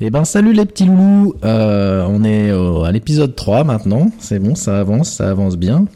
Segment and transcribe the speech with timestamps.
[0.00, 2.52] Eh ben salut les petits loulous, euh, on est
[2.86, 5.86] à l'épisode 3 maintenant, c'est bon, ça avance, ça avance bien.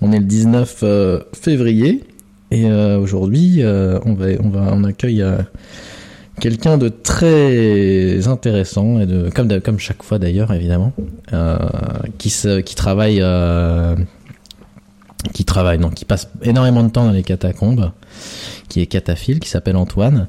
[0.00, 2.04] On est le 19 euh, février.
[2.50, 5.22] Et euh, aujourd'hui euh, on, va, on, accueille
[6.40, 10.94] quelqu'un de très intéressant et de comme, comme chaque fois d'ailleurs évidemment,
[12.16, 13.22] qui, se, qui travaille...
[15.34, 17.90] qui travaille, non, qui passe énormément de temps dans les catacombes,
[18.70, 20.28] qui est cataphile, qui s'appelle Antoine,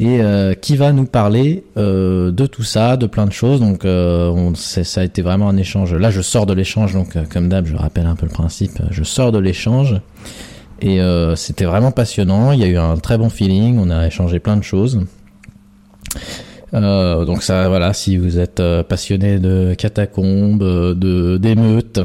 [0.00, 3.60] et euh, qui va nous parler euh, de tout ça, de plein de choses.
[3.60, 5.94] Donc, euh, ça a été vraiment un échange.
[5.94, 8.80] Là, je sors de l'échange, donc comme d'hab, je rappelle un peu le principe.
[8.90, 10.00] Je sors de l'échange
[10.80, 10.98] et
[11.36, 12.52] c'était vraiment passionnant.
[12.52, 13.78] Il y a eu un très bon feeling.
[13.78, 15.00] On a échangé plein de choses.
[16.72, 22.00] Donc ça, voilà, si vous êtes passionné de catacombes, de d'émeutes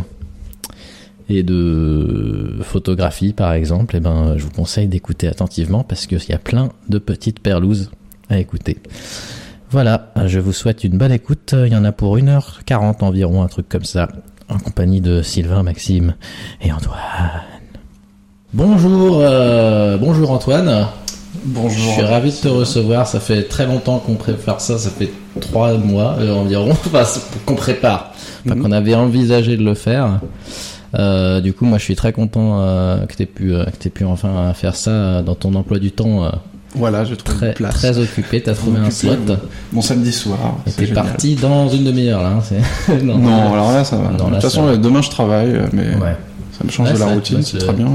[1.30, 6.34] et de photographie par exemple, eh ben, je vous conseille d'écouter attentivement parce qu'il y
[6.34, 7.90] a plein de petites perlouses
[8.30, 8.78] à écouter.
[9.72, 11.54] Voilà, je vous souhaite une bonne écoute.
[11.66, 14.08] Il y en a pour 1h40 environ, un truc comme ça,
[14.50, 16.14] en compagnie de Sylvain, Maxime
[16.62, 17.00] et Antoine.
[18.54, 20.88] Bonjour, euh, bonjour Antoine.
[21.44, 21.72] Bonjour.
[21.78, 23.06] Je suis ravi de te recevoir.
[23.08, 24.78] Ça fait très longtemps qu'on prépare ça.
[24.78, 26.70] Ça fait trois mois euh, environ.
[26.86, 27.04] Enfin,
[27.46, 28.14] qu'on prépare.
[28.46, 28.62] Enfin, Mhm.
[28.64, 30.22] qu'on avait envisagé de le faire.
[30.98, 33.76] Euh, du coup, moi, je suis très content euh, que tu aies pu, euh, que
[33.78, 36.30] t'aies pu enfin faire ça dans ton emploi du temps
[36.76, 37.74] Voilà, j'ai trouvé très, place.
[37.76, 38.42] très occupé.
[38.42, 39.12] T'as trouvé un slot.
[39.74, 40.38] Mon samedi soir.
[40.78, 42.40] T'es parti dans une demi-heure là.
[42.40, 44.12] hein, non, Non, alors là, ça va.
[44.12, 44.78] Non, de toute façon, va.
[44.78, 46.16] demain je travaille, mais Ouais.
[46.58, 47.88] ça me change Ouais, de la routine, c'est très bien.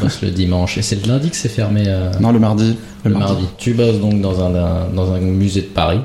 [0.00, 0.78] Bosse le dimanche.
[0.78, 1.84] Et c'est le lundi que c'est fermé.
[2.20, 2.76] Non, le mardi.
[3.04, 3.44] le mardi.
[3.58, 6.00] Tu bosses donc dans un, un- dans un musée de Paris.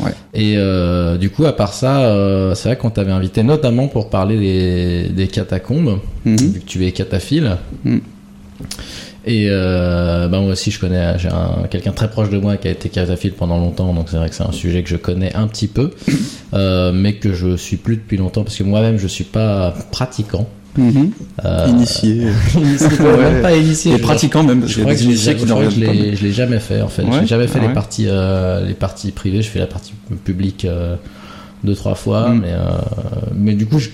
[0.00, 0.12] Ouais.
[0.34, 4.10] Et euh, du coup, à part ça, euh, c'est vrai qu'on t'avait invité notamment pour
[4.10, 6.36] parler des, des catacombes, Mhm.
[6.36, 7.56] vu que tu es cataphile.
[7.84, 8.00] Mhm.
[9.26, 12.66] Et euh, bah moi aussi, je connais, j'ai un- quelqu'un très proche de moi qui
[12.68, 15.34] a été cataphile pendant longtemps, donc c'est vrai que c'est un sujet que je connais
[15.34, 15.90] un petit peu,
[16.94, 20.48] mais que je suis plus depuis longtemps parce que moi-même, je suis pas pratiquant.
[20.76, 21.10] Mhm.
[21.44, 22.26] Euh, Initié.
[22.56, 23.16] Ouais.
[23.16, 23.94] même pas initié.
[23.94, 25.66] Et je- pratiquant même, je crois que je l'ai initiés ja- qui je n'en crois
[25.66, 27.02] que je reviennent l'ai- je l'ai jamais fait en fait.
[27.02, 27.74] Ouais, J'ai jamais fait ah les ouais.
[27.74, 29.42] parties euh, les parties privées.
[29.42, 29.92] Je fais la partie
[30.24, 30.94] publique euh,
[31.64, 32.40] deux trois fois, Mm.
[32.40, 32.68] mais euh,
[33.34, 33.88] mais du coup, je,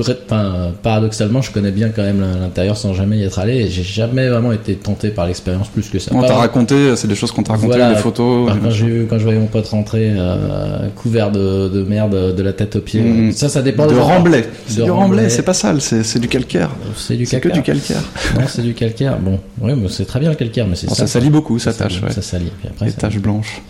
[0.00, 3.56] enfin, paradoxalement, je connais bien quand même l'intérieur sans jamais y être allé.
[3.56, 6.10] Et j'ai jamais vraiment été tenté par l'expérience plus que ça.
[6.14, 7.94] On t'a raconté, c'est des choses qu'on t'a racontées, Voilà.
[7.94, 8.50] des photos.
[8.62, 12.42] Quand, j'ai vu- quand je voyais mon pote rentrer euh, couvert de, de merde de
[12.42, 13.32] la tête aux pieds, Mm.
[13.32, 14.44] ça, ça dépend de remblai.
[14.66, 15.28] C'est du remblai.
[15.30, 16.70] c'est pas sale, c'est du calcaire.
[16.96, 17.74] C'est du C'est que calcaire.
[17.74, 18.02] du calcaire.
[18.34, 19.18] Non, c'est du calcaire.
[19.18, 21.06] Bon, oui, mais c'est très bien le calcaire, mais c'est Bon, ça.
[21.06, 22.10] ça salit beaucoup, ça Ça tâche, ouais.
[22.12, 22.50] Ça salit.
[22.60, 23.62] Puis après, Les ça- taches blanches.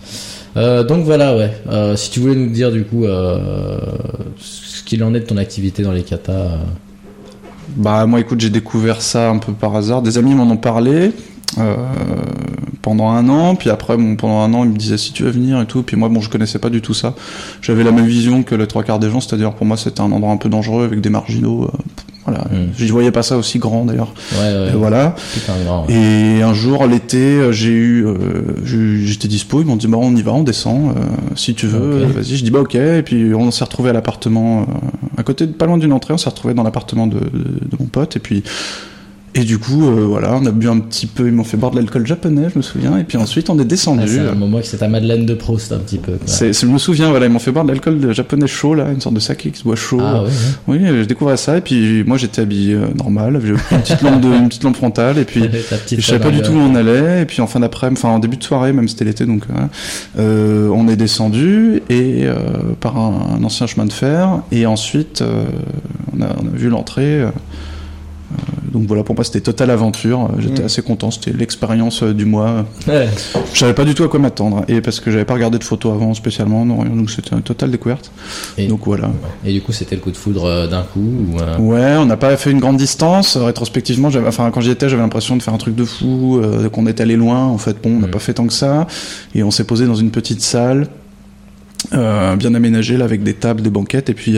[0.57, 1.51] Euh, donc voilà, ouais.
[1.71, 3.77] Euh, si tu voulais nous dire du coup euh,
[4.89, 6.31] qu'il en est de ton activité dans les katas.
[6.33, 6.57] euh,
[7.77, 10.01] Bah moi écoute j'ai découvert ça un peu par hasard.
[10.01, 11.11] Des amis m'en ont parlé
[11.59, 11.75] euh,
[12.81, 15.61] pendant un an, puis après pendant un an ils me disaient si tu veux venir
[15.61, 15.83] et tout.
[15.83, 17.13] Puis moi bon je connaissais pas du tout ça.
[17.61, 20.11] J'avais la même vision que les trois quarts des gens, c'est-à-dire pour moi c'était un
[20.11, 21.65] endroit un peu dangereux avec des marginaux.
[21.65, 21.77] euh,
[22.29, 22.69] voilà, Mm.
[22.77, 24.13] je voyais pas ça aussi grand d'ailleurs.
[24.33, 24.67] Ouais, ouais.
[24.69, 25.15] Et voilà.
[25.47, 25.85] Un grand.
[25.87, 25.93] ouais.
[25.93, 28.15] Et un jour l'été euh, j'ai eu, euh,
[28.63, 31.01] j'étais dispo, ils m'ont dit bah on y va, on descend, euh,
[31.35, 32.35] si tu veux, vas-y.
[32.37, 32.75] Je dis bah ok.
[32.75, 34.65] Et puis on s'est retrouvé à l'appartement, euh,
[35.17, 37.77] à côté, de- pas loin d'une entrée, on s'est retrouvé dans l'appartement de, de, de
[37.79, 38.15] mon pote.
[38.15, 38.43] Et puis
[39.35, 41.71] et du coup euh, voilà, on a bu un petit peu, ils m'ont fait boire
[41.71, 42.97] de l'alcool japonais, je me souviens.
[42.97, 44.07] Et puis ensuite on est Ah, descendu.
[44.07, 46.13] c'est un moment que c'est ta Madeleine de Proust un petit peu.
[46.13, 46.21] quoi.
[46.25, 49.01] C'est, je me souviens, voilà, ils m'ont fait boire de l'alcool japonais chaud là, une
[49.01, 49.99] sorte de saké qui se boit chaud.
[50.01, 50.29] Ah ouais.
[50.67, 54.21] Oui, je découvrais ça et puis moi j'étais habillé euh, normal, j'avais une petite lampe
[54.21, 55.43] de, une petite lampe frontale et puis
[55.91, 58.19] je savais pas du tout où on allait, et puis en fin d'après-midi, enfin en
[58.19, 59.61] début de soirée, même c'était l'été, donc euh,
[60.19, 62.25] euh, on est descendu et
[62.79, 65.23] par un, un ancien chemin de fer, et ensuite
[66.17, 67.23] on, a, on a vu l'entrée.
[68.71, 70.25] Donc voilà, pour moi c'était totale aventure.
[70.31, 70.65] Euh, J'étais Mm.
[70.65, 72.65] assez content, c'était l'expérience euh, du mois.
[72.87, 73.07] Ouais.
[73.53, 75.63] Je savais pas du tout à quoi m'attendre, et parce que j'avais pas regardé de
[75.63, 78.11] photos avant spécialement, non, donc c'était une totale découverte.
[78.57, 79.09] Et, Donc voilà.
[79.45, 82.05] et du coup, c'était le coup de foudre euh, d'un coup ou, euh, Ouais, on
[82.05, 83.37] n'a pas fait une grande distance.
[83.37, 86.85] Rétrospectivement, enfin, quand j'y étais, j'avais l'impression de faire un truc de fou, euh, qu'on
[86.87, 87.45] est allé loin.
[87.45, 88.11] En fait, bon, on n'a Mm.
[88.11, 88.87] pas fait tant que ça.
[89.35, 90.87] Et on s'est posé dans une petite salle,
[91.93, 94.09] euh, bien aménagée, là, avec des tables, des banquettes.
[94.09, 94.37] Et puis,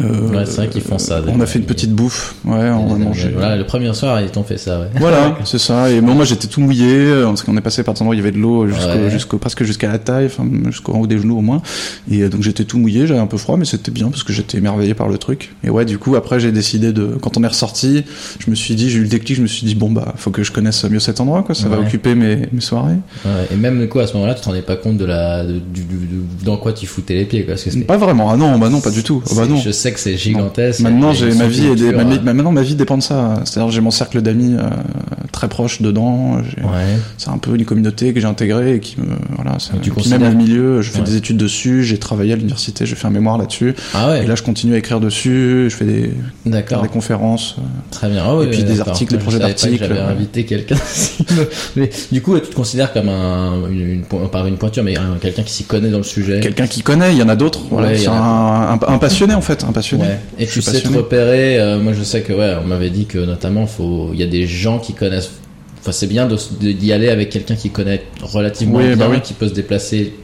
[0.00, 2.34] euh, Ouais, c'est vrai qu'ils font ça, On a fait une petite bouffe.
[2.44, 3.30] Ouais, on a mangé.
[3.32, 4.80] Voilà, le premier soir, ils t'ont fait ça.
[4.80, 4.86] Ouais.
[4.96, 5.90] Voilà, c'est ça.
[5.90, 8.14] Et bon, moi, j'étais tout mouillé, euh, parce qu'on est passé par des endroits où
[8.14, 9.10] il y avait de l'eau jusqu'au, Ouais.
[9.10, 11.62] jusqu'au, presque jusqu'à la taille, enfin, jusqu'au haut des genoux au moins.
[12.10, 14.32] Et euh, donc, j'étais tout mouillé, j'avais un peu froid, mais c'était bien parce que
[14.32, 15.54] j'étais émerveillé par le truc.
[15.64, 18.04] Et ouais, du coup, après, j'ai décidé de, quand on est ressorti,
[18.38, 20.30] je me suis dit, j'ai eu le déclic, je me suis dit, bon, bah, faut
[20.30, 21.54] que je connaisse mieux cet endroit, quoi.
[21.54, 22.96] Ça va occuper mes, mes soirées.
[23.24, 25.44] Ouais, et même du coup, à ce moment-là, tu te rendais pas compte de la,
[25.44, 25.82] de- du,
[26.44, 27.54] dans quoi tu foutais les pieds, quoi.
[27.54, 28.30] Parce que c'est- Pas vraiment.
[28.30, 29.22] Ah non, bah non, pas du tout.
[29.30, 29.56] Ah bah non.
[29.56, 30.80] Je sais que c'est gigantesque.
[30.80, 33.34] Maintenant, j'ai ma vie, ma, ma- maintenant ma vie dépend de ça.
[33.44, 34.62] C'est-à-dire, j'ai mon cercle d'amis euh,
[35.34, 36.36] très proches dedans.
[36.36, 36.96] Ouais.
[37.18, 39.56] C'est un peu une communauté que j'ai intégrée et qui me voilà.
[39.82, 41.04] tu puis même le milieu, je fais Ouais.
[41.04, 43.74] des études dessus, j'ai travaillé à l'université, j'ai fait un mémoire là-dessus.
[43.92, 44.24] Ah ouais.
[44.24, 46.10] Et là, je continue à écrire dessus, je fais des,
[46.92, 47.56] conférences.
[47.58, 48.22] euh, Très bien.
[48.26, 50.00] Ah Et puis des articles, des Je projets d'articles, J'avais ouais.
[50.00, 50.76] invité quelqu'un.
[51.76, 55.16] mais du coup, tu te considères comme un, une, une pas une pointure, mais un-
[55.20, 56.40] quelqu'un qui s'y connaît dans le sujet.
[56.40, 57.60] Quelqu'un qui connaît, il y en a d'autres.
[57.70, 60.04] Voilà, un, passionné en fait, un passionné.
[60.38, 60.96] Et Je tu sais te passionné.
[60.96, 61.58] repérer.
[61.60, 63.66] euh, moi, je sais que ouais, on m'avait dit que notamment,
[64.12, 65.23] il y a des gens qui connaissent.
[65.84, 66.26] Enfin, c'est bien
[66.60, 69.20] d'y aller avec quelqu'un qui connaît relativement Oui, bien, bah oui.
[69.20, 70.14] qui peut se déplacer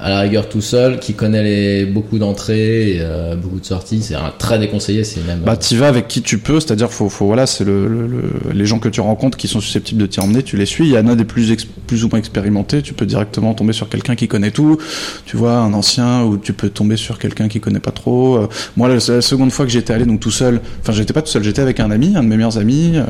[0.00, 4.00] à la rigueur tout seul, qui connaît les, beaucoup d'entrées, euh, beaucoup de sorties.
[4.00, 5.02] C'est un très déconseillé.
[5.02, 5.40] C'est même.
[5.40, 8.52] Bah, t'y vas avec qui tu peux, c'est-à-dire faut, faut voilà, c'est le, le- le-
[8.54, 10.84] les gens que tu rencontres qui sont susceptibles de t'y emmener, tu les suis.
[10.86, 12.80] Il y en a des plus ex- plus ou moins expérimentés.
[12.80, 14.78] Tu peux directement tomber sur quelqu'un qui connaît tout,
[15.26, 18.36] tu vois, un ancien, ou tu peux tomber sur quelqu'un qui connaît pas trop.
[18.36, 21.22] Euh, moi, la, la seconde fois que j'étais allé donc tout seul, enfin j'étais pas
[21.22, 23.02] tout seul, j'étais avec un ami, un de mes meilleurs amis, euh,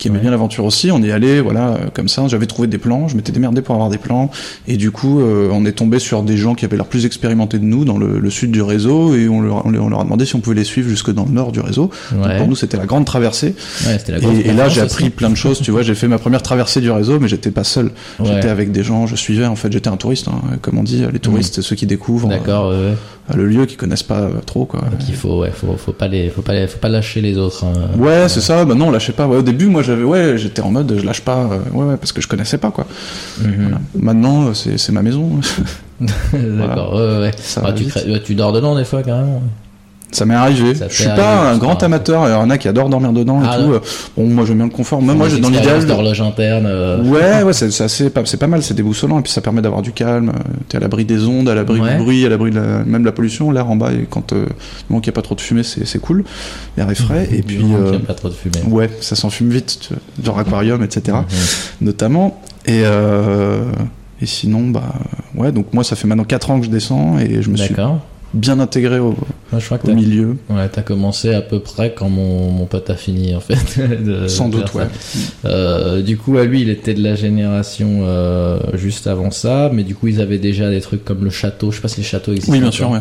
[0.00, 0.22] qui aimait Ouais.
[0.22, 0.90] bien l'aventure aussi.
[0.90, 2.26] On y allait, voilà, euh, comme ça.
[2.26, 4.30] J'avais trouvé des plans, je m'étais démerdé pour avoir des plans,
[4.66, 7.58] et du coup, euh, on est tombé sur des gens qui avaient l'air plus expérimentés
[7.60, 10.24] de nous dans le, le sud du réseau, et on leur, on leur- a demandé
[10.24, 11.90] si on pouvait les suivre jusque dans le nord du réseau.
[12.12, 12.38] Donc, ouais.
[12.38, 13.54] pour nous, c'était la grande traversée.
[13.86, 15.10] Ouais, la grosse Et, et là, j'ai appris aussi.
[15.10, 15.60] plein de choses.
[15.60, 17.92] Tu vois, j'ai fait ma première traversée du réseau, mais j'étais pas seul.
[18.18, 18.26] Ouais.
[18.26, 19.06] J'étais avec des gens.
[19.06, 19.46] Je suivais.
[19.46, 20.28] En fait, j'étais un touriste.
[20.28, 20.40] hein.
[20.62, 22.70] Comme on dit, les touristes, c'est ceux qui découvrent D'accord.
[22.70, 22.80] ouais, ouais.
[23.32, 24.80] euh, le lieu, qui connaissent pas euh, trop, quoi.
[24.80, 27.36] Donc il faut, ouais, faut, faut pas les, faut pas les, faut pas lâcher les
[27.38, 27.64] autres.
[27.64, 27.72] hein.
[27.98, 28.64] Ouais, c'est ça.
[28.64, 29.26] Bah non, lâchez pas.
[29.28, 31.38] Au début, moi, j'avais, ouais, j'étais en mode, je lâche pas.
[31.44, 32.86] euh, ouais, ouais, parce que je connaissais pas, quoi.
[33.42, 33.54] Mhm.
[33.62, 33.80] Voilà.
[33.98, 35.40] Maintenant, euh, c'est, c'est ma maison.
[36.32, 36.94] D'accord.
[36.94, 37.30] Ouais, ouais, ouais.
[37.38, 39.42] Ça Ah, tu, crées- tu dors dedans des fois carrément.
[40.12, 40.74] Ça m'est arrivé.
[40.74, 42.26] Ça je suis pas un grand amateur.
[42.26, 43.72] Il y en a qui adorent dormir dedans et Ah, tout.
[44.16, 45.00] Bon, moi, j'aime bien le confort.
[45.00, 45.86] Moi, moi, j'ai- dans l'idéal.
[45.86, 46.66] d'horloge interne.
[46.66, 49.40] euh, Ouais, ouais, c'est c'est assez pas, c'est pas mal, c'est déboussolant et puis ça
[49.40, 50.30] permet d'avoir du calme.
[50.30, 51.96] euh, T'es à l'abri des ondes, à l'abri Ouais.
[51.96, 54.46] du bruit, à l'abri la, même de la pollution, l'air en bas et quand euh,
[54.88, 56.24] moment qu'il n'y a pas trop de fumée, c'est cool,
[56.76, 58.56] l'air est frais et puis euh, y a pas trop de fumée.
[58.68, 61.18] ouais, ça s'enfume vite, tu vois, genre aquarium, etc.
[61.80, 63.62] Notamment et euh,
[64.20, 64.82] et sinon bah
[65.34, 67.70] ouais, donc moi ça fait maintenant 4 ans que je descends et je me suis
[67.70, 68.00] D'accord.
[68.34, 69.14] Bien intégré au,
[69.52, 72.50] Moi, je crois que au t'as, milieu, ouais, t'as commencé à peu près quand mon,
[72.50, 73.80] mon pote a fini en fait.
[74.04, 74.84] de sans doute ouais.
[75.44, 79.82] Euh, du coup, à lui, il était de la génération euh, juste avant ça, mais
[79.82, 81.70] du coup, ils avaient déjà des trucs comme le château.
[81.70, 82.52] Je sais pas si les châteaux existent.
[82.52, 83.00] Oui, bien sûr, ouais.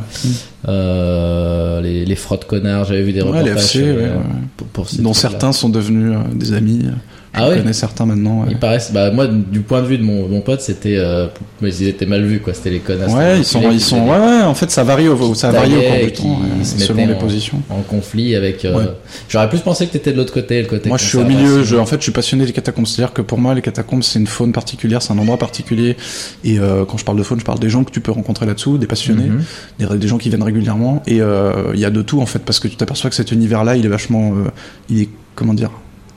[0.68, 2.86] Euh, les, les frottes connards.
[2.86, 4.12] J'avais vu des Ouais, reportages les FC, ouais, ouais.
[4.58, 6.86] pour, pour ces dont certains sont devenus des amis.
[7.32, 8.42] Je Ah ouais connais certains maintenant.
[8.42, 8.48] ouais.
[8.52, 11.28] Ils paraissent, bah moi du point de vue de mon, mon pote c'était, euh,
[11.62, 13.14] mais ils étaient mal vus quoi, c'était les connasses.
[13.14, 15.82] Ouais, ils sont, ils sont, ouais, ouais, en fait, ça varie au, ça varie au
[15.82, 17.62] cours du temps, ouais, se selon les en- positions.
[17.70, 18.66] en conflit avec.
[18.66, 18.86] euh, Ouais.
[19.30, 20.90] J'aurais plus pensé que t'étais de l'autre côté, le côté.
[20.90, 21.64] Moi, je suis au milieu.
[21.64, 22.88] Je, en fait, je suis passionné des catacombes.
[22.88, 25.98] C'est-à-dire que pour moi, les catacombes, c'est une faune particulière, c'est un endroit particulier.
[26.44, 28.46] Et euh, quand je parle de faune, je parle des gens que tu peux rencontrer
[28.48, 29.44] là-dessous, des passionnés, Mhm.
[29.92, 31.04] des, des gens qui viennent régulièrement.
[31.06, 33.32] Et euh, il y a de tout en fait, parce que tu t'aperçois que cet
[33.32, 34.50] univers-là, il est vachement, euh,
[34.90, 35.70] il est, comment dire.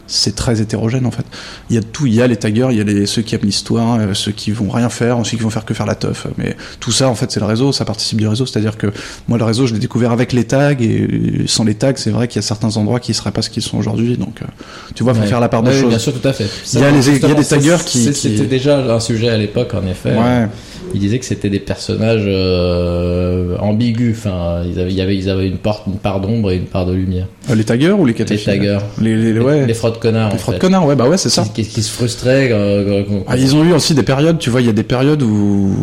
[0.08, 1.24] C'est très hétérogène en fait.
[1.70, 2.06] Il y a de tout.
[2.06, 4.32] Il y a les taggers, il y a les, ceux qui aiment l'histoire, euh, ceux
[4.32, 6.26] qui vont rien faire, ceux qui vont faire que faire la teuf.
[6.36, 7.72] Mais tout ça, en fait, c'est le réseau.
[7.72, 8.44] Ça participe du réseau.
[8.44, 8.88] C'est-à-dire que
[9.28, 12.28] moi, le réseau, je l'ai découvert avec les tags et sans les tags, c'est vrai
[12.28, 14.16] qu'il y a certains endroits qui seraient pas ce qu'ils sont aujourd'hui.
[14.18, 14.46] Donc, euh,
[14.94, 15.26] tu vois, faut Ouais.
[15.26, 15.88] faire la part des Ouais, choses.
[15.90, 16.46] Bien sûr, tout à fait.
[16.74, 19.28] Il y a les- il y a justement, des taggers qui- C'était déjà un sujet
[19.28, 20.10] à l'époque, en effet.
[20.14, 20.48] Ouais.
[20.94, 24.16] Ils disaient que c'était des personnages euh, ambigus.
[24.18, 26.86] Enfin, ils avaient, il avait, ils avaient une, part, une part d'ombre et une part
[26.86, 27.26] de lumière.
[27.50, 28.78] Euh, les taggers ou les Les cataphiles taggers.
[29.00, 29.66] Les, les, Les, ouais.
[29.66, 30.32] les fraudes connards.
[30.32, 31.42] Les fraudes connards, ouais, bah ouais, c'est ça.
[31.44, 32.50] Qui, qui- qui se frustraient.
[32.52, 35.22] euh, Ah, ils ont eu aussi des périodes, tu vois, il y a des périodes
[35.22, 35.74] où,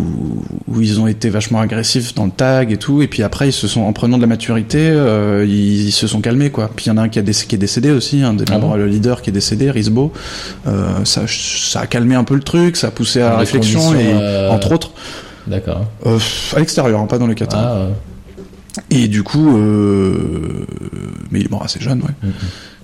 [0.67, 3.53] où ils ont été vachement agressifs dans le tag et tout, et puis après, ils
[3.53, 6.69] se sont, en prenant de la maturité, euh, ils, ils se sont calmés, quoi.
[6.75, 8.53] Puis il y en a un qui, a qui est décédé aussi, un des Ah
[8.53, 10.11] membres, bon le leader qui est décédé, Risbo.
[11.03, 13.93] Ça, ça a calmé un peu le truc, ça a poussé à la les réflexion,
[13.95, 14.13] et
[14.49, 14.91] entre autres,
[15.47, 15.85] D'accord.
[16.05, 16.19] euh,
[16.55, 17.57] à l'extérieur, hein, pas dans les catins.
[17.59, 17.93] Ah, ouais.
[18.91, 20.65] Et du coup, euh,
[21.31, 22.13] mais il est mort assez jeune, ouais.
[22.23, 22.33] Mhm.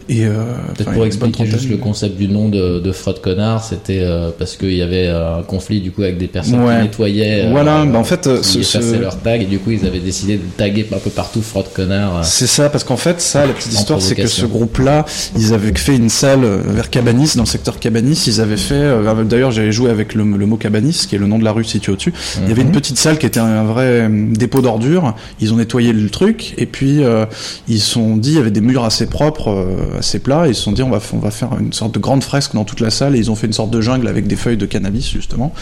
[0.07, 0.43] Et euh,
[0.77, 4.74] Peut-être pour expliquer juste le concept du nom de, de connard, c'était euh, parce qu'il
[4.74, 6.75] y avait euh, un conflit du coup avec des personnes Ouais.
[6.77, 7.45] qui nettoyaient.
[7.45, 10.35] euh, Voilà, bah, en fait, qui ce- leur tag et du coup ils avaient décidé
[10.38, 12.24] de taguer un peu partout fraude connard.
[12.24, 15.05] C'est ça, parce qu'en fait, ça, la petite histoire, c'est que ce groupe-là,
[15.38, 18.24] ils avaient fait une salle vers Cabanis, dans le secteur Cabanis.
[18.27, 21.27] Ils avaient fait, euh, d'ailleurs, j'avais joué avec le, le mot Cabanis, qui est le
[21.27, 22.13] nom de la rue située au-dessus.
[22.43, 22.67] Il y avait Mhm.
[22.69, 25.15] une petite salle qui était un vrai dépôt d'ordures.
[25.41, 27.25] Ils ont nettoyé le truc, et puis euh,
[27.67, 30.51] ils se sont dit, il y avait des murs assez propres, euh, assez plats, et
[30.51, 32.63] ils se sont dit, on va, on va faire une sorte de grande fresque dans
[32.63, 34.65] toute la salle, et ils ont fait une sorte de jungle avec des feuilles de
[34.65, 35.53] cannabis, justement.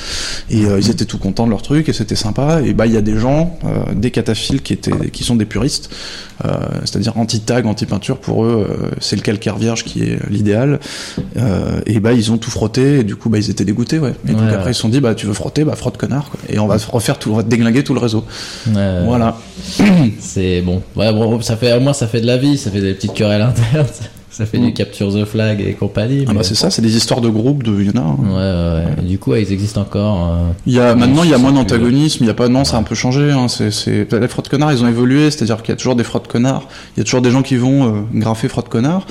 [0.50, 2.62] Et euh, ils étaient tout contents de leur truc, et c'était sympa.
[2.64, 5.46] Et bah, il y a des gens, euh, des cataphiles qui étaient, qui sont des
[5.46, 5.90] puristes,
[6.46, 6.50] euh,
[6.82, 8.18] c'est-à-dire anti-tag, anti-peinture.
[8.18, 10.80] Pour eux, euh, c'est le calcaire vierge qui est l'idéal.
[11.38, 14.14] Euh, et bah, ils ont tout frotté, et du coup, bah, ils étaient dégoûtés, ouais.
[14.28, 16.30] Et donc Ouais, après, ils se sont dit, bah, tu veux frotter, bah, frotte connard,
[16.30, 16.40] quoi.
[16.50, 18.26] Et on va refaire tout, on va déglinguer tout le réseau.
[18.66, 19.38] Voilà.
[20.20, 20.82] C'est bon.
[20.96, 23.14] Ouais, bon, ça fait au moins ça fait de la vie, ça fait des petites
[23.14, 23.88] querelles internes.
[24.36, 26.26] Ça fait du capture the flag et compagnie.
[26.28, 28.04] Ah bah c'est ça, c'est des histoires de groupe, de, il y en a.
[28.04, 28.18] hein.
[28.20, 29.04] Ouais, ouais, ouais.
[29.04, 30.32] Et Du coup, ouais, ils existent encore.
[30.34, 32.64] euh, Il y a, maintenant, il y a moins d'antagonisme, il y a pas, non,
[32.66, 35.70] ça a un peu changé, hein, c'est, les fraudes connards, ils ont évolué, c'est-à-dire qu'il
[35.70, 38.02] y a toujours des fraudes connards, il y a toujours des gens qui vont euh,
[38.16, 39.06] graffer fraude connard.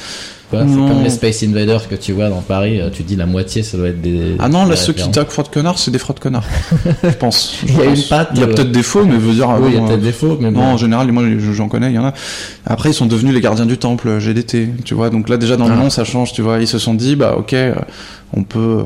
[0.52, 2.80] Quoi, c'est comme les Space Invaders que tu vois dans Paris.
[2.80, 4.36] euh, Tu dis la moitié, ça doit être des.
[4.38, 6.44] Ah non, là, ceux qui taguent fraude connard, c'est des fraudes connards.
[7.02, 7.56] je pense.
[7.66, 9.32] Il y a une patte, Il y a euh, peut-être des faux, mais je veux
[9.34, 10.64] dire, Oui, il y a bon, peut-être euh, des faux, mais Non, bon.
[10.66, 12.12] en général, moi je- j'en connais, il y en a.
[12.66, 15.10] Après, ils sont devenus les gardiens du temple, euh, GDT, tu vois.
[15.10, 15.76] Donc là, déjà dans le Ah.
[15.76, 16.58] nom, ça change, tu vois.
[16.60, 17.74] Ils se sont dit, bah ok, euh,
[18.36, 18.58] on peut.
[18.58, 18.84] euh,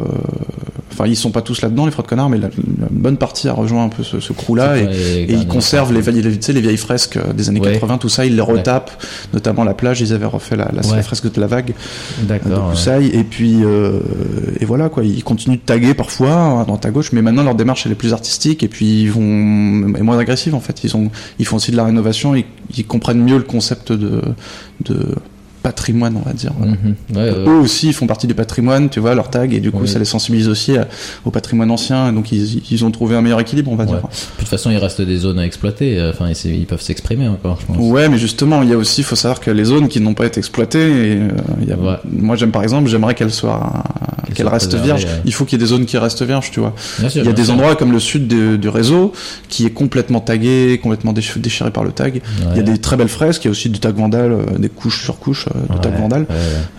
[0.99, 3.53] Enfin, ils sont pas tous là-dedans, les fraudes connards, mais la, la bonne partie a
[3.53, 4.79] rejoint un peu ce, ce crew-là.
[4.79, 6.03] Et, les ils conservent les,
[6.41, 7.73] sais, les vieilles fresques euh, des années Ouais.
[7.75, 8.93] 80, tout ça, ils les retapent,
[9.35, 11.03] notamment la plage, ils avaient refait la, la, la Ouais.
[11.03, 13.07] fresque de la vague de ouais.
[13.07, 14.01] Et puis euh,
[14.61, 17.43] et voilà quoi, ils continuent de taguer parfois hein, à droite à gauche, mais maintenant
[17.43, 20.85] leur démarche elle est plus artistique et puis ils vont est moins agressive en fait.
[20.85, 22.45] Ils ont ils font aussi de la rénovation, ils,
[22.77, 24.23] ils comprennent mieux le concept de
[24.85, 25.15] de
[25.71, 26.53] patrimoine on va dire.
[26.57, 26.73] voilà.
[26.73, 26.95] Mhm.
[27.17, 27.45] Ouais, ouais.
[27.51, 29.99] Eux aussi ils font partie du patrimoine, tu vois, leur tag et du coup ça
[29.99, 30.87] les sensibilise aussi à-
[31.25, 34.01] au patrimoine ancien, donc ils, ils ont trouvé un meilleur équilibre on va dire.
[34.09, 35.99] Puis, de toute façon, il reste des zones à exploiter.
[35.99, 37.77] euh, Enfin, ils, ils peuvent s'exprimer encore, je pense.
[37.79, 40.15] Ouais, mais justement, il y a aussi, il faut savoir que les zones qui n'ont
[40.15, 41.29] pas été exploitées, et, euh,
[41.63, 41.97] il y a- Ouais.
[42.11, 43.85] moi j'aime par exemple, j'aimerais qu'elles soient,
[44.35, 45.07] Qu'elles soient restent vierges.
[45.25, 46.75] Il faut qu'il y ait des zones qui restent vierges, tu vois.
[46.99, 47.55] Bien sûr, Il y a des sûr.
[47.55, 49.13] endroits comme le sud de- du réseau
[49.49, 52.21] qui est complètement tagué, complètement déch- déchiré par le tag.
[52.53, 54.59] Il y a des très belles fresques, il y a aussi du tag vandal, euh,
[54.59, 55.47] des couches sur couches
[55.83, 56.23] de vandal.
[56.23, 56.27] ouais.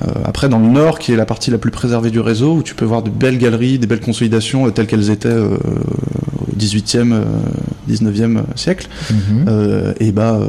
[0.07, 2.63] Euh, après, dans le nord, qui est la partie la plus préservée du réseau, où
[2.63, 6.55] tu peux voir de belles galeries, des belles consolidations euh, telles qu'elles étaient euh, au
[6.57, 7.23] 18e, euh,
[7.87, 8.87] 19e siècle.
[9.11, 9.45] Mhm.
[9.47, 10.47] Euh, et bah, euh,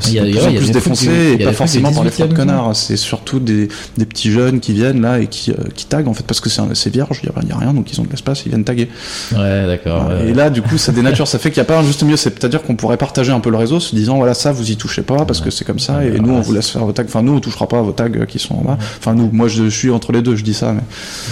[0.00, 2.76] c'est de plus en plus défoncé et pas forcément par les 18e, fraudes connards.
[2.76, 6.14] C'est surtout des, des petits jeunes qui viennent là et qui, euh, qui taguent en
[6.14, 8.10] fait parce que c'est un- c'est vierge, il y a, rien, donc ils ont de
[8.10, 8.88] l'espace, ils viennent taguer.
[9.32, 10.08] Ouais, d'accord.
[10.08, 12.02] ouais, et là, du coup, ça dénature, ça fait qu'il n'y a pas un juste
[12.02, 12.16] milieu.
[12.16, 15.02] C'est-à-dire qu'on pourrait partager un peu le réseau, se disant voilà ça, vous y touchez
[15.02, 17.04] pas parce que c'est comme ça, et nous on vous laisse faire vos tags.
[17.04, 18.78] Enfin, nous on touchera pas à vos tags euh, qui sont en bas.
[18.98, 20.82] Enfin, nous, moi je suis entre les deux, je dis ça, mais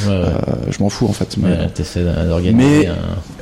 [0.09, 0.33] euh,
[0.71, 1.37] je m'en fous en fait.
[1.39, 1.69] Mais,
[2.29, 2.89] d'organiser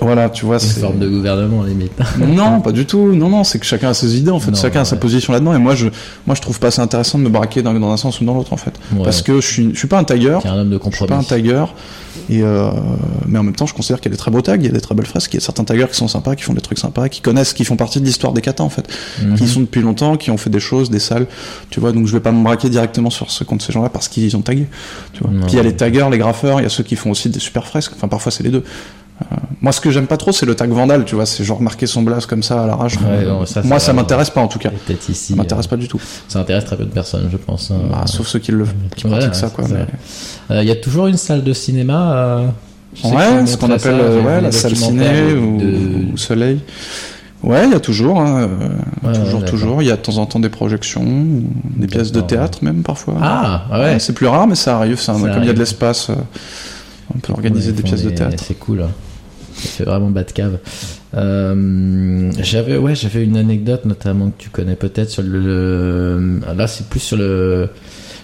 [0.01, 0.81] voilà, tu vois, une c'est.
[0.81, 1.93] forme de gouvernement, limite.
[2.19, 3.13] Non, pas du tout.
[3.15, 4.51] Non, non, c'est que chacun a ses idées en fait.
[4.51, 5.55] Non, chacun a sa position là-dedans.
[5.55, 5.89] Et moi, je,
[6.27, 8.35] moi, je trouve pas ça intéressant de me braquer dans, dans un sens ou dans
[8.35, 8.73] l'autre en fait.
[8.95, 9.03] Ouais.
[9.05, 10.43] Parce que je suis, je suis pas un tailleur.
[10.43, 11.09] T'es un homme de Je suis compromis.
[11.09, 11.75] pas un tagueur.
[12.31, 12.71] Et euh,
[13.29, 14.69] mais en même temps, je considère qu'il y a des très beaux tags, il y
[14.69, 16.55] a des très belles fresques, il y a certains taggeurs qui sont sympas, qui font
[16.55, 18.89] des trucs sympas, qui connaissent, qui font partie de l'histoire des katas en fait,
[19.23, 19.37] Mhm.
[19.37, 21.27] qui sont depuis longtemps, qui ont fait des choses, des salles,
[21.71, 21.93] tu vois.
[21.93, 24.41] Donc je vais pas me braquer directement sur ce compte ces gens-là parce qu'ils ont
[24.41, 24.67] tagué,
[25.13, 25.31] tu vois.
[25.31, 25.43] Non.
[25.43, 27.29] Puis il y a les taggeurs, les graffeurs, il y a ceux qui font aussi
[27.29, 27.93] des super fresques.
[27.95, 28.65] Enfin parfois c'est les deux.
[29.23, 31.25] Euh, moi, ce que j'aime pas trop, c'est le tag vandal, tu vois.
[31.27, 32.97] C'est genre marquer son blase comme ça à l'arrache.
[32.97, 34.71] Ouais, ça, moi, ça m'intéresse pas en tout cas.
[34.87, 35.33] Peut-être ici.
[35.33, 36.01] Ça m'intéresse euh, pas du tout.
[36.29, 37.71] Ça intéresse très peu de personnes, je pense.
[37.71, 37.77] hein.
[37.91, 39.65] Bah, sauf ceux qui le qui Ouais, pratiquent ouais, ça, quoi.
[39.69, 40.55] mais-.
[40.55, 42.13] Euh, Il y a toujours une salle de cinéma.
[42.15, 42.47] euh,
[43.05, 46.61] Ouais, ce qu'on appelle ça, la salle ciné ou, de- ou soleil.
[47.43, 48.49] Ouais, il y a toujours, hein,
[49.15, 49.83] toujours, toujours.
[49.83, 51.05] Il y a de temps en temps des projections,
[51.77, 53.15] des pièces de théâtre même parfois.
[53.21, 53.99] Ah, ouais.
[53.99, 54.99] c'est plus rare, mais ça arrive.
[54.99, 56.11] Ça, comme il y a de l'espace,
[57.15, 58.43] on peut organiser des pièces de théâtre.
[58.47, 58.85] C'est cool.
[59.57, 60.59] Ça fait vraiment bas de cave.
[61.15, 67.17] Euh, j'avais ouais, j'avais une anecdote notamment que tu connais peut-être là c'est plus sur
[67.17, 67.71] le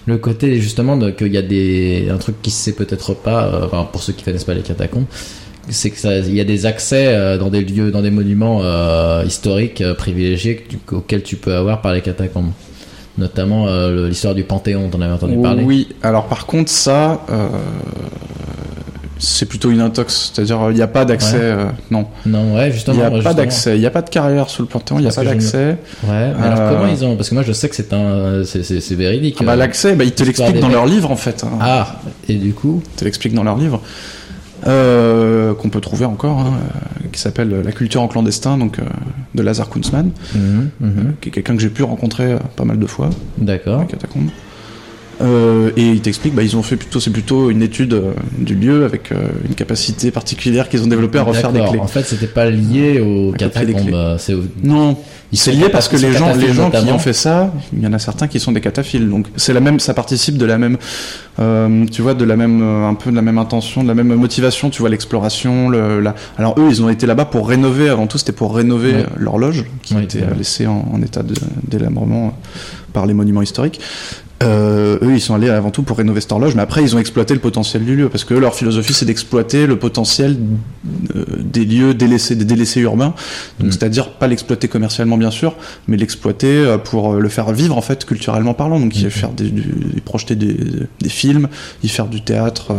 [0.05, 3.83] le côté justement qu'il y a des un truc qui se sait peut-être pas euh,
[3.91, 5.05] pour ceux qui connaissent pas les catacombes
[5.69, 8.61] c'est que il y a des accès euh, dans des lieux dans des monuments
[9.23, 12.51] historiques privilégiés auxquels tu peux avoir par les catacombes
[13.17, 15.63] notamment l'histoire du Panthéon t'en avais entendu parler?
[15.63, 17.21] Oui, alors par contre, ça,
[19.19, 20.31] c'est plutôt une intox.
[20.33, 21.35] C'est-à-dire, il n'y a pas d'accès.
[21.37, 21.41] Ouais.
[21.43, 23.75] euh, non, non ouais il justement n'y a pas d'accès.
[23.77, 25.33] Il n'y a pas de carrière sous le Panthéon, il n'y a pas je me-
[25.33, 25.77] d'accès.
[26.03, 28.43] Ouais, mais alors Euh, comment ils ont Parce que moi je sais que c'est un,
[28.43, 29.37] c'est- véridique.
[29.39, 29.55] Ah bah, euh.
[29.55, 30.75] l'accès, bah, ils te l'expliquent dans mecs.
[30.75, 31.43] leur livre en fait.
[31.43, 31.57] hein.
[31.61, 33.81] Ah, et du coup, Ils te l'expliquent dans leur livre.
[34.65, 36.53] Euh, qu'on peut trouver encore, hein,
[37.03, 38.83] euh, qui s'appelle La culture en clandestin, donc euh,
[39.35, 42.79] de Lazar Kunzmann, mhm, mhm, qui est quelqu'un que j'ai pu rencontrer euh, pas mal
[42.79, 43.83] de fois d'accord.
[45.23, 48.55] Euh, et il t'explique, bah, ils ont fait plutôt, c'est plutôt une étude euh, du
[48.55, 51.79] lieu avec euh, une capacité particulière qu'ils ont développée à refaire des clés.
[51.79, 53.93] En fait, c'était pas lié aux catacombes.
[53.93, 54.97] euh, C'est au- Non,
[55.31, 57.81] Ils c'est lié parce que ils les gens, les gens qui ont fait ça, il
[57.81, 59.09] y en a certains qui sont des cataphiles.
[59.09, 60.77] Donc c'est la même, ça participe de la même,
[61.39, 64.13] euh, tu vois, de la même, un peu de la même intention, de la même
[64.15, 64.69] motivation.
[64.69, 65.69] Tu vois, l'exploration.
[65.69, 66.15] Le, la...
[66.37, 67.87] Alors eux, ils ont été là-bas pour rénover.
[67.89, 69.05] Avant tout, c'était pour rénover Ouais.
[69.17, 71.21] l'horloge qui Ouais, était laissée en, en état
[71.67, 72.37] délabrement
[72.91, 73.79] par les monuments historiques.
[74.43, 76.99] Euh, eux, ils sont allés avant tout pour rénover cette horloge, mais après, ils ont
[76.99, 80.37] exploité le potentiel du lieu, parce que eux, leur philosophie, c'est d'exploiter le potentiel
[81.15, 83.13] euh, des lieux délaissés, des délaissés urbains.
[83.59, 83.71] Donc, Mm.
[83.71, 85.55] c'est-à-dire pas l'exploiter commercialement, bien sûr,
[85.87, 88.79] mais l'exploiter euh, pour euh, le faire vivre, en fait, culturellement parlant.
[88.79, 89.09] Donc, y Mhm.
[89.09, 90.57] faire des, du- projeter des,
[90.99, 91.47] des films,
[91.83, 92.73] y faire du théâtre,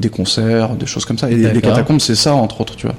[0.00, 1.30] des concerts, des choses comme ça.
[1.30, 2.96] Et les- catacombes, c'est ça, entre autres, tu vois.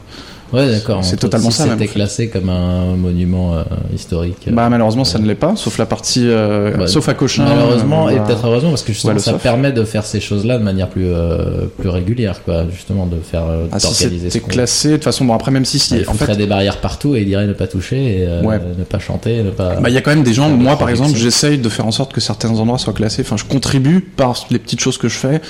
[0.54, 1.04] Ouais, d'accord.
[1.04, 1.68] C'est totalement si ça.
[1.70, 3.64] C'était classé comme un monument euh,
[3.96, 4.48] historique.
[4.52, 7.46] Bah malheureusement ça ne l'est pas, sauf la partie, euh, Bah, sauf à Cochin.
[7.46, 10.58] Malheureusement, euh, et peut-être heureusement, parce que justement, Ouais, ça permet de faire ces choses-là
[10.58, 12.66] de manière plus, euh, plus régulière, quoi.
[12.72, 15.34] Justement, de faire, euh, Ah, si d'organiser c'était ce qu'on- classé, de toute façon, bon
[15.34, 17.68] après même si, si Il en fait, des barrières partout et il dirait ne pas
[17.68, 18.60] toucher, et, euh, Ouais.
[18.78, 19.76] ne pas chanter, ne pas.
[19.80, 21.92] Bah, il y a quand même des gens, moi par exemple, j'essaye de faire en
[21.92, 23.22] sorte que certains endroits soient classés.
[23.26, 25.42] Enfin, je contribue par les petites choses que je fais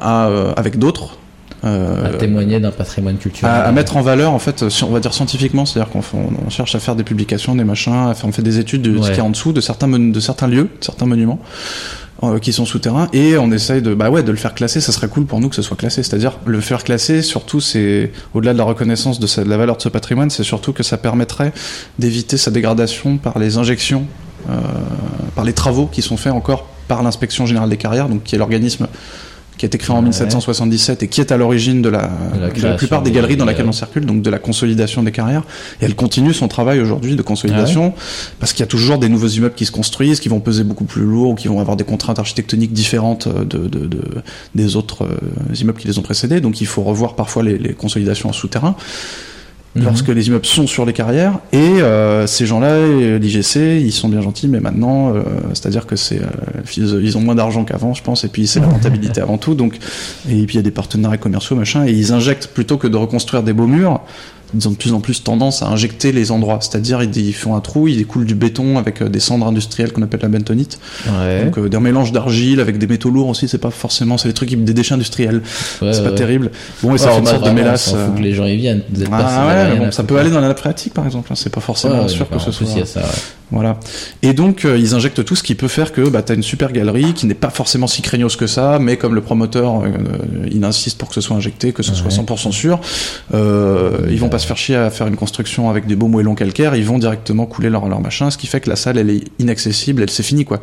[0.00, 1.16] à, euh, avec d'autres.
[1.64, 3.52] Euh, à témoigner d'un patrimoine culturel.
[3.52, 6.02] à, à mettre en valeur en fait, on va dire scientifiquement, c'est-à-dire qu'on
[6.46, 9.08] on, cherche à faire des publications, des machins, on fait des études de ce Ouais.
[9.08, 11.40] qu'il y a en dessous, de certains mon- de certains lieux, de certains monuments
[12.22, 14.80] euh, qui sont souterrains, et on essaye de bah ouais de le faire classer.
[14.80, 17.22] Ça serait cool pour nous que ce soit classé, c'est-à-dire le faire classer.
[17.22, 20.42] Surtout, c'est au-delà de la reconnaissance de, sa- de la valeur de ce patrimoine, c'est
[20.44, 21.52] surtout que ça permettrait
[21.98, 24.04] d'éviter sa dégradation par les injections,
[24.50, 24.54] euh,
[25.36, 28.38] par les travaux qui sont faits encore par l'inspection générale des carrières, donc qui est
[28.38, 28.86] l'organisme
[29.58, 30.04] qui a été créé en Ouais.
[30.06, 33.10] 1777 et qui est à l'origine de la, De la de la création plupart des
[33.10, 35.42] galeries dans des lesquelles on circule, donc de la consolidation des carrières.
[35.82, 37.92] Et elle continue son travail aujourd'hui de consolidation
[38.40, 40.84] parce qu'il y a toujours des nouveaux immeubles qui se construisent, qui vont peser beaucoup
[40.84, 44.00] plus lourd ou qui vont avoir des contraintes architectoniques différentes euh, de, de- de-
[44.54, 46.40] des autres euh, immeubles qui les ont précédés.
[46.40, 48.76] Donc il faut revoir parfois les, les consolidations en souterrain
[49.74, 49.84] Mhm.
[49.84, 51.38] lorsque les immeubles sont sur les carrières.
[51.52, 55.22] Et euh, ces gens-là, euh, l'IGC, ils sont bien gentils, mais maintenant, euh,
[55.52, 56.26] c'est-à-dire que c'est, euh,
[56.76, 59.54] ils ils ont moins d'argent qu'avant, je pense, et puis c'est la rentabilité avant tout.
[59.54, 59.74] Donc,
[60.28, 62.96] et puis il y a des partenariats commerciaux, machin, et ils injectent plutôt que de
[62.96, 64.00] reconstruire des beaux murs.
[64.54, 67.54] Ils ont de plus en plus tendance à injecter les endroits, c'est-à-dire ils, ils font
[67.54, 70.78] un trou, ils découlent du béton avec euh, des cendres industrielles qu'on appelle la bentonite,
[71.06, 71.44] Ouais.
[71.44, 74.34] donc euh, des mélanges d'argile avec des métaux lourds aussi, c'est pas forcément, c'est des
[74.34, 75.42] trucs, des déchets industriels,
[75.82, 76.50] Ouais, c'est pas terrible.
[76.82, 77.88] Bon, et ça fait une bas, sorte de mélasse.
[77.88, 78.82] on s'en fout euh, que les gens y viennent.
[78.90, 81.36] Vous êtes ah bon, à ça peut aller dans la nappe phréatique par exemple, hein,
[81.36, 82.40] c'est pas forcément sûr que d'accord.
[82.46, 82.66] ce soit.
[82.74, 83.06] il ça, ouais.
[83.50, 83.78] Voilà.
[84.22, 86.42] Et donc, euh, ils injectent tout ce qui peut faire que bah, tu as une
[86.42, 89.88] super galerie qui n'est pas forcément si craignos que ça, mais comme le promoteur, euh,
[90.50, 92.24] il insiste pour que ce soit injecté, que ce soit Ouais.
[92.24, 92.78] 100% sûr,
[93.34, 96.74] ils vont pas se faire chier à faire une construction avec des beaux moellons calcaires,
[96.74, 99.24] ils vont directement couler leur, leur machin, ce qui fait que la salle, elle est
[99.38, 100.60] inaccessible, elle c'est fini quoi.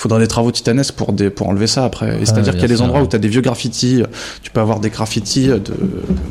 [0.00, 2.20] Faudra des travaux titanesques pour, des, pour enlever ça après.
[2.24, 3.04] C'est-à-dire qu'il y a des endroits ouais.
[3.06, 4.02] où tu as des vieux graffitis,
[4.42, 5.60] tu peux avoir des graffitis, de,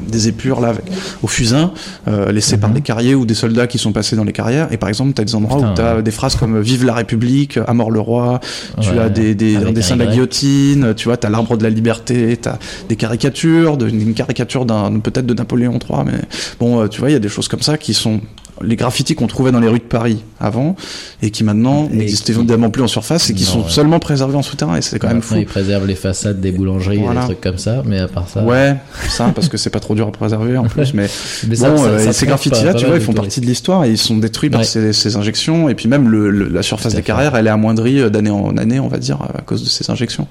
[0.07, 0.81] des épures là, avec,
[1.21, 1.71] au fusain,
[2.07, 2.75] euh, laissés par Mhm.
[2.77, 4.73] des carriers ou des soldats qui sont passés dans les carrières.
[4.73, 6.01] Et par exemple, tu as des endroits Putain, où tu as ouais.
[6.01, 8.39] des phrases comme Vive la République, À mort le roi,
[8.81, 8.97] tu Ouais.
[8.97, 11.69] as des, des, un dessin de la guillotine, tu vois, tu as l'arbre de la
[11.69, 12.57] liberté, tu as
[12.89, 16.19] des caricatures, de, une caricature d'un peut-être de Napoléon III, mais
[16.59, 18.19] bon, euh, tu vois, il y a des choses comme ça qui sont
[18.63, 20.75] les graffitis qu'on trouvait dans les rues de Paris avant
[21.21, 23.69] et qui maintenant n'existent évidemment plus en surface et qui Non, sont ouais.
[23.69, 25.35] seulement préservés en souterrain et c'est quand même fou.
[25.37, 28.43] ils préservent les façades des boulangeries et des trucs comme ça, mais à part ça.
[28.43, 28.75] Ouais,
[29.09, 31.07] ça parce que c'est pas trop dur à préserver en plus, mais
[31.47, 33.83] bon, ça- euh, ça ces graffitis là, pas tu vois, ils font partie de l'histoire
[33.85, 36.95] et ils sont détruits par ces, ces injections et puis même le, le- la surface
[36.95, 39.69] des carrières, elle est amoindrie euh, d'année en année, on va dire, à cause de
[39.69, 40.27] ces injections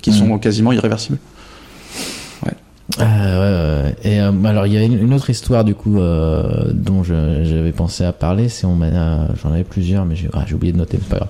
[0.00, 0.16] qui Mhm.
[0.16, 1.18] sont quasiment irréversibles.
[3.04, 3.96] Ah, ouais, ouais.
[4.04, 8.04] Et euh, alors il y a une, autre histoire du coup euh, dont j'avais pensé
[8.04, 8.48] à parler.
[8.48, 11.28] C'est on m'a, j'en avais plusieurs, mais j'ai, ah, oublié de noter, c'est pas grave.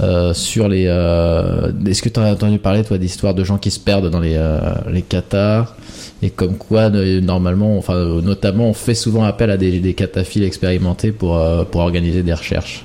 [0.00, 3.72] Euh, sur les, euh, est-ce que tu as entendu parler toi d'histoires de gens qui
[3.72, 5.74] se perdent dans les euh, les cathares?
[6.22, 10.44] Et comme quoi normalement, enfin euh, notamment, on fait souvent appel à des, des cataphiles
[10.44, 12.84] expérimentés pour euh, pour organiser des recherches.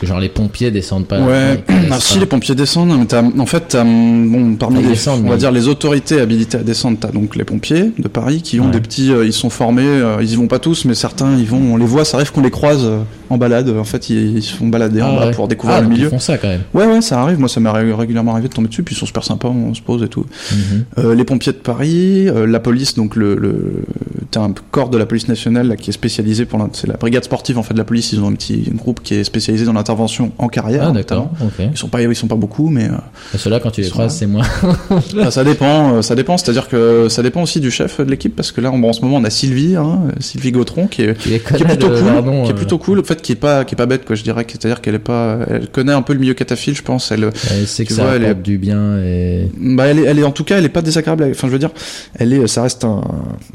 [0.00, 1.20] Que genre les pompiers descendent pas.
[1.20, 1.62] Ouais,
[2.00, 6.18] si les pompiers descendent, mais en fait, bon, parmi les, on va dire les autorités
[6.20, 8.70] habilitées à descendre, t'as donc les pompiers de Paris qui ont Ouais.
[8.70, 11.44] des petits, euh, ils sont formés, euh, ils y vont pas tous, mais certains, ils
[11.44, 13.68] vont, on les voit, ça arrive qu'on les croise euh, en balade.
[13.78, 15.32] En fait, ils, ils se font balader en Ah, bas ouais.
[15.32, 16.06] pour découvrir Ah, le milieu.
[16.06, 16.62] Ils font ça quand même.
[16.72, 17.38] Ouais, ouais, ça arrive.
[17.38, 19.74] Moi, ça m'est ré- régulièrement arrivé de tomber dessus, puis ils sont super sympas, on
[19.74, 20.24] se pose et tout.
[20.52, 20.84] Mhm.
[20.98, 23.84] Euh, les pompiers de Paris, la police, donc le, le
[24.30, 27.24] t'as un corps de la police nationale là, qui est spécialisé pour c'est la brigade
[27.24, 28.12] sportive en fait de la police.
[28.12, 30.86] Ils ont un petit groupe qui est spécialisé dans l'intervention en carrière.
[30.88, 31.30] Ah d'accord.
[31.58, 32.92] Ils sont pas, ils sont pas beaucoup, mais euh,
[33.34, 34.44] Et ceux-là quand tu les croises, c'est moi.
[35.14, 35.94] bah, ça dépend.
[35.96, 36.36] euh, Ça dépend.
[36.38, 39.00] C'est-à-dire que ça dépend aussi du chef de l'équipe parce que là, en, en ce
[39.02, 41.98] moment, on a Sylvie, hein, Sylvie Gautron, qui est qui plutôt cool,
[42.44, 42.54] qui est euh.
[42.54, 44.14] plutôt cool, en fait, qui est pas, qui est pas bête, quoi.
[44.16, 47.10] Je dirais, c'est-à-dire qu'elle est pas, elle connaît un peu le milieu cataphile, je pense.
[47.12, 50.04] Elle, Elle sait que Tu ça vois, elle est- du bien et Bah, elle est,
[50.04, 51.26] elle est en tout cas, elle est pas désagréable.
[51.30, 51.70] Enfin, je veux dire,
[52.18, 53.00] elle est, ça reste un,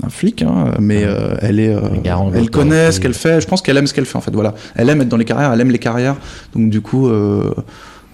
[0.03, 1.81] un flic, hein, mais euh, elle est, euh,
[2.33, 3.39] elle connaît ce qu'elle fait.
[3.41, 4.31] Je pense qu'elle aime ce qu'elle fait en fait.
[4.33, 6.15] Voilà, elle aime être dans les carrières, elle aime les carrières.
[6.53, 7.09] Donc du coup,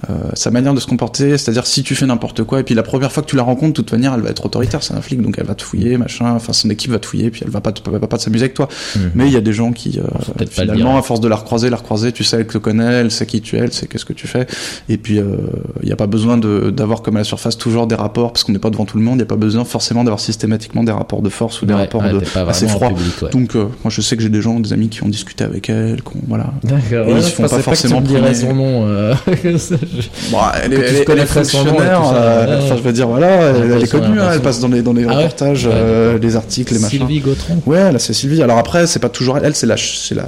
[0.10, 2.76] euh, euh, sa manière de se comporter, c'est-à-dire si tu fais n'importe quoi, et puis
[2.76, 4.94] la première fois que tu la rencontres, de toute manière, elle va être autoritaire, c'est
[4.94, 6.32] un flic, donc elle va te fouiller, machin.
[6.34, 8.54] Enfin, son équipe va te fouiller, puis elle va pas, te- va pas s'amuser avec
[8.54, 8.68] toi.
[8.96, 9.12] Mhm.
[9.16, 11.78] Mais il y a des gens qui, euh, finalement, à force de la recroiser, la
[11.78, 14.14] recroiser, tu sais, elle te connaît, elle sait qui tu es, elle sait qu'est-ce que
[14.14, 14.48] tu fais.
[14.90, 15.38] Et puis, euh,
[15.82, 18.44] il n'y a pas besoin de- d'avoir comme à la surface toujours des rapports, parce
[18.44, 20.84] qu'on n'est pas devant tout le monde, il n'y a pas besoin forcément d'avoir systématiquement
[20.84, 22.90] des rapports de force ou des Ouais, rapports ouais, de, assez froids.
[22.90, 23.30] ouais.
[23.32, 25.70] Donc, euh, moi, je sais que j'ai des gens, des amis qui ont discuté avec
[25.70, 26.52] elle, qu'on, voilà.
[26.64, 27.08] D'accord.
[27.18, 28.88] Ils se font pas forcément que tu me son nom.
[29.98, 32.02] euh, je Bon, elle est, elle elle fonctionnaire.
[32.14, 32.78] euh, ouais, Enfin, ouais.
[32.78, 35.06] je veux dire, voilà, elle, elle est connue, hein, elle passe dans les, dans les
[35.08, 37.00] Ah reportages, Ouais, euh, les articles, les machins.
[37.00, 37.62] Sylvie Gautron.
[37.66, 38.42] Ouais, là c'est Sylvie.
[38.42, 39.46] Alors après, c'est pas toujours elle.
[39.46, 40.26] Elle, c'est la, c'est la.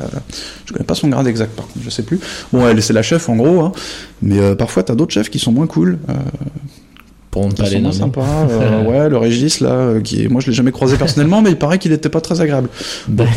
[0.66, 2.20] Je connais pas son grade exact, par contre, je sais plus.
[2.52, 3.62] Bon, elle, c'est la chef en gros.
[3.62, 3.72] Hein.
[4.22, 5.98] Mais euh, parfois, t'as d'autres chefs qui sont moins cool.
[7.34, 7.96] Pour ne pas les nommer.
[7.96, 8.46] sympas.
[8.48, 10.28] Euh, ouais, le Régis là, euh, qui est...
[10.28, 12.70] moi je l'ai jamais croisé personnellement, mais il paraît qu'il était pas très agréable.
[13.08, 13.34] D'accord.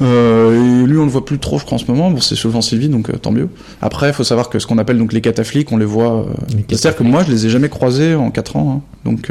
[0.00, 2.10] Euh, et lui, on le voit plus trop, je crois, en ce moment.
[2.10, 3.50] Bon, c'est souvent Sylvie, donc euh, tant mieux.
[3.82, 6.24] Après, il faut savoir que ce qu'on appelle donc les catafliques, on les voit.
[6.70, 8.72] C'est-à-dire que moi, je les ai jamais croisés en 4 ans.
[8.78, 8.80] hein.
[9.04, 9.30] Donc,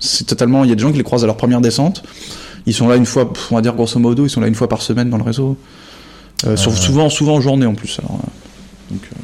[0.00, 0.64] c'est totalement.
[0.64, 2.02] Il y a des gens qui les croisent à leur première descente.
[2.66, 4.68] Ils sont là une fois, on va dire grosso modo, ils sont là une fois
[4.68, 5.56] par semaine dans le réseau.
[6.44, 6.56] Ah.
[6.56, 8.00] souvent, souvent en journée en plus.
[8.00, 8.18] Alors,
[8.90, 9.16] donc, euh,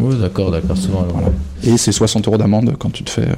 [0.00, 0.76] Oui, d'accord, d'accord.
[0.76, 1.28] Souvent, voilà.
[1.64, 3.28] Et c'est 60 euros d'amende quand tu te fais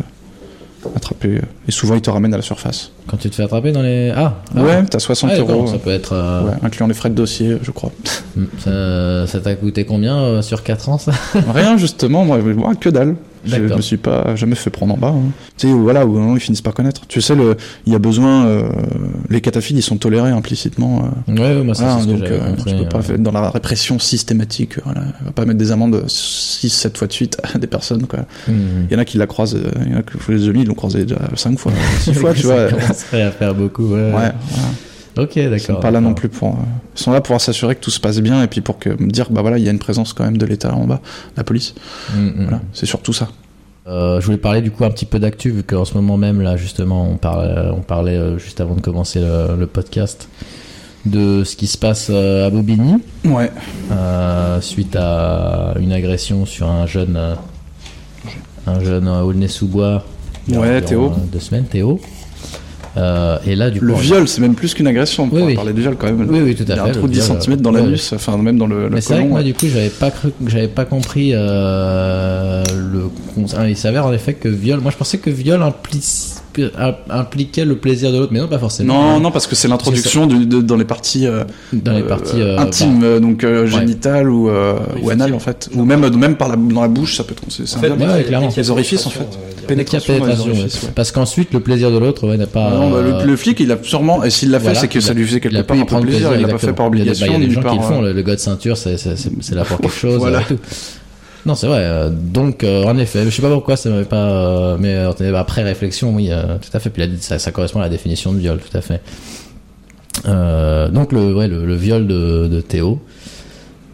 [0.96, 1.28] attraper.
[1.36, 2.90] euh, Et souvent, ils te ramènent à la surface.
[3.06, 4.12] Quand tu te fais attraper dans les.
[4.14, 4.62] Ah, ah.
[4.62, 5.66] Ouais, t'as 60 Ah, d'accord, euros.
[5.66, 6.12] ça peut être.
[6.12, 7.92] euh, Ouais, incluant les frais de dossier, je crois.
[8.58, 11.12] Ça ça t'a coûté combien euh, sur 4 ans ça?
[11.54, 13.16] Rien, justement, moi, moi, que dalle.
[13.44, 15.08] Je me suis pas jamais fait prendre en bas.
[15.16, 15.30] hein.
[15.56, 17.02] Tu sais, voilà, où non, ils finissent par connaître.
[17.08, 18.46] Tu sais, le, il y a besoin.
[18.46, 18.68] euh,
[19.30, 21.10] les cataphiles, ils sont tolérés implicitement.
[21.28, 22.72] euh, Ouais, ouais, moi, ça, voilà, que donc, j'avais euh, compris.
[22.72, 23.02] tu peux pas euh.
[23.02, 24.74] faire dans la répression systématique.
[24.84, 28.06] Voilà, on va pas mettre des amendes 6-7 fois de suite à des personnes.
[28.06, 28.20] Quoi.
[28.48, 28.86] Mhm.
[28.90, 29.56] Il y en a qui la croisent.
[29.56, 32.12] euh, Il y en a que les amis, ils l'ont croisé déjà 5 fois, 6
[32.14, 32.68] fois, tu Ça vois.
[32.78, 34.00] commencerait à faire beaucoup, ouais.
[34.04, 34.34] Ouais, voilà.
[35.18, 35.80] Ok, Ils sont d'accord.
[35.80, 36.20] pas là non d'accord.
[36.20, 36.48] plus pour.
[36.50, 36.62] euh,
[36.96, 39.30] Ils sont là pour s'assurer que tout se passe bien et puis pour que dire
[39.30, 41.00] bah voilà il y a une présence quand même de l'État en bas,
[41.36, 41.74] la police.
[42.14, 42.34] Mhm.
[42.42, 43.28] Voilà, c'est surtout ça.
[43.88, 46.40] Euh, je voulais parler du coup un petit peu d'actu vu qu'en ce moment même
[46.40, 50.28] là justement on parlait, on parlait euh, juste avant de commencer le, le podcast
[51.04, 52.94] de ce qui se passe euh, à Bobigny
[53.24, 53.50] Ouais.
[53.90, 57.34] euh, suite à une agression sur un jeune euh,
[58.68, 60.04] un jeune euh, Aulnay-sous-Bois
[60.48, 61.06] Ouais, Théo.
[61.06, 62.00] euh, deux semaines Théo
[62.96, 65.28] Euh, et là du coup Le viol, c'est même plus qu'une agression.
[65.32, 65.54] On Oui, oui.
[65.54, 66.28] parler du viol quand même.
[66.28, 67.80] Oui, oui, tout à Il y a un trou de 10 viol, cm dans ouais,
[67.80, 69.44] l'anus, enfin même dans le, Mais c'est vrai que moi, ouais.
[69.44, 73.10] du coup, j'avais pas cru, j'avais pas compris euh, le.
[73.56, 74.80] ah, Il s'avère en effet que viol.
[74.80, 76.38] Moi, je pensais que viol impli-
[77.10, 79.12] impliquait le plaisir de l'autre, mais non, pas forcément.
[79.12, 82.58] Non, non, parce que c'est l'introduction dans les parties, euh, Dans les euh, parties euh,
[82.58, 86.36] intimes, euh, donc euh, génitales ou, euh, Oui, ou anales en fait, ou même même
[86.36, 87.42] par la, dans la bouche, ça peut être.
[87.48, 88.48] C'est c'est un En fait, ouais, clairement.
[88.56, 89.26] Les orifices, en fait.
[89.66, 90.90] pénétration, pénétration ouais.
[90.94, 92.70] Parce qu'ensuite, le plaisir de l'autre ouais, n'a pas.
[92.70, 95.00] Non, bah, le, le flic, il a sûrement, et s'il l'a fait, voilà, c'est que
[95.00, 96.86] ça lui faisait quelque part un peu prendre plaisir, il l'a pas fait par bah,
[96.86, 99.16] obligation, Il y a des gens qui le font, le, gars de ceinture, c'est c'est-
[99.16, 100.22] c'est- c'est là pour quelque chose.
[101.44, 101.80] Non, c'est vrai.
[101.80, 104.16] euh, Donc, euh, en effet, je sais pas pourquoi ça m'avait pas.
[104.30, 106.90] euh, mais euh, après réflexion, oui, tout à fait.
[106.90, 109.00] Puis ça, ça correspond à la définition de viol, tout à fait.
[110.92, 113.00] Donc le, ouais, le, le viol de, de Théo.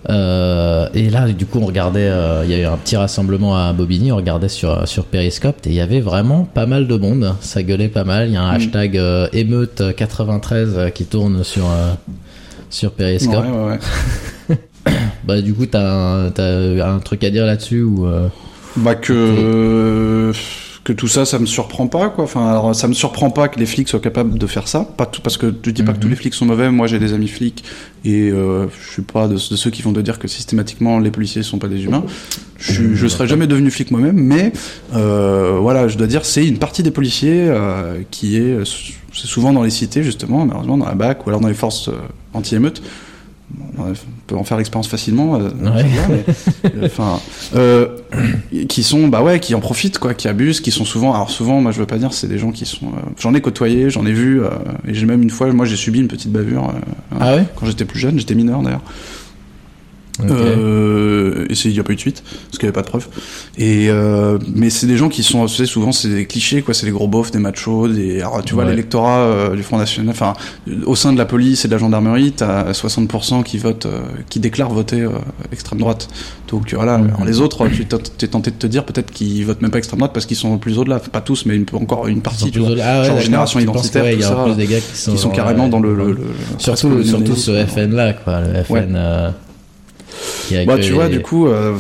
[0.09, 2.11] Et là, du coup, on regardait.
[2.45, 4.13] Il y a eu un petit rassemblement à Bobigny.
[4.13, 7.35] On regardait sur sur Periscope et il y avait vraiment pas mal de monde.
[7.41, 8.29] Ça gueulait pas mal.
[8.29, 8.57] Il y a un Mm.
[8.57, 9.01] hashtag
[9.33, 11.65] émeute 93 euh, qui tourne sur
[12.71, 13.45] sur Periscope.
[13.45, 13.79] Ouais, ouais,
[14.51, 14.59] ouais.
[15.25, 18.29] Bah du coup t'as un, t'as un truc à dire là-dessus ou euh,
[18.77, 20.33] Bah que
[20.85, 22.25] que tout ça, ça me surprend pas quoi.
[22.25, 24.89] Enfin, alors, ça me surprend pas que les flics soient capables de faire ça.
[24.97, 26.13] Pas tout parce que tu dis pas que tous Mhm.
[26.13, 26.71] les flics sont mauvais.
[26.71, 27.63] Moi, j'ai des amis flics
[28.07, 31.11] et euh, je suis pas de, de ceux qui vont te dire que systématiquement les
[31.11, 32.05] policiers sont pas des humains.
[32.57, 34.51] Je, suis- je serais jamais devenu flic moi-même, mais
[34.95, 39.53] euh, voilà, je dois dire, c'est une partie des policiers euh, qui est, c'est souvent
[39.53, 41.91] dans les cités justement, malheureusement dans la BAC ou alors dans les forces
[42.33, 42.81] anti-émeutes.
[43.51, 43.85] Bon,
[44.29, 45.35] peut en faire l'expérience facilement.
[45.37, 45.85] euh, Ouais.
[46.09, 46.25] mais,
[46.77, 47.19] euh, Enfin,
[47.57, 47.89] euh,
[48.69, 51.61] qui sont, bah ouais, qui en profitent, quoi, qui abusent, qui sont souvent, alors souvent,
[51.61, 54.07] moi je veux pas dire, c'est des gens qui sont, euh, j'en ai côtoyé, j'en
[54.07, 54.51] ai vu, euh,
[54.87, 57.45] et j'ai même une fois, moi j'ai subi une petite bavure euh, Ah ouais?
[57.57, 58.83] quand j'étais plus jeune, j'étais mineur d'ailleurs.
[60.25, 62.89] Euh, et il n'y a pas eu de suite, parce qu'il n'y avait pas de
[62.89, 63.07] preuves.
[63.57, 66.75] Et euh, mais c'est des gens qui sont, sais, souvent c'est des clichés, quoi.
[66.75, 68.21] C'est les gros beaufs, des machos, des.
[68.21, 68.71] Alors, tu vois, Ouais.
[68.71, 70.11] l'électorat euh, du Front National.
[70.11, 70.35] Enfin,
[70.87, 74.41] au sein de la police et de la gendarmerie, t'as 60% qui votent, euh, qui
[74.41, 75.11] déclarent voter euh,
[75.53, 76.09] extrême droite.
[76.49, 76.99] Donc voilà.
[76.99, 77.09] Mhm.
[77.09, 79.99] Alors, les autres, tu t'es tenté de te dire peut-être qu'ils votent même pas extrême
[80.01, 80.99] droite parce qu'ils sont plus au-delà.
[80.99, 82.51] Pas tous, mais une, encore une partie.
[82.51, 84.67] Tu vois, ah ouais, genre génération identitaire, ouais, tout il y a ça, plus des
[84.67, 86.19] gars qui sont, qui sont carrément dans le, le, le-
[86.59, 87.65] surtout surtout ce.
[87.67, 88.87] FN là quoi, le FN Ouais.
[88.95, 90.08] euh, qui a
[90.67, 91.77] Bah, tu vois, du coup, euh,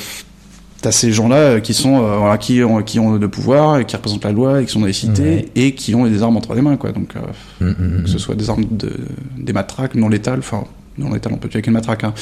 [0.81, 3.85] t'as ces gens-là euh, qui sont, euh, voilà, qui ont, qui ont le pouvoir et
[3.85, 5.49] qui représentent la loi et qui sont dans les cités Ouais.
[5.57, 6.93] et qui ont des armes entre les mains, quoi.
[6.93, 7.21] Donc, euh,
[7.61, 8.03] Mm, mm, mm.
[8.05, 8.93] que ce soit des armes de,
[9.37, 10.65] des matraques non létales, enfin,
[10.97, 12.13] non létales, on peut tuer avec une matraque, hein,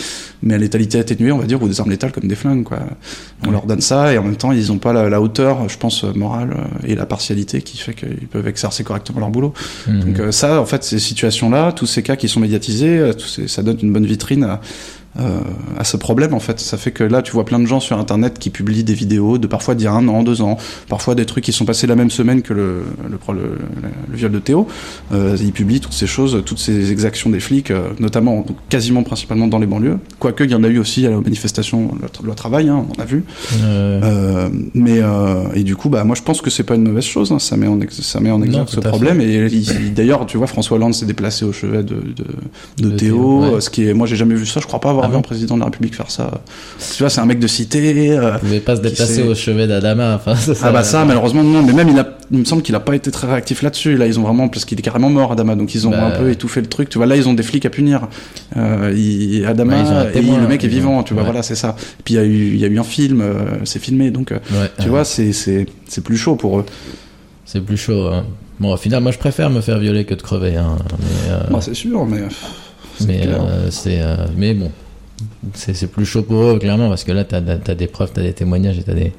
[0.43, 2.79] mais à létalité atténuée, on va dire, ou des armes létales comme des flingues, quoi.
[3.43, 3.53] On Ouais.
[3.53, 6.05] leur donne ça et en même temps, ils ont pas la, la hauteur, je pense,
[6.05, 6.55] morale
[6.87, 9.55] et la partialité qui fait qu'ils peuvent exercer correctement leur boulot.
[9.87, 13.63] Mm, Donc ça, en fait, ces situations-là, tous ces cas qui sont médiatisés, ces- ça
[13.63, 14.61] donne une bonne vitrine à,
[15.19, 15.41] euh,
[15.79, 16.61] à ce problème en fait.
[16.61, 19.39] Ça fait que là, tu vois plein de gens sur Internet qui publient des vidéos
[19.39, 20.57] de parfois d'il y a un an, deux ans,
[20.89, 23.59] parfois des trucs qui sont passés la même semaine que le, le, le,
[24.11, 24.67] le viol de Théo.
[25.13, 29.03] Euh, ils publient toutes ces choses, toutes ces exactions des flics, euh, notamment, donc, quasiment
[29.03, 29.99] principalement dans les banlieues.
[30.19, 31.91] Quoique, il y en a eu aussi à la manifestation
[32.23, 33.25] de la travail, hein, on en a vu.
[33.63, 34.49] Euh...
[34.75, 35.01] mais
[35.55, 37.33] et du coup, bah moi, je pense que c'est pas une mauvaise chose.
[37.33, 39.21] Hein, ça met en ex ça met en exergue ce problème.
[39.21, 39.53] Fait.
[39.55, 42.25] Et d'ailleurs, tu vois, François Hollande s'est déplacé au chevet de, de,
[42.79, 43.61] de, de Théo, Théo ouais.
[43.61, 44.61] ce qui est, moi, j'ai jamais vu ça.
[44.61, 46.31] Je crois pas avoir ah vu un président de la République faire ça.
[46.95, 47.77] Tu vois, c'est un mec de cité.
[48.11, 50.14] Euh, Vous pouvez pas se déplacer au chevet d'Adama.
[50.16, 51.62] Enfin, ça, ah bah ça, malheureusement non.
[51.62, 53.97] Mais même il a, il me semble qu'il a pas été très réactif là-dessus.
[53.97, 56.11] Là, ils ont vraiment parce qu'il est carrément mort Adama, donc ils ont bah, un
[56.19, 56.88] peu étouffé le truc.
[56.88, 58.09] Tu vois, là, ils ont des flics à punir.
[58.57, 61.03] Euh, il, Adama, bah, témoin, le mec est vivant.
[61.03, 61.29] Tu vois, ouais.
[61.29, 61.77] voilà, c'est ça.
[62.01, 64.11] Et puis il y a eu, il y a eu un film, euh, c'est filmé,
[64.11, 66.66] donc euh, ouais, tu vois, c'est c'est c'est plus chaud pour eux.
[67.45, 68.09] C'est plus chaud.
[68.09, 68.25] Hein.
[68.59, 70.57] Bon, au final, moi, je préfère me faire violer que de crever.
[70.57, 70.79] Hein.
[71.31, 71.40] Euh...
[71.51, 72.23] bah, c'est sûr, mais.
[73.07, 74.01] Mais euh, c'est,
[74.38, 74.71] mais bon,
[75.55, 78.33] c'est plus chaud pour eux clairement parce que là t'as as des preuves t'as des
[78.33, 79.12] témoignages et t'as des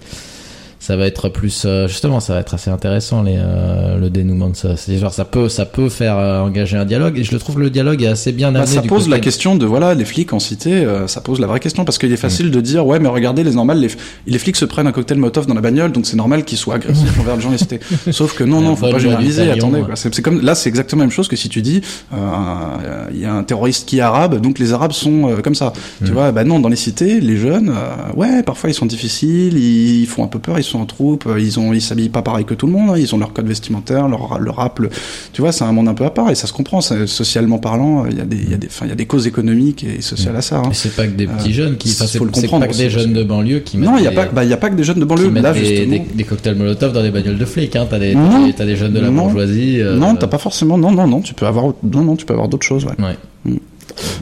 [0.88, 4.48] ça va être plus euh, justement ça va être assez intéressant les, euh, le dénouement
[4.48, 4.78] de ça.
[4.78, 7.60] C'est genre ça peut ça peut faire euh, engager un dialogue et je le trouve
[7.60, 9.96] le dialogue est assez bien amené bah, ça du pose côté la question de voilà
[9.96, 12.52] les flics en cité ça pose la vraie question parce qu'il est facile mmh.
[12.52, 13.90] de dire ouais mais regardez les normales les,
[14.28, 16.76] les flics se prennent un cocktail Molotov dans la bagnole donc c'est normal qu'ils soient
[16.76, 17.82] agressifs envers les gens des cités.
[18.12, 21.14] Sauf que non non faut pas généraliser attendez c'est comme là c'est exactement la même
[21.14, 21.82] chose que si tu dis
[22.14, 25.74] il y a un terroriste qui est arabe donc les arabes sont comme ça.
[26.00, 26.06] Mmh.
[26.06, 27.74] tu vois bah non dans les cités les jeunes
[28.16, 31.60] ouais parfois ils sont difficiles ils font un peu peur ils sont en troupe ils
[31.60, 32.96] ont ils s'habillent pas pareil que tout le monde hein.
[32.98, 34.90] ils ont leur code vestimentaire leur leur rap le...
[35.34, 38.06] tu vois c'est un monde un peu à part et ça se comprend socialement parlant
[38.06, 40.02] il y a des il y a des il y a des causes économiques et
[40.02, 40.70] sociales à ça hein.
[40.74, 43.24] c'est pas que des petits euh, jeunes qui enfin, c'est pas que des jeunes de
[43.24, 45.06] banlieue qui non il y a pas bah y a pas que des jeunes de
[45.06, 45.92] banlieue là des, justement...
[45.92, 48.16] des, des, cocktails molotov dans des bagnoles de flics hein t'as des
[48.56, 49.24] t'as des jeunes de la non.
[49.24, 49.98] bourgeoisie euh...
[49.98, 52.48] non t'as pas forcément non non non tu peux avoir non non tu peux avoir
[52.48, 53.18] d'autres choses ouais, ouais.
[53.46, 53.58] Mm.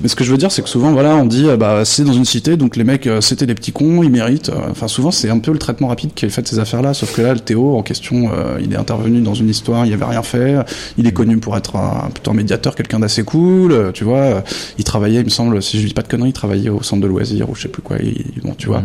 [0.02, 2.14] Mais ce que je veux dire, c'est que souvent, voilà, on dit, bah, c'est dans
[2.14, 4.52] une cité, donc les mecs, c'était des petits cons, ils méritent.
[4.70, 6.94] Enfin, souvent, c'est un peu le traitement rapide qui a fait de ces affaires-là.
[6.94, 9.94] Sauf que là, le Théo, en question, euh, il est intervenu dans une histoire, il
[9.94, 10.56] avait rien fait.
[10.98, 14.44] Il est connu pour être un, plutôt un médiateur, quelqu'un d'assez cool, tu vois.
[14.78, 17.02] Il travaillait, il me semble, si je dis pas de conneries, il travaillait au centre
[17.02, 17.98] de loisirs ou je sais plus quoi.
[18.02, 18.84] Il, bon, tu vois.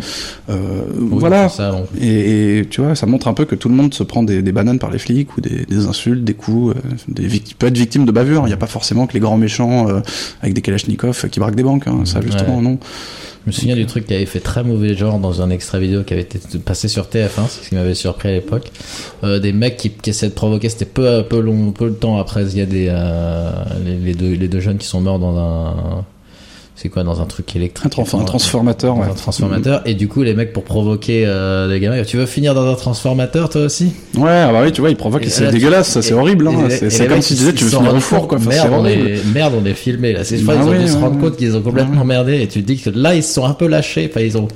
[0.49, 1.49] Euh, oui, voilà.
[1.49, 4.23] Ça, et, et, tu vois, ça montre un peu que tout le monde se prend
[4.23, 7.67] des, des bananes par les flics ou des, des insultes, des coups, euh, des peut
[7.67, 8.43] être victime de bavures.
[8.45, 10.01] Il n'y a pas forcément que les grands méchants euh,
[10.43, 12.63] avec des kalachnikovs qui braquent des banques, hein, ça justement ouais.
[12.63, 12.79] non.
[13.47, 16.03] Je me souviens du truc qui avait fait très mauvais genre dans un extrait vidéo
[16.03, 18.71] qui avait été passé sur TF1, c'est ce qui m'avait surpris à l'époque.
[19.25, 22.19] Euh, des mecs qui, qui essaient de provoquer, c'était peu, peu long, peu le temps
[22.19, 23.51] après, il y a des euh,
[23.85, 26.05] les, les, deux, les deux jeunes qui sont morts dans un
[26.83, 29.05] c'est quoi dans un truc électrique un, un transformateur ouais.
[29.05, 29.83] un transformateur.
[29.85, 32.75] Et du coup les mecs pour provoquer euh, les gamins tu veux finir dans un
[32.75, 33.93] transformateur toi aussi?
[34.17, 36.69] Ouais ah bah oui tu vois ils provoquent et c'est dégueulasse ça c'est horrible hein.
[36.71, 38.39] c'est comme si tu disais tu veux finir au four quoi.
[38.39, 40.25] Merde, on est, merde on est filmé là.
[40.25, 42.67] C'est bah ils ont dû se rendre compte qu'ils ont complètement merdé et tu te
[42.67, 44.11] dis que là ils se sont un peu lâchés.
[44.11, 44.49] Enfin ils ont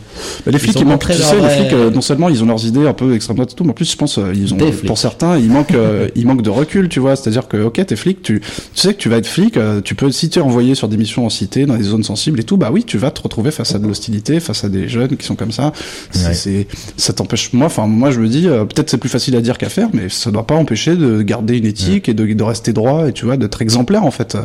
[0.47, 2.87] bah, les flics ils, manquent tu sais les flics non seulement ils ont leurs idées
[2.87, 4.57] un peu extrêmes tout mais en plus je pense ils ont
[4.87, 5.77] pour certains ils manquent
[6.17, 7.17] ils manquent de recul tu vois.
[7.17, 8.41] C'est à dire que ok t'es flic tu
[8.75, 11.27] sais que tu vas être flic tu peux si tu es envoyé sur des missions
[11.27, 13.79] en cité dans des zones et tout bah oui tu vas te retrouver face à
[13.79, 15.73] de l'hostilité, face à des jeunes qui sont comme ça.
[16.15, 16.35] Ouais.
[16.35, 17.53] C'est, ça t'empêche.
[17.53, 19.89] Moi, enfin, moi, je me dis, euh, peut-être c'est plus facile à dire qu'à faire,
[19.93, 22.13] mais ça doit pas empêcher de garder une éthique ouais.
[22.13, 24.37] et de, de, rester droit et tu vois, d'être exemplaire en fait.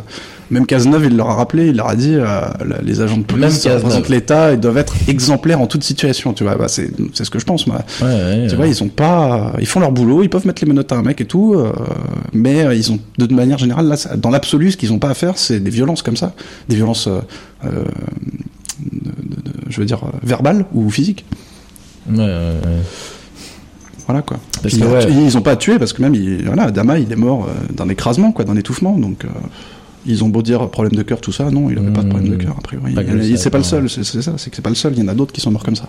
[0.50, 2.40] Même Cazeneuve, il leur a rappelé, il leur a dit, euh,
[2.82, 6.32] les agents de police représentent l'État, ils doivent être exemplaires en toute situation.
[6.32, 7.82] Tu vois, bah, c'est, c'est ce que je pense, moi.
[8.02, 10.90] Ouais, tu vois, ils ont pas, ils font leur boulot, ils peuvent mettre les menottes
[10.90, 11.72] à un mec et tout, euh,
[12.32, 15.38] mais ils ont de manière générale, là, dans l'absolu, ce qu'ils ont pas à faire,
[15.38, 16.34] c'est des violences comme ça,
[16.68, 17.08] des violences.
[17.64, 17.84] Euh,
[18.80, 21.24] de, de, de, je veux dire, verbal ou physique.
[22.10, 22.50] Ouais.
[24.06, 24.38] Voilà quoi.
[24.62, 25.12] Parce Puis, que, euh, ouais.
[25.12, 27.88] Ils ont pas tué parce que même, il, voilà, Dama, il est mort euh, d'un
[27.88, 28.98] écrasement, quoi, d'un étouffement.
[28.98, 29.28] Donc, euh,
[30.06, 32.08] ils ont beau dire problème de cœur, tout ça, non, il avait mmh, pas de
[32.08, 32.94] problème de cœur, a priori.
[33.36, 35.08] C'est pas le seul, c'est ça, c'est que c'est pas le seul, il y en
[35.08, 35.88] a d'autres qui sont morts comme ça.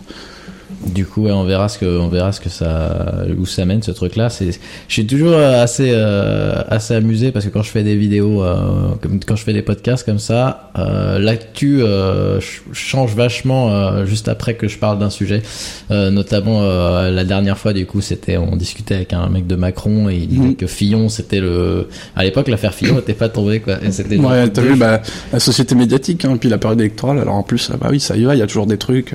[0.85, 3.83] Du coup, ouais, on verra ce que, on verra ce que ça, où ça mène
[3.83, 4.29] ce truc-là.
[4.29, 8.43] C'est, je suis toujours assez, euh, assez amusé parce que quand je fais des vidéos,
[8.43, 12.39] euh, comme quand je fais des podcasts comme ça, euh, l'actu euh,
[12.71, 15.43] change vachement euh, juste après que je parle d'un sujet.
[15.91, 20.09] Euh, notamment la dernière fois, du coup, c'était, on discutait avec un mec de Macron
[20.09, 20.55] et il disait mmh.
[20.55, 23.75] que Fillon, c'était le, à l'époque, l'affaire Fillon n'était pas tombée quoi.
[23.83, 24.17] Et c'était.
[24.17, 27.19] Ouais, t'as vu, bah, la société médiatique, hein, puis la période électorale.
[27.19, 29.13] Alors en plus, bah oui, ça y va, il y a toujours des trucs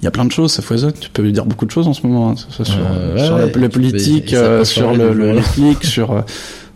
[0.00, 0.92] il y a plein de choses, ça foisonne.
[0.92, 2.78] Tu peux lui dire beaucoup de choses en ce moment, hein, que ce soit sur,
[2.78, 6.24] euh, ouais, sur ouais, la, la politique, peux, euh, sur le, le, flics, sur.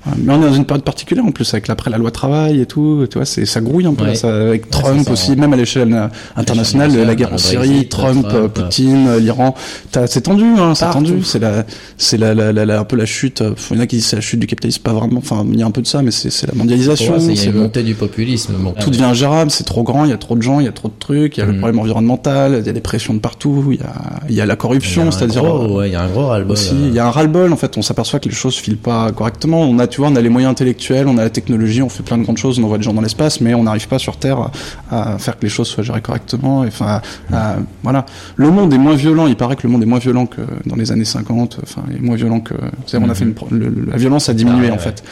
[0.06, 2.60] Euh, Mais on est dans une période particulière en plus avec l'après la loi travail
[2.60, 4.10] et tout, tu vois, c'est ça grouille un peu Ouais.
[4.10, 5.36] là, ça, avec Ouais, Trump ça, aussi, hein.
[5.36, 9.54] même à l'échelle euh, internationale, la guerre en Syrie, Trump, Trump, euh, Poutine, euh, l'Iran,
[10.06, 11.64] c'est tendu, hein, c'est tendu, c'est la,
[11.98, 13.42] c'est la, la, la, la- un peu la chute.
[13.42, 15.18] euh, Il y en a qui disent c'est la chute du capitalisme, pas vraiment.
[15.18, 17.18] Enfin, il y a un peu de ça, mais c'est la mondialisation.
[17.20, 18.54] c'est- il y a c'est une le- montée du populisme.
[18.58, 20.68] Bon, tout devient ingérable, c'est trop grand, il y a trop de gens, il y
[20.68, 21.58] a trop de trucs, il y a le Mhm.
[21.58, 23.92] problème environnemental, il y a des pressions de partout, il y a,
[24.30, 26.56] il y a la corruption, c'est-à-dire euh, il y a un gros ras-le-bol.
[26.56, 29.10] euh, il y a un ras-le-bol en fait, on s'aperçoit que les choses filent pas
[29.12, 29.60] correctement.
[29.62, 32.03] On a, tu vois, on a les moyens intellectuels, on a la technologie, on fait
[32.03, 34.16] plein de grandes choses, on envoie des gens dans l'espace, mais on n'arrive pas sur
[34.16, 34.50] Terre
[34.90, 36.61] à, faire que les choses soient gérées correctement.
[36.61, 37.03] Enfin,
[37.83, 39.26] voilà, le monde est moins violent.
[39.26, 41.61] Il paraît que le monde est moins violent que dans les années 50.
[41.62, 42.55] Enfin, est moins violent que.
[42.55, 45.03] on a fait une pro- le- le- la violence a diminué Ah, ouais, en fait.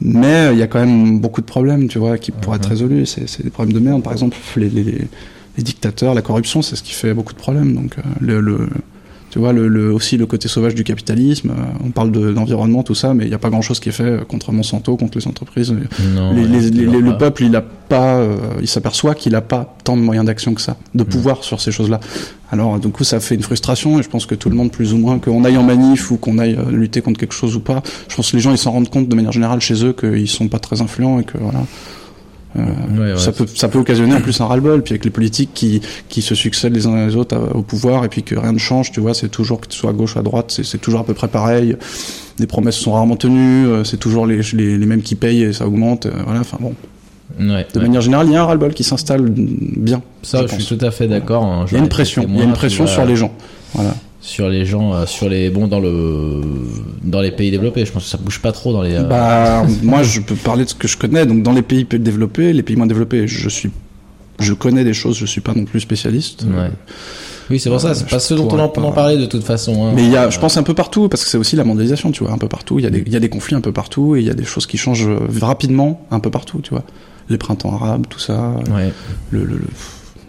[0.00, 2.68] Mais euh, il y a quand même beaucoup de problèmes, tu vois, qui pourraient être
[2.68, 3.06] résolus.
[3.06, 4.02] C'est des problèmes de merde.
[4.02, 5.08] Par exemple, les, les, les-
[5.56, 7.74] les dictateurs, la corruption, c'est ce qui fait beaucoup de problèmes.
[7.74, 8.68] Donc, euh, le, le-
[9.34, 11.50] tu vois, le, le- aussi le côté sauvage du capitalisme.
[11.50, 13.92] euh, on parle de- d'environnement, tout ça, mais il n'y a pas grand-chose qui est
[13.92, 15.74] fait euh, contre Monsanto, contre les entreprises.
[16.14, 19.76] non, Les- les- les- le peuple, il a pas, euh, il s'aperçoit qu'il n'a pas
[19.82, 21.98] tant de moyens d'action que ça, de pouvoir sur ces choses-là.
[22.52, 24.92] Alors, du coup, ça fait une frustration, et je pense que tout le monde, plus
[24.94, 27.60] ou moins, qu'on aille en manif ou qu'on aille euh, lutter contre quelque chose ou
[27.60, 29.92] pas, je pense que les gens, ils s'en rendent compte de manière générale chez eux
[29.92, 31.58] qu'ils sont pas très influents et que voilà.
[32.56, 32.60] Euh,
[32.96, 33.18] Ouais, ouais.
[33.18, 36.22] ça peut ça peut occasionner en plus un ras-le-bol puis avec les politiques qui qui
[36.22, 38.92] se succèdent les uns les autres à- au pouvoir et puis que rien ne change
[38.92, 41.04] tu vois c'est toujours que tu sois à gauche ou à droite c'est toujours à
[41.04, 41.76] peu près pareil
[42.38, 45.52] les promesses sont rarement tenues euh, c'est toujours les, les les mêmes qui payent et
[45.52, 46.74] ça augmente euh, voilà enfin bon
[47.40, 50.76] Ouais, de manière générale il y a un ras-le-bol qui s'installe bien Ça, je, suis
[50.76, 51.44] tout à fait d'accord.
[51.44, 51.64] hein.
[51.68, 53.32] il y a une pression il y a une pression sur les gens
[53.72, 53.94] voilà
[54.26, 56.40] sur les gens, euh, sur les bon dans le
[57.02, 57.84] dans les pays développés.
[57.84, 58.94] Je pense que ça bouge pas trop dans les.
[58.94, 61.26] euh, Bah, moi, je peux parler de ce que je connais.
[61.26, 63.70] Donc, dans les pays développés, les pays moins développés, je suis,
[64.40, 65.18] je connais des choses.
[65.18, 66.44] Je suis pas non plus spécialiste.
[66.44, 66.70] Ouais.
[67.50, 67.94] Oui, c'est pour ça.
[67.94, 69.44] C'est Euh, pas je ce dont on pourrais en, pas- on en parlait de toute
[69.44, 69.86] façon.
[69.88, 69.92] hein.
[69.94, 72.10] Mais il y a, je pense un peu partout, parce que c'est aussi la mondialisation,
[72.10, 72.78] tu vois, un peu partout.
[72.78, 74.30] Il y a des, il y a des conflits un peu partout, et il y
[74.30, 75.06] a des choses qui changent
[75.42, 76.84] rapidement un peu partout, tu vois.
[77.28, 78.54] Les printemps arabes, tout ça.
[78.74, 78.90] Ouais.
[79.30, 79.68] Le, le, le-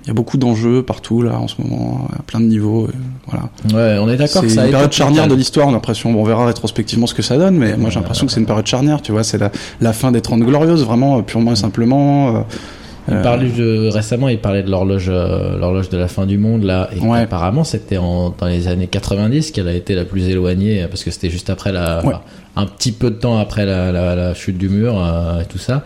[0.06, 2.88] il y a beaucoup d'enjeux partout là en ce moment, à plein de niveaux.
[2.88, 2.92] et
[3.28, 3.50] voilà.
[3.74, 6.14] Ouais, on est d'accord C'est une période charnière de l'histoire, on a l'impression.
[6.14, 8.46] Bon, on verra rétrospectivement ce que ça donne, mais moi j'ai l'impression que c'est une
[8.46, 9.24] période charnière, tu vois.
[9.24, 12.36] C'est la, la fin des Trente Glorieuses, vraiment, euh, purement et simplement.
[12.36, 12.40] euh,
[13.08, 16.38] Il euh, parlait de, récemment, il parlait de l'horloge, euh, l'horloge de la fin du
[16.38, 17.20] monde là, et Ouais.
[17.22, 21.04] apparemment c'était en, dans les années 90 qu'elle a été la plus éloignée euh, parce
[21.04, 22.14] que c'était juste après la, Ouais.
[22.14, 22.22] enfin,
[22.56, 25.58] un petit peu de temps après la, la, la chute du mur euh, et tout
[25.60, 25.84] ça.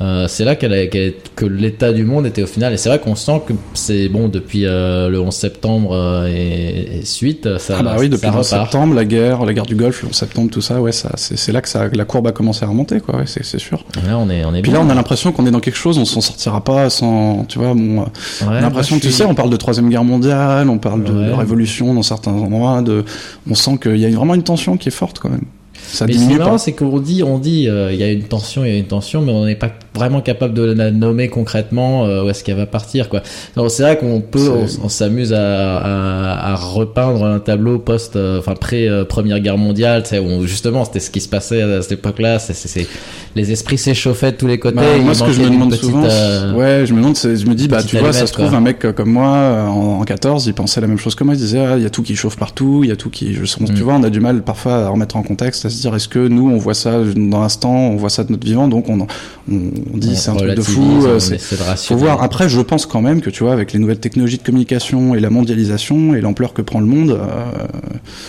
[0.00, 2.88] Euh, c'est là qu'elle a- qu'elle- que l'état du monde était au final et c'est
[2.88, 7.58] vrai qu'on sent que c'est bon depuis euh, le 11 septembre euh, et, et suite
[7.58, 8.66] ça, Ah bah oui, depuis le 11 repart.
[8.70, 11.50] septembre, la guerre, la guerre du Golfe, le 11 septembre, tout ça, ouais, ça, c'est
[11.50, 13.84] là que ça, la courbe a commencé à remonter, quoi, ouais, c'est sûr.
[14.06, 14.78] Là on est on est Puis bien.
[14.80, 17.58] là, on a l'impression qu'on est dans quelque chose, on s'en sortira pas sans, tu
[17.58, 18.06] vois, bon, euh, Ouais,
[18.46, 21.12] on a l'impression, tu suis- sais, on parle de troisième guerre mondiale, on parle de,
[21.12, 21.26] Ouais.
[21.26, 23.04] de révolution dans certains endroits, de,
[23.50, 25.42] on sent qu'il y a vraiment une tension qui est forte quand même.
[25.90, 28.10] Ça Mais ce qui est marrant, c'est qu'on dit, on dit, euh, il y a
[28.10, 30.90] une tension, il y a une tension, mais on n'est pas vraiment capable de la
[30.90, 33.22] nommer concrètement euh, où est-ce qu'elle va partir, quoi.
[33.68, 34.50] C'est vrai qu'on peut,
[34.82, 40.02] on, s'amuse à, à, à repeindre un tableau post, euh, enfin pré Première Guerre mondiale,
[40.02, 42.38] tu sais, où justement c'était ce qui se passait à cette époque-là.
[42.38, 42.86] C'est,
[43.34, 44.76] les esprits s'échauffaient de tous les côtés.
[44.76, 47.54] Bah, moi, ce que je me demande petite, souvent, ouais, je me demande, je me
[47.54, 48.58] dis, bah, tu vois, ça se trouve, quoi.
[48.58, 51.38] un mec comme moi, en, en 14, il pensait la même chose que moi, il
[51.40, 53.46] disait, ah, il y a tout qui chauffe partout, il y a tout qui, je,
[53.60, 53.74] Mm.
[53.74, 56.50] tu vois, on a du mal parfois à remettre en contexte, dire, est-ce que nous,
[56.50, 59.06] on voit ça dans l'instant, on voit ça de notre vivant, donc on, on,
[59.50, 62.22] on dit, c'est un truc de fou, euh, c'est, faut voir.
[62.22, 65.20] Après, je pense quand même que tu vois, avec les nouvelles technologies de communication et
[65.20, 67.66] la mondialisation et l'ampleur que prend le monde, euh,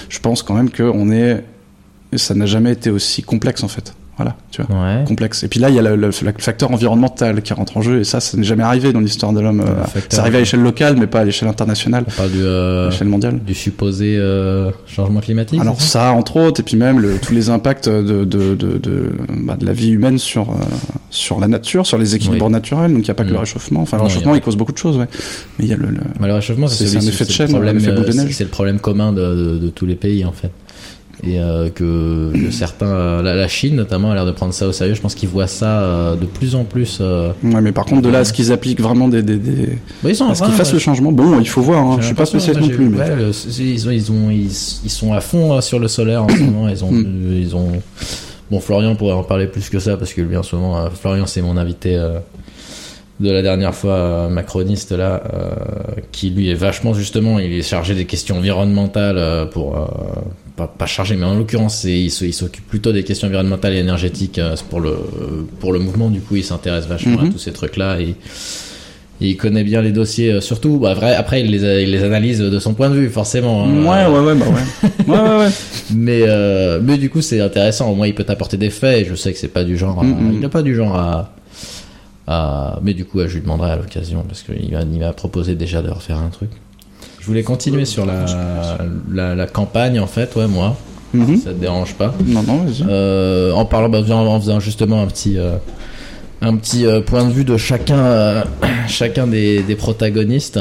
[0.10, 1.44] je pense quand même que on est,
[2.16, 3.94] ça n'a jamais été aussi complexe en fait.
[4.20, 5.06] Voilà, tu vois Ouais.
[5.08, 5.44] complexe.
[5.44, 8.02] Et puis là, il y a le, le- le facteur environnemental qui rentre en jeu,
[8.02, 9.62] et ça, ça n'est jamais arrivé dans l'histoire de l'homme.
[9.62, 12.46] Euh, C'est arrivé à l'échelle locale, mais pas à l'échelle internationale, On parle du, à
[12.46, 13.40] euh, l'échelle mondiale.
[13.40, 15.62] du supposé euh, changement climatique.
[15.62, 16.12] Alors ça?
[16.12, 19.10] entre autres, et puis même le- tous les impacts de, de, de, de,
[19.46, 20.56] bah, de la vie humaine sur, euh,
[21.10, 22.52] sur la nature, sur les équilibres Oui.
[22.52, 23.34] naturels, donc il n'y a pas que Mm.
[23.34, 23.82] le réchauffement.
[23.84, 25.08] Enfin, le Non, réchauffement, il cause beaucoup de choses, ouais.
[25.60, 25.88] Mais il y a le...
[26.20, 27.74] Bah, le réchauffement, C'est- un effet de chaîne, euh,
[28.30, 30.52] c'est- le problème commun de tous les pays en fait.
[31.24, 34.68] Et euh, que, que certains, euh, la, la Chine notamment, a l'air de prendre ça
[34.68, 34.94] au sérieux.
[34.94, 37.00] Je pense qu'ils voient ça euh, de plus en plus.
[37.02, 37.32] Euh...
[37.44, 39.22] Ouais, mais par contre, de là à ce qu'ils appliquent vraiment des...
[39.22, 39.68] des, des...
[40.02, 41.98] bah, ils sont À ce qu'ils fassent le changement, bon, il faut voir, hein.
[42.00, 43.16] je suis pas spécialiste non plus, mais...
[43.16, 44.46] Le- ils, ont, ils, ont, ils,
[44.86, 46.70] ils sont à fond euh, sur le solaire en ce moment.
[46.70, 47.34] Ils ont, Mm.
[47.34, 47.68] ils ont.
[48.50, 51.26] Bon, Florian pourrait en parler plus que ça parce que lui en ce moment, Florian
[51.28, 51.96] c'est mon invité
[53.20, 55.50] de la dernière fois, euh, macroniste là, euh,
[56.12, 59.86] qui lui est vachement justement, il est chargé des questions environnementales euh, pour euh,
[60.56, 64.80] pas, pas chargé, mais en l'occurrence il s'occupe plutôt des questions environnementales et énergétiques pour
[64.80, 64.96] le
[65.60, 66.10] pour le mouvement.
[66.10, 67.34] Du coup, il s'intéresse vachement à Mhm.
[67.34, 68.16] tous ces trucs là et
[69.22, 70.78] il connaît bien les dossiers, surtout.
[70.80, 73.66] Bah, vrai, après, il les, a- il les analyse de son point de vue, forcément.
[73.66, 73.84] hein.
[73.84, 74.90] Ouais, ouais, ouais, bah ouais.
[75.14, 75.50] ouais, ouais, ouais.
[75.94, 77.92] Mais, euh, mais du coup, c'est intéressant.
[77.92, 79.02] Au moins, il peut t'apporter des faits.
[79.02, 80.00] Et je sais que c'est pas du genre.
[80.00, 80.32] à- Mm, mm.
[80.36, 81.34] Il n'a pas du genre à,
[82.30, 82.80] à.
[82.84, 86.20] Mais du coup, je lui demanderai à l'occasion parce qu'il m'a, proposé déjà de refaire
[86.20, 86.52] un truc.
[87.20, 88.26] Je voulais continuer sur la,
[89.12, 90.78] la, la campagne, en fait, ouais, moi.
[91.14, 91.38] Mhm.
[91.38, 92.14] Ça te dérange pas?
[92.26, 92.86] Non, non, vas-y.
[92.88, 95.56] Euh, en parlant, bah, en, en faisant justement un petit, euh,
[96.42, 98.44] un petit euh, point de vue de chacun, euh,
[98.88, 100.58] chacun des, des protagonistes.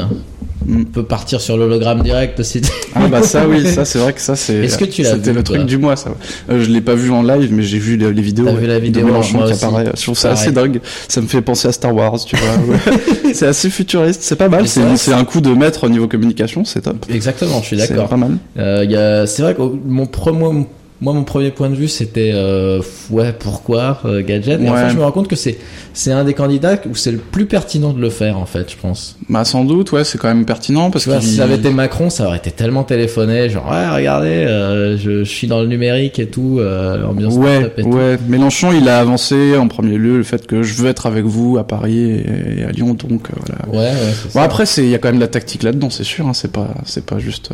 [0.65, 0.81] Mm.
[0.81, 2.61] On peut partir sur l'hologramme direct si
[2.93, 4.55] Ah bah ça oui, ça c'est vrai que ça c'est.
[4.55, 6.11] Est-ce que tu l'as C'était le truc du mois ça.
[6.49, 8.45] Euh, je l'ai pas vu en live, mais j'ai vu les, les vidéos.
[8.45, 9.85] T'as vu la de vidéo, Mélenchon moi qui apparaît.
[9.95, 10.81] Je trouve ça assez dingue.
[11.07, 12.91] Ça me fait penser à Star Wars, tu vois.
[13.33, 14.67] C'est assez futuriste, c'est pas mal.
[14.67, 17.05] C'est C'est c'est un coup de maître au niveau communication, c'est top.
[17.09, 18.09] Exactement, je suis C'est d'accord.
[18.09, 18.37] pas mal.
[18.57, 20.65] Euh, c'est vrai que mon premier,
[21.01, 24.59] moi, mon premier point de vue, c'était euh, ouais, pourquoi euh, gadget?
[24.61, 24.81] Et en Ouais.
[24.83, 25.57] fait, je me rends compte que c'est
[25.93, 28.75] c'est un des candidats où c'est le plus pertinent de le faire, en fait, je
[28.77, 29.17] pense.
[29.29, 32.09] Bah sans doute, ouais, c'est quand même pertinent parce que si ça avait été Macron,
[32.09, 36.19] ça aurait été tellement téléphoné, genre ouais, regardez, euh, je, je suis dans le numérique
[36.19, 36.59] et tout,
[37.07, 37.97] ambiance Ouais, et tout.
[38.27, 41.57] Mélenchon, il a avancé en premier lieu le fait que je veux être avec vous
[41.57, 43.67] à Paris et, et à Lyon, donc voilà.
[43.71, 44.43] Ouais, ouais, c'est Bon ça.
[44.43, 46.51] après c'est il y a quand même de la tactique là-dedans, c'est sûr, hein, c'est
[46.51, 47.51] pas c'est pas juste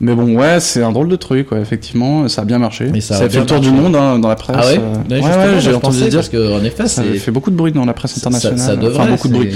[0.00, 2.88] mais bon ouais, c'est un drôle de truc ouais, effectivement, ça a bien marché.
[2.92, 4.56] Mais ça ça a fait le tour du monde hein, dans la presse.
[4.58, 7.50] Ah ouais, euh, Ouais, ouais, j'ai entendu dire parce que en effet, ça fait beaucoup
[7.50, 8.58] de bruit dans la presse internationale.
[8.58, 9.50] ça devrait, enfin beaucoup de bruit.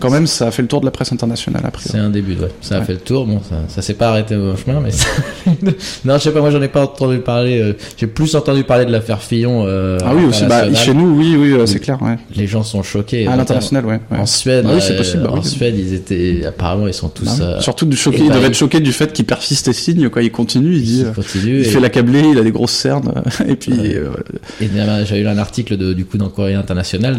[0.00, 1.84] Quand même, ça a fait le tour de la presse internationale après.
[1.88, 2.48] C'est un début, ouais.
[2.60, 3.26] Ça a fait le tour.
[3.26, 5.06] Bon, ça, ça s'est pas arrêté au chemin, mais ça...
[6.04, 6.40] non, je sais pas.
[6.40, 7.60] Moi, j'en ai pas entendu parler.
[7.60, 9.64] euh, J'ai plus entendu parler de l'affaire Fillon.
[9.66, 12.16] euh, Ah oui aussi, bah chez nous oui oui, c'est clair ouais.
[12.34, 13.20] les gens sont choqués.
[13.26, 14.00] À notamment l'international ouais.
[14.10, 15.42] En Suède, Ah oui, c'est possible, bah en.
[15.42, 17.38] Suède, ils étaient apparemment, ils sont tous.
[17.38, 19.68] Bah Surtout du choqué, et il bah, devait il- être choqué du fait qu'il persiste
[19.68, 21.12] et signe quoi, il continue, il dit euh,
[21.44, 23.12] il fait l'accabler, il a des grosses cernes
[23.48, 24.10] et puis euh,
[24.60, 24.68] et
[25.06, 27.18] j'ai eu un article de, du coup Courrier International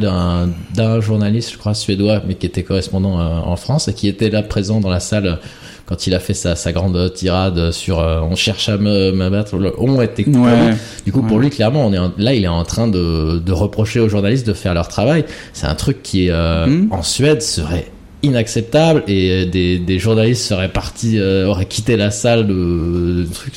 [0.75, 4.29] d'un journaliste, je crois suédois, mais qui était correspondant euh, en France et qui était
[4.29, 5.39] là présent dans la salle
[5.85, 9.55] quand il a fait sa, sa grande tirade sur euh, on cherche à me m'abattre.
[9.55, 10.75] Le on était ouais.
[11.05, 13.51] Du coup, pour lui, clairement, on est en- là, il est en train de, de
[13.53, 15.23] reprocher aux journalistes de faire leur travail.
[15.53, 16.87] C'est un truc qui, euh, Mhm.
[16.91, 17.87] en Suède, serait
[18.23, 23.27] inacceptable et euh, des, des journalistes seraient partis, euh, auraient quitté la salle de, de
[23.31, 23.53] trucs.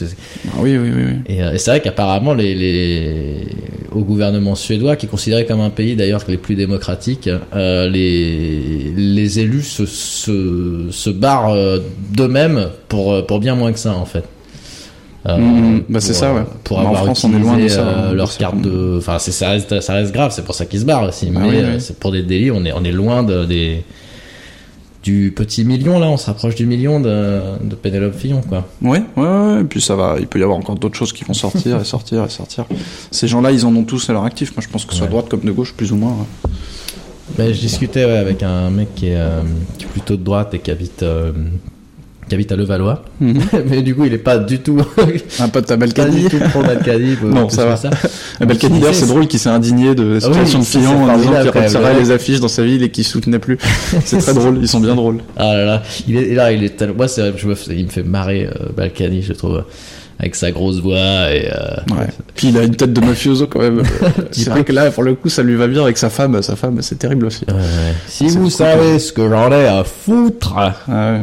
[0.48, 1.34] Ah oui oui oui oui.
[1.34, 3.46] Et, euh, et c'est vrai qu'apparemment, les, les,
[3.92, 8.92] au gouvernement suédois, qui est considéré comme un pays d'ailleurs les plus démocratiques, euh, les,
[8.96, 11.56] les élus se, se, se barrent
[12.12, 14.24] d'eux-mêmes pour, pour bien moins que ça, en fait.
[15.26, 15.82] Euh, Mhm.
[15.90, 16.40] Bah, c'est ça, ouais.
[16.70, 18.38] en France, on est loin de ça, euh, hein, leur ça.
[18.38, 20.32] carte de, enfin, ça reste, ça reste grave.
[20.34, 21.26] C'est pour ça qu'ils se barrent aussi.
[21.26, 21.80] Bah mais oui, oui.
[21.80, 22.50] c'est pour des délits.
[22.50, 23.82] On est, on est loin de, des
[25.03, 26.09] du petit million là.
[26.09, 28.66] On se rapproche du million de, de Pénélope Fillon, quoi.
[28.82, 31.24] Ouais, ouais, ouais, et puis ça va, il peut y avoir encore d'autres choses qui
[31.24, 32.66] vont sortir et sortir et sortir.
[33.11, 34.55] Ces gens-là, ils en ont tous à leur actif.
[34.57, 35.11] Moi, je pense que ce soit Ouais.
[35.12, 36.12] droite comme de gauche, plus ou moins.
[36.20, 36.48] hein.
[37.38, 39.40] Ben, je discutais ouais, avec un mec qui est, euh,
[39.78, 41.32] qui est plutôt de droite et qui habite, euh,
[42.31, 43.05] qui habite à Levallois.
[43.20, 44.81] Mais du coup, il est pas du tout,
[45.41, 46.22] Un pote à pas Balkany.
[46.22, 47.16] du tout pro Balkany.
[47.24, 47.74] Non, ça va.
[48.41, 50.64] À Balkany, Il d'ailleurs, c'est drôle qu'il s'est indigné de la Ah oui, situation de
[50.64, 53.39] ça, c'est Fillon en disant qu'il retirait les affiches dans sa ville et qu'il soutenait
[53.39, 53.59] plus.
[54.05, 55.18] C'est très drôle, ils sont bien drôles.
[55.37, 57.91] Ah là là, il est, là, il est tellement, moi, c'est je me, il me
[57.91, 59.64] fait marrer, euh, Balkany, je trouve,
[60.18, 62.07] avec sa grosse voix et, euh, Ouais.
[62.35, 63.83] Puis il a une tête de mafioso quand même.
[63.83, 66.41] petit c'est vrai que là, pour le coup, ça lui va bien avec sa femme.
[66.43, 67.45] Sa femme, c'est terrible aussi.
[67.49, 67.95] ouais, ouais.
[68.07, 70.55] Si vous savez ce que j'en ai à foutre,
[70.89, 71.18] Ah.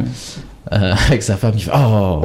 [0.72, 2.22] Euh, avec sa femme, il fait oh.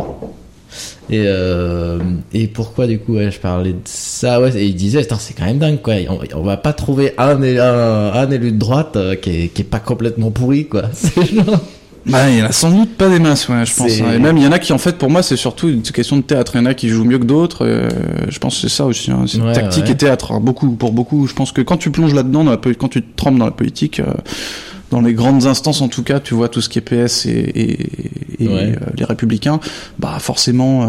[1.09, 1.99] Et euh,
[2.33, 5.45] et pourquoi du coup ouais, je parlais de ça ouais et il disait c'est quand
[5.45, 9.13] même dingue quoi on, on va pas trouver un, un, un élu de droite euh,
[9.15, 10.83] qui est qui est pas complètement pourri quoi
[11.35, 11.59] genre
[12.05, 14.01] Bah, il y en a sans doute pas des masses, ouais, je pense.
[14.01, 14.13] Hein.
[14.15, 16.17] Et même, il y en a qui, en fait, pour moi, c'est surtout une question
[16.17, 16.51] de théâtre.
[16.55, 17.65] Il y en a qui jouent mieux que d'autres.
[17.65, 17.87] euh,
[18.27, 19.09] je pense que c'est ça aussi.
[19.09, 19.23] Hein.
[19.25, 20.33] C'est Ouais, tactique et théâtre.
[20.33, 20.41] hein.
[20.41, 21.27] Beaucoup, pour beaucoup.
[21.27, 22.43] Je pense que quand tu plonges là-dedans,
[22.77, 24.01] quand tu te trempes dans la politique,
[24.93, 27.29] dans les grandes instances, en tout cas, tu vois tout ce qui est PS et,
[27.31, 27.71] et,
[28.43, 28.73] et, Ouais.
[28.73, 29.59] euh, les Républicains.
[29.97, 30.87] Bah, forcément, euh,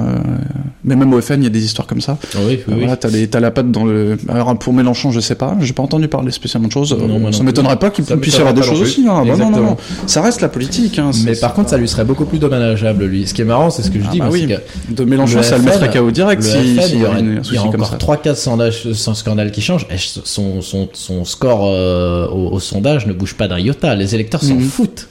[0.85, 2.19] mais même au FN, il y a des histoires comme ça.
[2.35, 2.75] oui oui, oui.
[2.81, 4.19] Voilà, t'as, la patte dans le.
[4.29, 6.93] Alors pour Mélenchon, je sais pas, j'ai pas entendu parler spécialement de choses.
[6.93, 7.47] Non, non ça plus.
[7.47, 9.07] m'étonnerait pas qu'il puisse y avoir des choses non aussi.
[9.09, 9.25] Hein.
[9.27, 9.77] Bah, non, non, non.
[10.07, 10.99] Ça reste la politique.
[10.99, 11.11] Hein.
[11.25, 13.83] Mais par contre ça lui serait beaucoup plus dommageable lui ce qui est marrant c'est
[13.83, 14.49] ce que je Ah dis bah oui.
[14.89, 17.19] que De Mélenchon, Le ça le mettrait KO direct le si, FN, il y, aurait,
[17.21, 17.97] un il y a encore ça.
[17.97, 19.87] 3-4 sondages sans scandale qui changent
[20.25, 24.43] son, son, son score euh, au, au sondage ne bouge pas d'un iota les électeurs
[24.43, 24.63] s'en Mhm.
[24.63, 25.09] foutent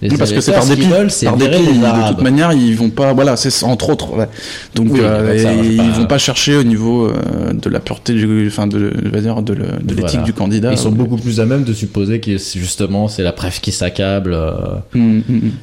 [0.00, 0.88] les Oui, parce que c'est par ce dépit.
[0.88, 3.12] veulent c'est Par dépit, les de toute manière, ils vont pas.
[3.12, 4.16] Voilà, c'est entre autres.
[4.16, 4.26] ouais.
[4.74, 8.12] Donc, Oui, euh, ça, et ils vont pas chercher au niveau euh, de la pureté
[8.14, 10.22] du, enfin de, de, de l'éthique Voilà.
[10.24, 10.72] du candidat.
[10.72, 13.70] Ils sont beaucoup plus à même de supposer que c'est justement c'est la preuve qui
[13.70, 14.50] s'accable, euh.
[14.96, 15.20] De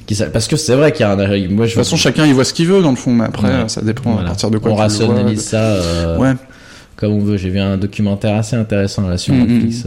[0.07, 1.17] qui s'a- parce que c'est vrai qu'il y a un.
[1.17, 3.49] Moi, je toute façon, chacun il voit ce qu'il veut dans le fond, mais après,
[3.49, 3.63] Ouais.
[3.67, 5.07] ça dépend à partir de quoi on tu le vois.
[5.15, 6.31] rationalise ça euh, Ouais.
[6.95, 7.35] comme on veut.
[7.35, 9.33] J'ai vu un documentaire assez intéressant là sur.
[9.33, 9.83] Netflix.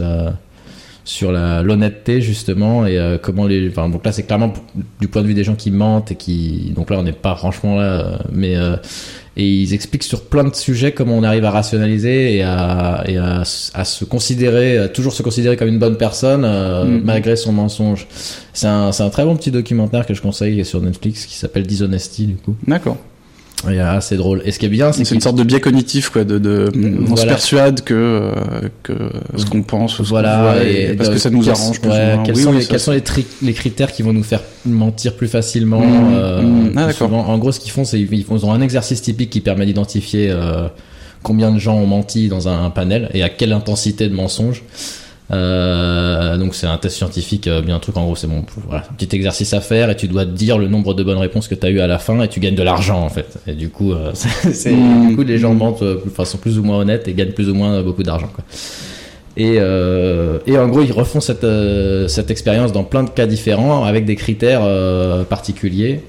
[1.04, 4.52] Sur l'honnêteté justement et euh, comment les enfin donc là c'est clairement
[5.00, 7.34] du point de vue des gens qui mentent et qui donc là on n'est pas
[7.34, 8.76] franchement là euh, mais euh,
[9.36, 13.16] et ils expliquent sur plein de sujets comment on arrive à rationaliser et à et
[13.18, 13.40] à,
[13.74, 17.02] à se considérer à toujours se considérer comme une bonne personne Mhm.
[17.04, 18.06] malgré son mensonge
[18.52, 21.26] c'est un c'est un très bon petit documentaire que je conseille qui est sur Netflix
[21.26, 22.96] qui s'appelle Dishonesty du coup D'accord.
[23.70, 25.60] Et euh, c'est drôle et ce qui est bien c'est C'est une sorte de biais
[25.60, 26.24] cognitif, quoi.
[26.24, 26.70] De, de,
[27.08, 28.32] on se persuade que, euh,
[28.82, 28.92] que
[29.36, 31.80] ce qu'on pense, ou ce qu'on Voilà, voit, et, parce euh, que ça nous arrange
[31.80, 32.18] plus ouais.
[32.24, 32.92] Quels Oui, sont, oui, les, quels sont
[33.42, 36.72] les, critères qui vont nous faire mentir plus facilement Mmh, euh, mmh.
[36.76, 39.66] Ah, plus En gros, ce qu'ils font, c'est ils ont un exercice typique qui permet
[39.66, 40.68] d'identifier euh,
[41.22, 44.62] combien de gens ont menti dans un, un panel et à quelle intensité de mensonge.
[45.32, 48.84] Euh, donc c'est un test scientifique, euh, bien un truc en gros, c'est bon, voilà,
[48.90, 51.54] un petit exercice à faire et tu dois dire le nombre de bonnes réponses que
[51.54, 53.38] tu as eu à la fin et tu gagnes de l'argent en fait.
[53.46, 54.74] Et du coup, euh, c'est, c'est-
[55.08, 57.54] du coup les gens mentent de façon plus ou moins honnête et gagnent plus ou
[57.54, 58.28] moins beaucoup d'argent.
[58.34, 58.44] Quoi.
[59.38, 63.24] Et, euh, et en gros, ils refont cette, euh, cette expérience dans plein de cas
[63.26, 66.00] différents avec des critères euh, particuliers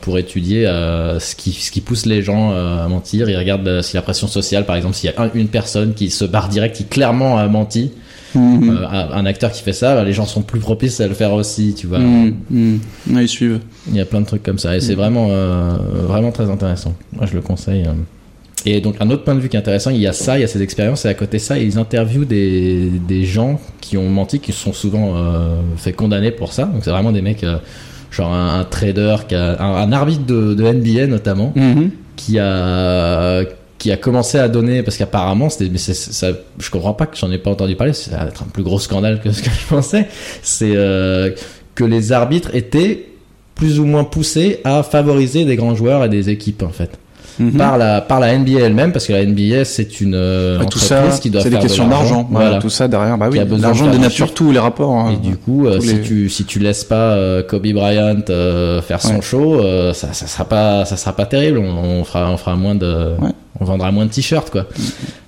[0.00, 3.28] pour étudier ce, qui, ce qui pousse les gens à mentir.
[3.28, 6.08] Ils regardent si la pression sociale, par exemple, s'il y a un- une personne qui
[6.08, 7.90] se barre direct, qui clairement a menti,
[8.34, 8.70] Mhm.
[8.70, 11.14] euh, un un acteur qui fait ça, bah, les gens sont plus propices à le
[11.14, 11.98] faire aussi, tu vois.
[11.98, 12.34] Mhm.
[12.50, 12.80] Mhm.
[13.12, 13.60] Ouais, ils suivent.
[13.88, 15.76] Il y a plein de trucs comme ça et c'est vraiment euh,
[16.06, 16.94] vraiment très intéressant.
[17.12, 17.84] Moi je le conseille.
[17.86, 17.92] euh.
[18.64, 20.42] Et donc un autre point de vue qui est intéressant, il y a ça, il
[20.42, 23.96] y a ces expériences et à côté de ça, ils interviewent des, des gens qui
[23.96, 26.64] ont menti, qui sont souvent euh, fait condamner pour ça.
[26.66, 27.44] Donc c'est vraiment des mecs
[28.12, 31.52] genre un, un trader, qui a, un, un arbitre de, de NBA notamment,
[32.14, 33.42] qui a
[33.82, 37.32] qui a commencé à donner parce qu'apparemment c'était mais ça je comprends pas que j'en
[37.32, 39.66] ai pas entendu parler ça va être un plus gros scandale que ce que je
[39.66, 40.06] pensais
[40.40, 41.32] c'est euh,
[41.74, 43.08] que les arbitres étaient
[43.56, 46.96] plus ou moins poussés à favoriser des grands joueurs et des équipes en fait
[47.38, 47.52] Mhm.
[47.52, 50.78] par la par la NBA elle-même parce que la NBA c'est une euh, Ouais, tout
[50.78, 52.26] entreprise ça, qui doit c'est faire des de questions d'argent.
[52.30, 53.16] Voilà, voilà tout ça derrière.
[53.16, 54.92] Bah oui, a besoin de l'argent dénature tous les rapports.
[54.94, 55.12] hein.
[55.14, 59.00] et du coup, euh, si tu si tu laisses pas euh, Kobe Bryant euh, faire
[59.00, 59.22] son Ouais.
[59.22, 61.58] show, euh, ça ça sera pas ça sera pas terrible.
[61.58, 62.86] On, on fera on fera moins de
[63.20, 63.30] Ouais.
[63.60, 64.66] on vendra moins de t-shirts quoi.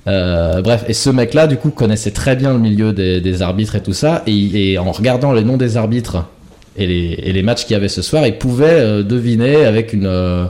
[0.07, 3.76] Euh, bref, et ce mec-là du coup connaissait très bien le milieu des, des arbitres
[3.76, 6.26] et tout ça, et, et en regardant les noms des arbitres
[6.76, 9.92] et les et les matchs qu'il y avait ce soir, il pouvait euh, deviner avec
[9.94, 10.44] une euh,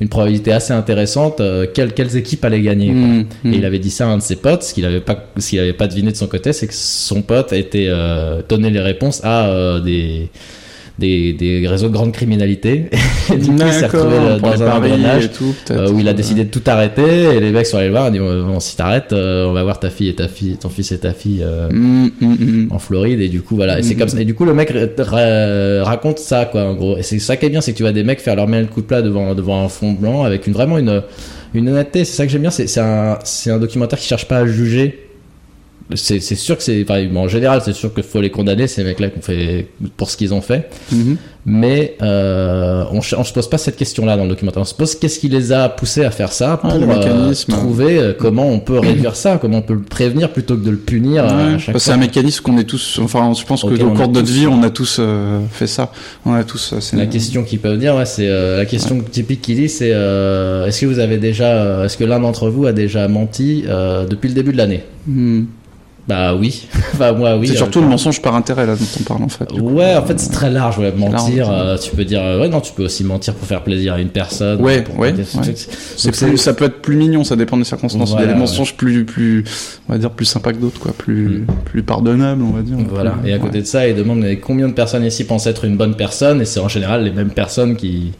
[0.00, 2.88] une probabilité assez intéressante euh, quelles quelles équipes allaient gagner.
[2.88, 2.96] quoi.
[2.96, 3.26] Mhm.
[3.46, 5.48] Et il avait dit ça à un de ses potes, ce qu'il avait pas, ce
[5.48, 8.80] qu'il avait pas deviné de son côté, c'est que son pote était euh, donné les
[8.80, 10.30] réponses à euh, des,
[10.98, 12.86] des des réseaux de grande criminalité.
[13.32, 15.30] Et du coup, il s'est retrouvé euh, dans un engrenage
[15.70, 17.02] euh, où il a décidé de tout arrêter.
[17.34, 19.52] Et les mecs sont allés le voir, ils ont dit bon, si t'arrêtes, euh, on
[19.52, 22.36] va voir ta fille et ta fille, ton fils et ta fille euh, Mhm, mhm,
[22.38, 22.68] mhm.
[22.70, 23.20] en Floride.
[23.20, 23.78] Et du coup voilà.
[23.78, 24.20] Et c'est comme ça.
[24.20, 26.96] Et du coup le mec ra- ra- raconte ça quoi en gros.
[26.96, 28.66] Et c'est ça qui est bien c'est que tu vois des mecs faire leur le
[28.66, 31.02] coup de plat devant devant un fond blanc avec une vraiment une
[31.54, 32.04] une honnêteté.
[32.04, 32.50] C'est ça que j'aime bien.
[32.50, 35.03] C'est c'est un c'est un documentaire qui cherche pas à juger
[35.94, 39.08] c'est sûr que c'est en général c'est sûr qu'il faut les condamner ces mecs là
[39.10, 41.16] qu'on fait pour ce qu'ils ont fait Mhm.
[41.44, 44.62] mais euh, on, on se pose pas cette question-là dans le documentaire.
[44.62, 47.34] On se pose qu'est-ce qui les a poussés à faire ça pour Ouais, le euh,
[47.48, 50.70] trouver euh, comment on peut réduire ça, comment on peut le prévenir plutôt que de
[50.70, 54.08] le punir Ouais, c'est un mécanisme qu'on est tous, enfin, je pense que au cours
[54.08, 55.92] de notre vie, on a tous euh, fait ça.
[56.24, 56.74] On a tous.
[56.80, 58.26] c'est La question qu'ils peuvent dire, ouais, c'est
[58.56, 62.48] la question typique qu'il dit, c'est est-ce que vous avez déjà, est-ce que l'un d'entre
[62.48, 63.64] vous a déjà menti
[64.08, 64.82] depuis le début de l'année?
[65.06, 65.46] Mhm.
[66.06, 67.46] Bah oui, bah moi oui.
[67.46, 69.46] c'est euh, surtout le mensonge par intérêt là dont on parle en fait.
[69.50, 69.58] coup.
[69.70, 70.78] Ouais, en fait c'est très large.
[70.78, 71.66] Ouais, mentir, large.
[71.66, 74.00] euh, tu peux dire, euh, ouais non, tu peux aussi mentir pour faire plaisir à
[74.00, 74.60] une personne.
[74.60, 75.14] Ouais, pour- ouais,
[75.96, 78.10] C'est plus, ça peut être plus mignon, ça dépend des circonstances.
[78.18, 79.44] Il y a des mensonges plus, plus,
[79.88, 81.46] on va dire plus sympas que d'autres, quoi, plus, Mm.
[81.64, 82.76] plus pardonnables, on va dire.
[82.90, 83.12] Voilà.
[83.12, 85.78] Plus- Et à côté de ça, il demande combien de personnes ici pensent être une
[85.78, 88.12] bonne personne, et c'est en général les mêmes personnes qui.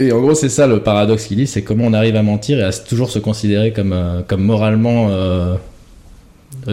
[0.00, 2.58] Et en gros, c'est ça le paradoxe qu'il dit, c'est comment on arrive à mentir
[2.58, 5.54] et à toujours se considérer comme euh, comme moralement euh,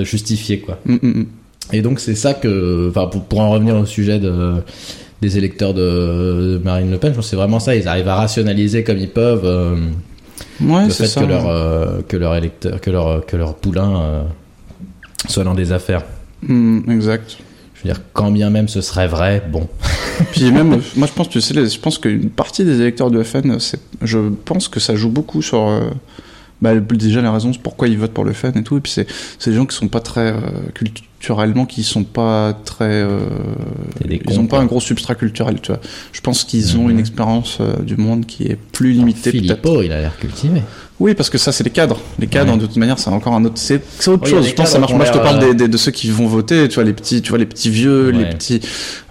[0.03, 0.79] justifié, quoi.
[0.85, 1.25] Mm, mm, mm.
[1.73, 4.55] Et donc c'est ça que, enfin, pour, pour en revenir au sujet de
[5.21, 7.75] des électeurs de, de Marine Le Pen, je pense c'est vraiment ça.
[7.75, 9.75] Ils arrivent à rationaliser comme ils peuvent euh,
[10.61, 11.21] Ouais, le fait ça.
[11.21, 14.23] que leur euh, que leur électeur, que leur que leur poulain euh,
[15.27, 16.03] soit dans des affaires.
[16.43, 17.37] Mm, exact.
[17.73, 19.67] Je veux dire, quand bien même ce serait vrai, bon.
[20.31, 23.21] Puis même, euh, moi je pense, tu sais, je pense qu'une partie des électeurs de
[23.23, 23.57] FN,
[24.01, 25.81] je pense que ça joue beaucoup sur, euh,
[26.61, 28.77] bah, déjà la raison c'est pourquoi ils votent pour le FN et tout.
[28.77, 29.07] Et puis c'est,
[29.39, 30.39] c'est des gens qui sont pas très euh,
[31.19, 33.19] culturellement, qui sont pas très, euh,
[34.09, 35.81] ils cons, ont pas un gros substrat culturel, tu vois.
[36.11, 36.91] Je pense qu'ils ont Mhm.
[36.91, 39.31] une expérience euh, du monde qui est plus limitée.
[39.31, 40.61] Philippot, il a l'air cultivé.
[40.99, 41.97] Oui, parce que ça, c'est les cadres.
[42.19, 42.57] Les cadres, Ouais.
[42.59, 44.47] de toute manière, c'est encore un autre, c'est, c'est autre Oui, chose.
[44.47, 44.93] Je pense ça marche.
[44.93, 46.93] Moi, je te parle euh, des, des- de ceux qui vont voter, tu vois, les
[46.93, 48.61] petits, tu vois, les petits vieux, les petits,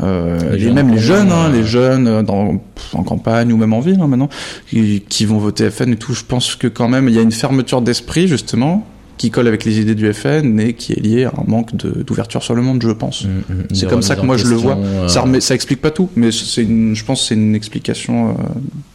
[0.03, 1.53] euh, Les les, jeunes même les jeunes, hein, euh.
[1.53, 2.63] les jeunes dans,
[2.95, 4.29] en campagne ou même en ville, hein, maintenant,
[4.71, 6.15] qui, qui vont voter FN et tout.
[6.15, 8.87] Je pense que quand même, il y a une fermeture d'esprit, justement,
[9.17, 12.43] qui colle avec les idées du FN et qui est lié à un manque d'ouverture
[12.43, 13.25] sur le monde, je pense.
[13.25, 14.77] Mm, mm, C'est comme ça que moi je le vois.
[14.77, 18.37] euh, Ça, remet- ça explique pas tout, mais une, je pense que c'est une explication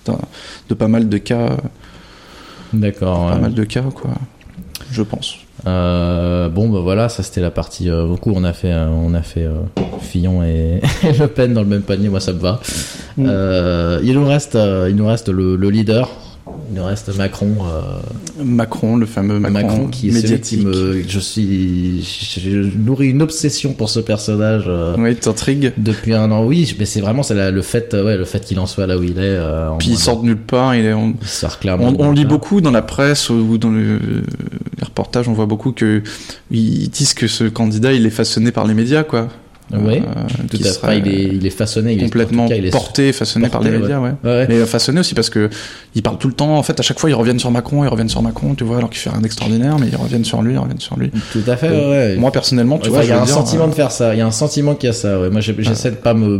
[0.08, 0.14] euh,
[0.70, 1.58] de pas mal de cas,
[2.74, 3.28] D'accord.
[3.30, 3.42] pas ouais.
[3.42, 4.12] mal de cas, quoi.
[4.92, 5.36] Je pense.
[5.68, 7.90] Euh, bon, bah voilà, ça c'était la partie.
[7.90, 9.48] Euh, beaucoup, on a fait, euh, on a fait
[10.02, 12.10] Fillon et, et Le Pen dans le même panier.
[12.10, 12.60] Moi, ça me va.
[13.18, 14.02] Mm.
[14.04, 14.58] Il nous reste,
[14.90, 16.10] il nous reste le, le leader.
[16.72, 17.55] Il nous reste Macron.
[17.66, 20.60] euh, Macron, le fameux Macron, Macron, qui est celui médiatique.
[20.60, 21.03] qui me.
[21.07, 22.03] Je suis.
[22.39, 24.64] Je, nourris une obsession pour ce personnage.
[24.68, 25.74] euh, Oui, t'intrigue.
[25.78, 28.60] Depuis un an, oui, mais c'est vraiment c'est la- le fait, ouais, le fait qu'il
[28.60, 29.22] en soit là où il est.
[29.22, 30.76] euh, Puis il sort de nulle part.
[30.76, 31.93] Il est, on, de- il sort clairement.
[31.99, 32.30] on, lit part.
[32.32, 33.97] beaucoup dans la presse ou dans le,
[34.78, 36.01] les reportages, on voit beaucoup que
[36.51, 39.28] ils disent que ce candidat il est façonné par les médias, quoi.
[39.72, 39.98] Oui.
[40.00, 40.02] Euh,
[40.50, 41.00] Tout qu'il à serait fait.
[41.00, 41.94] Il est, il est façonné.
[41.94, 44.12] il est- complètement en tout cas, il est porté, façonné par les médias, ouais.
[44.24, 44.46] Ouais, ouais.
[44.50, 45.50] Mais façonné aussi parce que
[45.96, 46.58] ils parlent tout le temps.
[46.58, 48.78] En fait, à chaque fois, ils reviennent sur Macron, ils reviennent sur Macron, tu vois,
[48.78, 51.12] alors qu'il fait rien d'extraordinaire, mais ils reviennent sur lui, ils reviennent sur lui.
[51.32, 51.70] Tout à fait.
[51.70, 52.18] Euh, ouais.
[52.18, 54.14] Moi, personnellement, tu vois, il y a un dire, sentiment euh, de faire ça.
[54.16, 55.20] Il y a un sentiment qu'il y a ça.
[55.20, 55.30] Ouais.
[55.30, 56.38] Moi, j'essaie de pas me.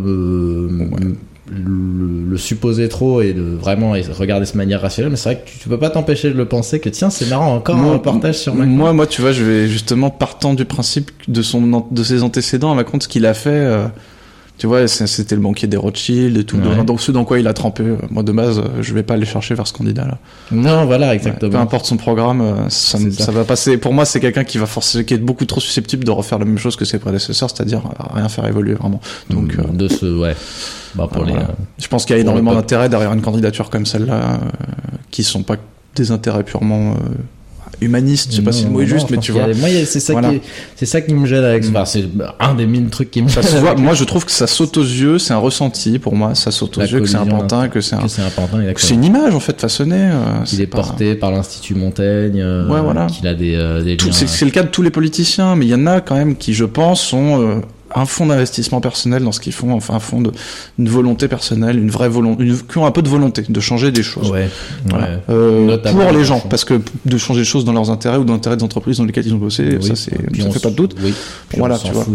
[1.52, 5.12] Le, le supposer trop et de vraiment regarder de manière rationnelle.
[5.12, 7.30] Mais c'est vrai que tu, tu peux pas t'empêcher de le penser que tiens, c'est
[7.30, 8.72] marrant encore un reportage sur Macron.
[8.72, 12.72] Moi, moi, tu vois, je vais justement partant du principe de son, de ses antécédents
[12.72, 13.50] à Macron, de ce qu'il a fait.
[13.50, 13.88] euh,
[14.60, 16.84] tu vois, c'était le banquier des Rothschild et tout, Ouais.
[16.84, 17.82] dans ce dans quoi il a trempé.
[17.84, 20.18] euh, Moi, de base, euh, je vais pas aller chercher vers ce candidat-là.
[20.52, 21.50] Non, voilà, Ouais, exactement.
[21.52, 22.98] peu importe son programme, euh, ça,
[23.32, 23.78] va passer.
[23.78, 26.46] Pour moi, c'est quelqu'un qui va forcer, qui est beaucoup trop susceptible de refaire la
[26.46, 27.82] même chose que ses prédécesseurs, c'est-à-dire
[28.14, 29.00] rien faire évoluer vraiment.
[29.30, 30.36] Donc, euh, de ce, ouais.
[30.96, 31.48] Bah, pour les, voilà.
[31.78, 34.40] je pense qu'il y a énormément d'intérêt derrière une candidature comme celle-là,
[35.10, 35.56] qui sont pas
[35.96, 36.96] des intérêts purement
[37.82, 38.32] humanistes.
[38.32, 39.48] Je sais pas si le non, mot est juste, mais tu a vois.
[39.56, 40.32] Moi, il c'est ça Voilà.
[40.32, 40.42] qui,
[40.86, 41.64] ça qui me gêne avec.
[41.66, 41.70] Mm.
[41.70, 42.06] Enfin, c'est
[42.40, 44.48] un des mille trucs qui me Ça gêne se voit, moi, je trouve que ça
[44.48, 47.18] saute aux yeux, c'est un ressenti pour moi, ça saute aux La yeux, que c'est
[47.18, 48.88] un pantin, que c'est un, c'est un pantin, que exactement.
[48.88, 49.96] c'est une image en fait façonnée.
[50.12, 53.08] euh, c'est est porté par l'Institut Montaigne, euh, Ouais, voilà.
[53.08, 53.96] qu'il a des, euh.
[54.12, 56.54] C'est le cas de tous les politiciens, mais il y en a quand même qui,
[56.54, 57.62] je pense, sont
[57.96, 60.32] un fond d'investissement personnel dans ce qu'ils font, enfin un fond de
[60.78, 63.92] une volonté personnelle, une vraie volonté, une, qui ont un peu de volonté de changer
[63.92, 64.30] des choses.
[64.32, 64.50] Ouais,
[64.86, 65.06] Voilà.
[65.08, 65.20] ouais.
[65.30, 68.34] Euh, pour les gens, parce que de changer des choses dans leurs intérêts ou dans
[68.34, 69.88] l'intérêt des entreprises dans lesquelles ils ont bossé, Oui.
[69.88, 70.96] ça c'est, ça on fait pas de doute.
[71.04, 71.14] Oui.
[71.58, 72.04] Voilà, tu vois.
[72.04, 72.14] fout.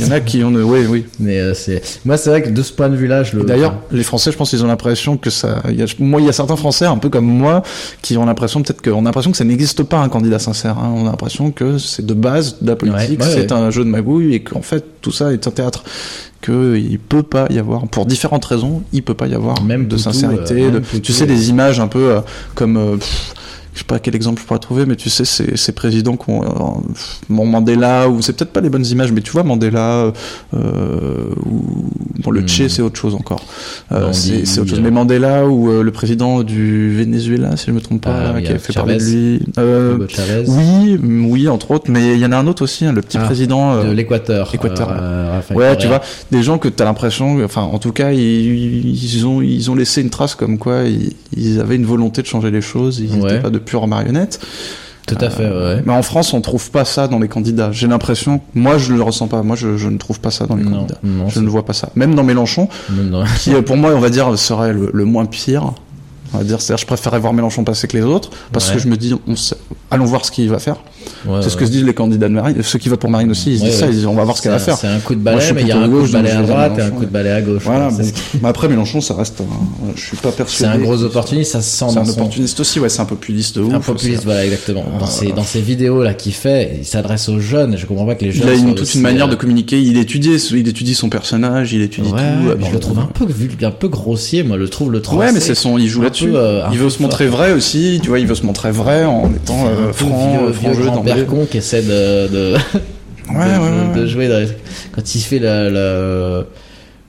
[0.00, 1.04] Il y en a qui ont, oui, oui.
[1.20, 3.44] Mais euh, c'est, moi, c'est vrai que de ce point de vue-là, je le.
[3.44, 5.62] D'ailleurs, les Français, je pense qu'ils ont l'impression que ça.
[5.68, 7.62] Il y a, moi, il y a certains Français, un peu comme moi,
[8.02, 10.78] qui ont l'impression peut-être qu'on a l'impression que ça n'existe pas un candidat sincère.
[10.78, 10.92] hein.
[10.96, 13.88] On a l'impression que c'est de base de la politique, Ouais, c'est un jeu de
[13.90, 15.84] magouille et qu'en fait tout ça est un théâtre.
[16.42, 19.96] Qu'il peut pas y avoir, pour différentes raisons, il peut pas y avoir Même de
[19.96, 20.64] sincérité.
[20.64, 21.26] euh, de- tu sais, euh.
[21.26, 22.20] des images un peu euh,
[22.54, 22.76] comme.
[22.76, 23.34] euh, pff,
[23.74, 26.30] je sais pas quel exemple je pourrais trouver, mais tu sais, ces, ces présidents qui
[26.30, 26.42] ont.
[26.44, 26.48] euh,
[27.28, 30.12] mon Mandela, ou c'est peut-être pas les bonnes images, mais tu vois, Mandela,
[30.54, 31.90] euh, ou.
[32.22, 32.42] Bon, le.
[32.42, 33.42] Tché, c'est autre chose encore.
[33.92, 34.78] Euh, c'est c'est autre chose.
[34.78, 34.82] euh.
[34.82, 38.48] Mais Mandela ou euh, le président du Venezuela, si je me trompe pas, Ah, qui
[38.48, 39.40] a euh, fait parler de lui.
[39.58, 39.98] Euh,
[40.46, 41.90] oui, mm, oui, entre autres.
[41.90, 43.74] Mais il y en a un autre aussi, hein, le petit Ah, président.
[43.74, 44.54] euh, De l'Équateur.
[44.54, 45.76] Équateur, euh, Ouais, Correa.
[45.76, 46.00] tu vois,
[46.30, 50.00] des gens que t'as l'impression, enfin, en tout cas, ils, ils ont, ils ont laissé
[50.02, 53.24] une trace comme quoi ils, ils avaient une volonté de changer les choses, ils n'étaient
[53.24, 53.40] Ouais.
[53.40, 54.40] pas de pures marionnettes.
[55.06, 55.82] Tout à fait, ouais.
[55.84, 57.70] Mais en France, on trouve pas ça dans les candidats.
[57.72, 59.42] J'ai l'impression, moi, je le ressens pas.
[59.42, 60.98] Moi, je, je ne trouve pas ça dans les Non, candidats.
[61.04, 61.90] non, Je ne vois pas ça.
[61.94, 65.26] Même dans Mélenchon, non, qui, euh, pour moi, on va dire, serait le, le moins
[65.26, 65.72] pire.
[66.32, 68.76] On va dire, c'est-à-dire, je préférerais voir Mélenchon passer que les autres, parce Ouais.
[68.76, 69.56] que je me dis, on sait-
[69.90, 70.76] allons voir ce qu'il va faire.
[71.26, 73.30] Ouais, c'est ce que se disent les candidats de Marine, ceux qui votent pour Marine
[73.30, 74.76] aussi, ils se disent ça, ils disent, on va voir ce qu'elle va C'est- faire.
[74.76, 76.78] C'est un coup de balai, mais il y a un coup de balai à droite
[76.78, 77.62] et un coup de balai à gauche.
[77.64, 77.92] Voilà, ouais.
[77.96, 78.02] bon.
[78.04, 79.40] C'est- Mais après Mélenchon, ça reste.
[79.40, 79.44] un-
[79.96, 80.74] Je suis pas C'est persuadé.
[80.74, 82.10] un gros opportuniste, ça se sent C'est un son...
[82.12, 83.72] opportuniste aussi, ouais, c'est un populiste ouf.
[83.72, 84.84] Un populiste, c'est- voilà, exactement.
[84.98, 85.36] Dans Ah, ces, voilà.
[85.36, 87.76] dans ces vidéos là qu'il fait, il s'adresse aux jeunes.
[87.76, 88.48] Je comprends pas que les Il jeunes.
[88.48, 89.80] a une, soient toute une manière euh, de communiquer.
[89.80, 92.16] Il étudie, il étudie son personnage, il étudie tout.
[92.66, 94.42] je le trouve un peu vulgaire, un peu grossier.
[94.42, 95.18] Moi, le trouve le tracé.
[95.18, 96.32] Ouais, mais c'est son, il joue là-dessus.
[96.34, 99.30] euh, il veut se montrer vrai aussi, tu vois, il veut se montrer vrai en
[99.34, 100.38] étant C'est euh, franc,
[101.02, 101.26] vieux, euh, vieux franc jeu grand-père d'emblée.
[101.26, 102.54] con qui essaie de, de,
[103.28, 104.06] Ouais, de, ouais, ouais, de ouais.
[104.06, 104.46] jouer dans-
[104.92, 106.44] quand il fait la, la-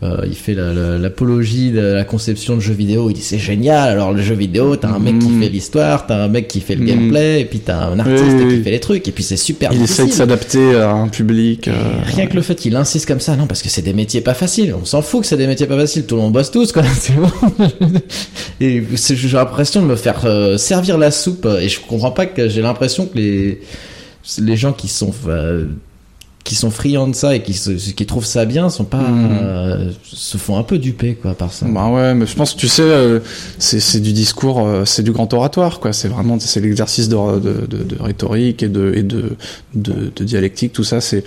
[0.04, 3.10] euh, il fait la- la- l'apologie de la conception de jeux vidéo.
[3.10, 3.90] Il dit c'est génial.
[3.90, 5.42] Alors le jeu vidéo, t'as un mec qui Mhm.
[5.42, 6.88] fait l'histoire, t'as un mec qui fait le Mhm.
[6.88, 9.38] gameplay, et puis t'as un artiste Oui, oui, qui fait les trucs, et puis c'est
[9.38, 10.14] super Il essaie de difficile.
[10.14, 11.70] s'adapter à un public.
[11.70, 11.74] euh,
[12.04, 14.34] Rien que le fait qu'il insiste comme ça, non, parce que c'est des métiers pas
[14.34, 14.76] faciles.
[14.80, 16.06] On s'en fout que c'est des métiers pas faciles.
[16.06, 16.84] Tout le monde bosse tous, quoi.
[17.00, 17.32] C'est bon.
[18.62, 21.48] Et c'est- j'ai l'impression de me faire euh, servir la soupe.
[21.62, 23.62] Et je comprends pas que j'ai l'impression que les
[24.40, 25.66] les gens qui sont euh,
[26.46, 29.30] qui sont friands de ça et qui se, qui trouvent ça bien sont pas Mhm.
[29.44, 31.66] euh, se font un peu duper quoi par ça.
[31.68, 33.20] Bah ouais, mais je pense que tu sais, euh,
[33.60, 35.92] c'est c'est du discours, euh, c'est du grand oratoire, quoi.
[35.92, 39.36] C'est vraiment, c'est l'exercice de, de, de, de rhétorique et de et de,
[39.74, 41.02] de, de dialectique, tout ça.
[41.02, 41.24] C'est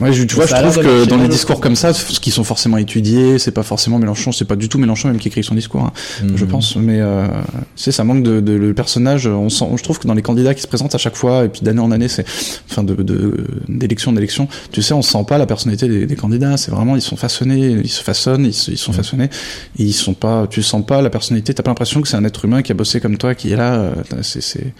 [0.00, 2.30] Ouais, je, tu vois, je trouve que dans les je discours comme ça, ce qui
[2.30, 5.42] sont forcément étudiés, c'est pas forcément Mélenchon, c'est pas du tout Mélenchon même qui écrit
[5.42, 5.92] son discours, hein,
[6.36, 6.50] je Mhm.
[6.50, 6.76] pense.
[6.76, 7.26] Mais euh,
[7.74, 9.26] c'est ça manque de, de le personnage.
[9.26, 11.48] On sent, je trouve que dans les candidats qui se présentent à chaque fois et
[11.48, 12.24] puis d'année en année, c'est
[12.70, 16.16] enfin de de- d'élection en élection, tu sais, on sent pas la personnalité des, des
[16.16, 16.56] candidats.
[16.56, 18.96] C'est vraiment ils sont façonnés, ils se façonnent, ils, se- ils sont Mhm.
[18.98, 19.30] façonnés.
[19.78, 21.54] Et ils sont pas, tu sens pas la personnalité.
[21.54, 23.56] T'as pas l'impression que c'est un être humain qui a bossé comme toi, qui est
[23.56, 23.74] là.
[23.74, 23.92] euh,
[24.22, 24.72] C'est c'est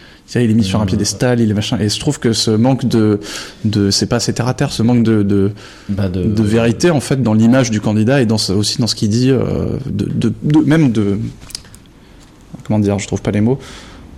[0.45, 0.89] il est mis sur un Mhm.
[0.91, 1.79] piédestal, il est machin.
[1.81, 3.19] Et je trouve que ce manque de
[3.65, 5.51] de c'est pas assez terre à terre, ce manque de, de
[5.89, 8.87] Bah, de, de vérité en fait dans l'image du candidat et dans ce- aussi dans
[8.87, 10.33] ce qu'il dit euh, de,
[10.65, 11.19] même de
[12.65, 13.59] comment dire je trouve pas les mots.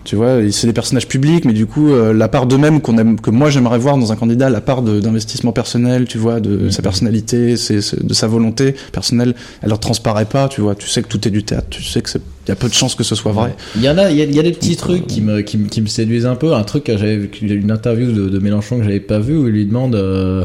[0.02, 3.20] Tu vois c'est des personnages publics mais du coup euh, la part d'eux-mêmes qu'on aime
[3.20, 6.80] que moi j'aimerais voir dans un candidat la part d'investissement personnel tu vois de sa
[6.80, 10.74] personnalité c'est- de sa volonté personnelle elle leur transparaît pas tu vois.
[10.74, 12.68] Tu sais que tout est du théâtre tu sais que c'est il y a peu
[12.68, 13.54] de chances que ce soit vrai.
[13.76, 15.42] Il y en a, il y a, il y a des petits trucs qui me,
[15.42, 16.54] qui, qui me séduisent un peu.
[16.54, 19.52] Un truc que j'avais une interview de, de Mélenchon que j'avais pas vu où il
[19.52, 20.44] lui demande euh,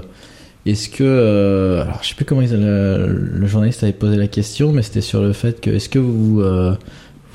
[0.65, 4.71] est-ce que, euh, alors je sais plus comment le, le journaliste avait posé la question,
[4.71, 6.73] mais c'était sur le fait que est-ce que vous, euh,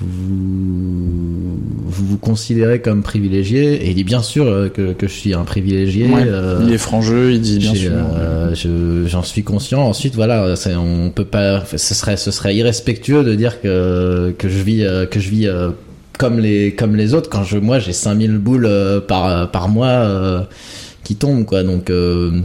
[0.01, 3.75] vous, vous vous considérez comme privilégié?
[3.87, 6.07] Et il dit bien sûr euh, que, que je suis un privilégié.
[6.07, 6.23] Ouais.
[6.27, 9.81] euh, il est franc-jeu il dit bien sûr euh, je- j'en suis conscient.
[9.83, 11.65] Ensuite, voilà, on peut pas.
[11.65, 15.47] Ce serait, ce serait irrespectueux de dire que que je vis, euh, que je vis
[15.47, 15.71] euh,
[16.19, 17.31] comme les comme les autres.
[17.31, 20.41] Quand je, moi, j'ai 5000 boules euh, par par mois euh,
[21.05, 21.63] qui tombent, quoi.
[21.63, 22.41] Donc euh,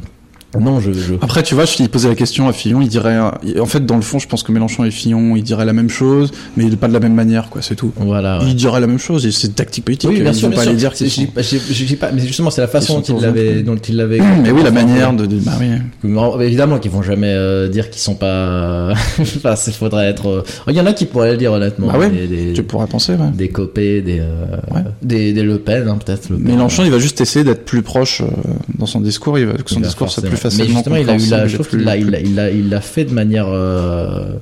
[0.60, 3.66] non, je, je Après, tu vois, s'il posait la question à Fillon, il dirait, en
[3.66, 6.32] fait, dans le fond, je pense que Mélenchon et Fillon, ils diraient la même chose,
[6.58, 7.92] mais pas de la même manière, quoi, c'est tout.
[7.98, 8.40] voilà.
[8.40, 8.46] ouais.
[8.48, 10.10] Ils diraient la même chose, c'est tactique politique.
[10.10, 10.70] Oui, bien ils sûr, bien pas sûr.
[10.72, 11.26] aller dire qu'ils je sont...
[11.28, 13.22] pas- je- je dis pas, mais justement, c'est la façon Ils dont sont il tous
[13.26, 13.64] l'avait, intrus.
[13.66, 14.20] dont il l'avait.
[14.44, 15.68] Mais oui, la manière de, de- bah oui.
[16.04, 18.92] Non, Évidemment qu'ils vont jamais euh, dire qu'ils sont pas.
[19.20, 20.28] enfin, il faudrait être.
[20.30, 21.88] euh, Il y en a qui pourraient le dire honnêtement.
[21.88, 23.32] Bah ouais, Des- des- Tu pourrais penser, ouais.
[23.34, 24.82] des Copé, des, euh, Ouais.
[25.02, 26.30] des, des Le Pen, hein, peut-être.
[26.32, 28.26] Mélenchon, il va juste essayer d'être plus proche euh,
[28.78, 31.10] dans son discours, il va, que son Il discours soit plus facilement Mais justement, il
[31.10, 33.06] a eu la, je trouve qu'il plus- l'a, il l'a, il l'a, il l'a fait
[33.06, 34.34] de manière euh,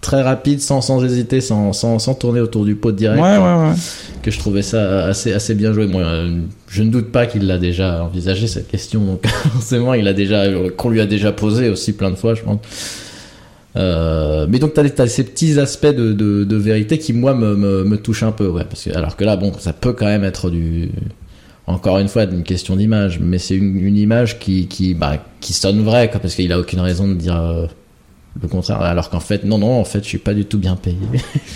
[0.00, 3.22] très rapide, sans, sans hésiter, sans, sans, sans tourner autour du pot direct.
[3.22, 3.72] Ouais, ouais, ouais.
[4.22, 5.86] Que je trouvais ça assez, assez bien joué.
[5.86, 6.38] Moi, euh,
[6.68, 9.00] je ne doute pas qu'il l'a déjà envisagé cette question.
[9.04, 10.44] Donc, forcément, il a déjà,
[10.76, 12.58] qu'on lui a déjà posé aussi plein de fois, je pense.
[13.76, 17.56] Euh, mais donc t'as, t'as ces petits aspects de, de, de vérité qui moi me,
[17.56, 20.06] me, me touchent un peu ouais parce que alors que là bon ça peut quand
[20.06, 20.90] même être du
[21.66, 25.52] encore une fois une question d'image mais c'est une, une image qui qui bah qui
[25.52, 27.66] sonne vrai quoi, parce qu'il a aucune raison de dire euh,
[28.42, 30.76] le contraire alors qu'en fait non non en fait je suis pas du tout bien
[30.76, 30.96] payé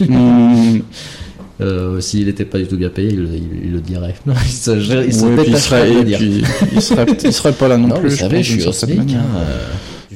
[0.01, 0.79] Mmh.
[1.61, 4.51] euh, s'il était pas du tout bien payé il, le- il- il le dirait il
[4.51, 4.71] se,
[5.05, 6.43] il se Ouais, puis il détacherait serait, de le et dire puis
[6.73, 8.11] il serait, il serait pas là non, non plus.
[8.11, 8.73] vous savez pense, je suis d'une au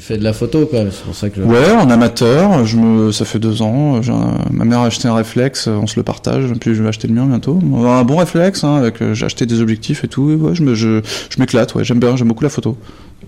[0.03, 1.41] fais de la photo quoi c'est pour ça que.
[1.41, 4.01] Ouais, en amateur, je me, ça fait deux ans.
[4.07, 7.09] un- ma mère a acheté un réflexe, on se le partage, puis je vais acheter
[7.09, 7.59] le mien bientôt.
[7.87, 10.31] Un bon réflexe, hein, avec, euh, j'ai acheté des objectifs et tout.
[10.31, 11.01] et ouais, je me, je,
[11.31, 11.75] je m'éclate.
[11.75, 12.77] Ouais, j'aime bien, j'aime beaucoup la photo.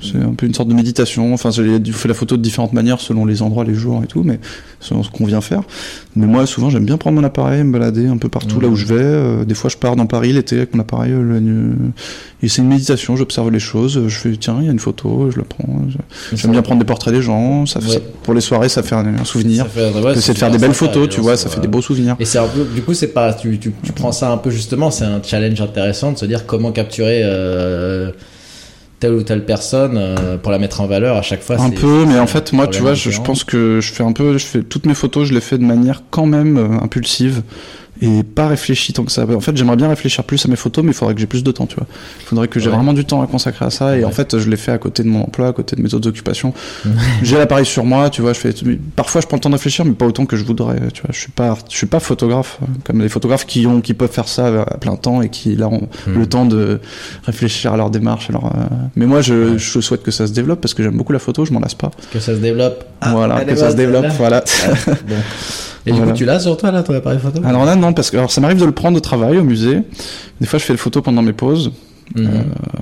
[0.01, 1.32] C'est un peu une sorte de méditation.
[1.34, 4.22] Enfin, j'ai fait la photo de différentes manières selon les endroits, les jours et tout,
[4.24, 4.38] mais
[4.80, 5.62] selon ce qu'on vient faire.
[6.16, 8.76] Mais moi, souvent, j'aime bien prendre mon appareil, me balader un peu partout là où
[8.76, 8.95] je vais.
[8.99, 11.12] Euh, des fois, je pars dans Paris l'été avec mon appareil.
[11.12, 11.70] euh,
[12.42, 13.16] et c'est une méditation.
[13.16, 14.09] J'observe les choses.
[14.09, 15.64] Je fais, tiens, il y a une photo, je la prends.
[16.34, 17.64] J'aime bien prendre des portraits des gens.
[17.66, 17.95] Ça, fait- Ouais.
[17.95, 19.66] ça- pour les soirées, ça fait un, un souvenir.
[19.68, 22.16] Fait- ouais, c'est de faire des belles photos, tu vois, ça fait des beaux souvenirs.
[22.20, 24.51] Et c'est un peu, du coup, c'est pas, tu, tu, tu prends ça un peu
[24.51, 28.11] justement, c'est un challenge intéressant de se dire comment capturer euh,
[29.05, 31.61] telle ou telle personne euh, pour la mettre en valeur à chaque fois.
[31.61, 34.12] Un peu, mais en fait, moi, tu vois, je, je pense que je fais un
[34.12, 37.42] peu, je fais toutes mes photos, je les fais de manière quand même euh, impulsive
[38.03, 39.24] et pas réfléchie tant que ça.
[39.24, 41.45] En fait, j'aimerais bien réfléchir plus à mes photos, mais il faudrait que j'ai plus
[41.45, 41.86] de temps, tu vois.
[42.20, 42.74] Il faudrait que j'ai Ouais.
[42.76, 44.05] vraiment du temps à consacrer à ça, et Ouais.
[44.05, 46.09] en fait, je les fais à côté de mon emploi, à côté de mes autres
[46.09, 46.53] occupations.
[47.22, 48.55] j'ai l'appareil sur moi, tu vois, je fais.
[48.97, 51.11] Parfois, je prends le temps de réfléchir, mais pas autant que je voudrais, tu vois.
[51.12, 54.11] Je suis pas, je suis pas photographe, euh, comme les photographes qui ont, qui peuvent
[54.12, 56.18] faire ça à plein temps et qui là ont Hmm.
[56.18, 56.80] le temps de
[57.24, 58.28] réfléchir à leur démarche.
[58.30, 58.64] Alors, euh,
[58.97, 59.59] mais moi, je, Ouais.
[59.59, 61.74] je souhaite que ça se développe parce que j'aime beaucoup la photo, je m'en lasse
[61.74, 61.90] pas.
[62.12, 62.84] que ça se développe.
[63.07, 64.42] voilà, elle que ça se développe, voilà.
[64.86, 65.14] Bon.
[65.87, 66.12] Et du Voilà.
[66.12, 67.41] coup, tu l'as sur toi là, ton appareil photo?
[67.45, 69.80] Alors là, non, parce que alors ça m'arrive de le prendre au travail, au musée.
[70.41, 71.72] Des fois, je fais le photo pendant mes pauses.
[72.14, 72.28] Mhm.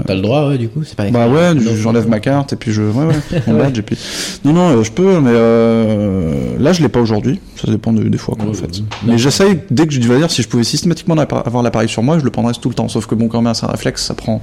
[0.04, 1.08] T'as le droit, ouais, du coup, c'est pas.
[1.10, 3.96] Bah ouais, j'enlève ma carte et puis je, ouais, ouais, mon badge et puis.
[4.44, 7.38] Non, non, euh, je peux, mais euh, là, je l'ai pas aujourd'hui.
[7.64, 8.82] Ça dépend de- des fois, quoi, en fait.
[9.06, 12.18] Mais j'essaye, dès que je vais dire, si je pouvais systématiquement avoir l'appareil sur moi,
[12.18, 12.88] je le prendrais tout le temps.
[12.88, 14.42] Sauf que bon, quand même, c'est un réflexe, ça prend,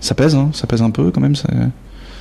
[0.00, 1.34] ça pèse, hein, ça pèse un peu quand même.
[1.34, 1.48] ça-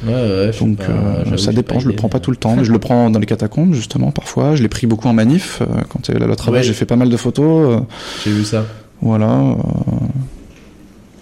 [0.06, 2.38] Ouais, ouais, Donc pas, euh, j'avoue, ça dépend, je le prends pas mais- tout le
[2.38, 4.56] temps, mais je le prends dans les catacombes justement parfois.
[4.56, 5.62] Je l'ai pris beaucoup en manif.
[5.62, 6.68] euh, quand il y avait la loi travail, Ouais.
[6.68, 7.80] j'ai fait pas mal de photos.
[7.80, 7.80] euh,
[8.24, 8.66] J'ai vu ça.
[9.02, 9.56] voilà.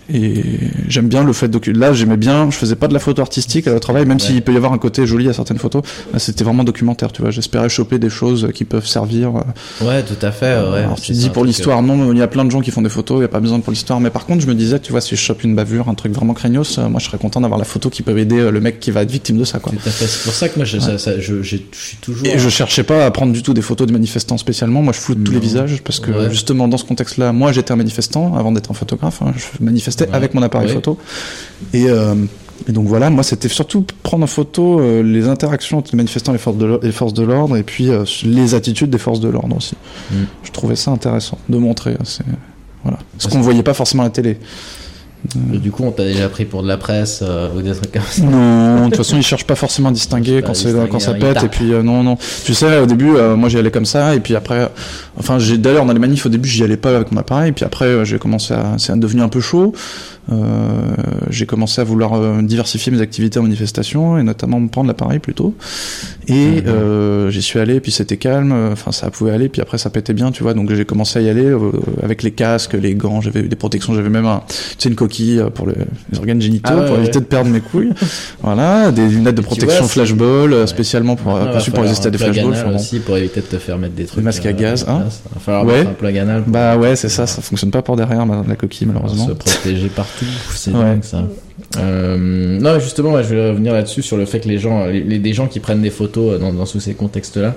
[0.10, 0.44] Euh, Et
[0.88, 3.68] j'aime bien le fait de là j'aimais bien, je faisais pas de la photo artistique
[3.68, 5.82] au travail, même s'il peut y avoir un côté joli à certaines photos.
[6.18, 7.32] C'était vraiment documentaire, tu vois.
[7.32, 9.34] J'espérais choper des choses qui peuvent servir.
[9.38, 10.46] euh, Ouais, tout à fait.
[10.72, 10.80] ouais.
[10.80, 12.90] alors tu dis pour l'histoire, non, il y a plein de gens qui font des
[12.90, 14.00] photos, il y a pas besoin pour l'histoire.
[14.00, 16.14] Mais par contre, je me disais, tu vois, si je chope une bavure, un truc
[16.14, 18.60] vraiment craignos, euh, moi je serais content d'avoir la photo qui peut aider euh, le
[18.62, 19.74] mec qui va être victime de ça, quoi.
[19.74, 20.08] euh, Tout à fait.
[20.08, 21.62] C'est pour ça que moi, je, ça- ça- je, suis
[22.02, 22.28] toujours.
[22.28, 24.82] Et je cherchais pas à prendre du tout des photos de manifestants spécialement.
[24.82, 26.30] Moi, je floute tous les visages parce que Ouais.
[26.32, 29.22] justement dans ce contexte-là, moi j'étais un manifestant avant d'être un photographe.
[29.22, 29.34] hein.
[29.36, 30.74] Je manifestais Avec mon appareil Ouais.
[30.74, 30.98] photo.
[31.74, 32.16] Et, euh,
[32.68, 36.34] et donc voilà, moi c'était surtout prendre en photo euh, les interactions entre les manifestants
[36.34, 36.40] et
[36.84, 39.76] les forces de l'ordre, et puis euh, les attitudes des forces de l'ordre aussi.
[40.12, 40.16] Mm.
[40.44, 41.96] Je trouvais ça intéressant de montrer.
[42.84, 44.38] voilà, ce qu'on voyait pas forcément à la télé.
[45.54, 47.92] Et du coup, on t'a déjà pris pour de la presse euh, ou des trucs
[47.92, 48.22] comme ça.
[48.24, 51.38] Non, de toute façon, ils cherchent pas forcément à distinguer quand distinguer, ça hein, pète.
[51.38, 51.52] Et tapent.
[51.52, 52.18] puis euh, non, non.
[52.46, 54.70] Tu sais, au début, euh, moi j'y allais comme ça, et puis après,
[55.20, 57.66] enfin, j'ai d'ailleurs dans les manifs au début, j'y allais pas avec mon appareil, puis
[57.66, 59.74] après, euh, j'ai commencé à, c'est devenu un peu chaud.
[60.30, 60.36] Euh,
[61.30, 65.20] j'ai commencé à vouloir euh, diversifier mes activités en manifestation et notamment me prendre l'appareil
[65.20, 65.56] plutôt.
[66.28, 66.64] Et Mhm.
[66.68, 68.54] euh, j'y suis allé, puis c'était calme.
[68.74, 70.54] Enfin, ça pouvait aller, puis après ça pétait bien, tu vois.
[70.54, 71.72] Donc j'ai commencé à y aller euh,
[72.04, 73.22] avec les casques, les gants.
[73.22, 75.76] J'avais des protections, j'avais même un, tu sais, une coquille euh, pour le-
[76.12, 77.02] les organes génitaux Ah ouais, pour ouais.
[77.04, 77.92] éviter de perdre mes couilles.
[78.42, 80.68] voilà, des lunettes de protection vois, flashball euh, Ouais.
[80.68, 82.54] spécialement pour euh, conçues pour résister à des flashballs.
[82.54, 84.24] anal aussi pour éviter de te faire mettre des trucs.
[84.24, 85.04] masques à gaz, hein.
[85.30, 87.96] Il va falloir mettre un plug anal Bah ouais, c'est ça, ça fonctionne pas pour
[87.96, 89.28] derrière la coquille malheureusement.
[89.28, 90.26] se protéger partout.
[90.54, 91.24] C'est dingue ça.
[91.80, 95.20] Euh, non, justement, je vais revenir là-dessus sur le fait que les gens, les, les-
[95.20, 97.56] des gens qui prennent des photos dans, dans tous ces contextes-là.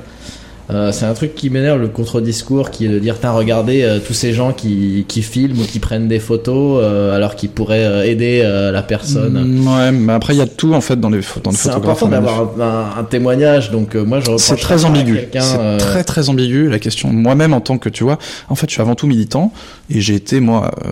[0.72, 3.98] Euh, c'est un truc qui m'énerve le contre-discours qui est de dire t'as regardé euh,
[3.98, 7.84] tous ces gens qui, qui filment ou qui prennent des photos euh, alors qu'ils pourraient
[7.84, 9.42] euh, aider euh, la personne.
[9.62, 11.70] Mm, Ouais, mais après il y a tout en fait dans les, dans les C'est
[11.70, 15.18] important d'avoir un, un- un témoignage, donc euh, moi je C'est très ambigu.
[15.32, 17.12] C'est très très ambigu la question.
[17.12, 18.18] Moi-même en tant que tu vois,
[18.48, 19.52] en fait je suis avant tout militant
[19.90, 20.90] et j'ai été moi, euh,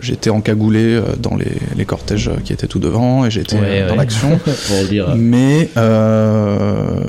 [0.00, 3.82] j'ai été encagoulé dans les, les cortèges qui étaient tout devant et j'ai été Ouais,
[3.84, 3.96] dans ouais.
[3.96, 4.38] l'action.
[5.16, 7.00] Mais euh,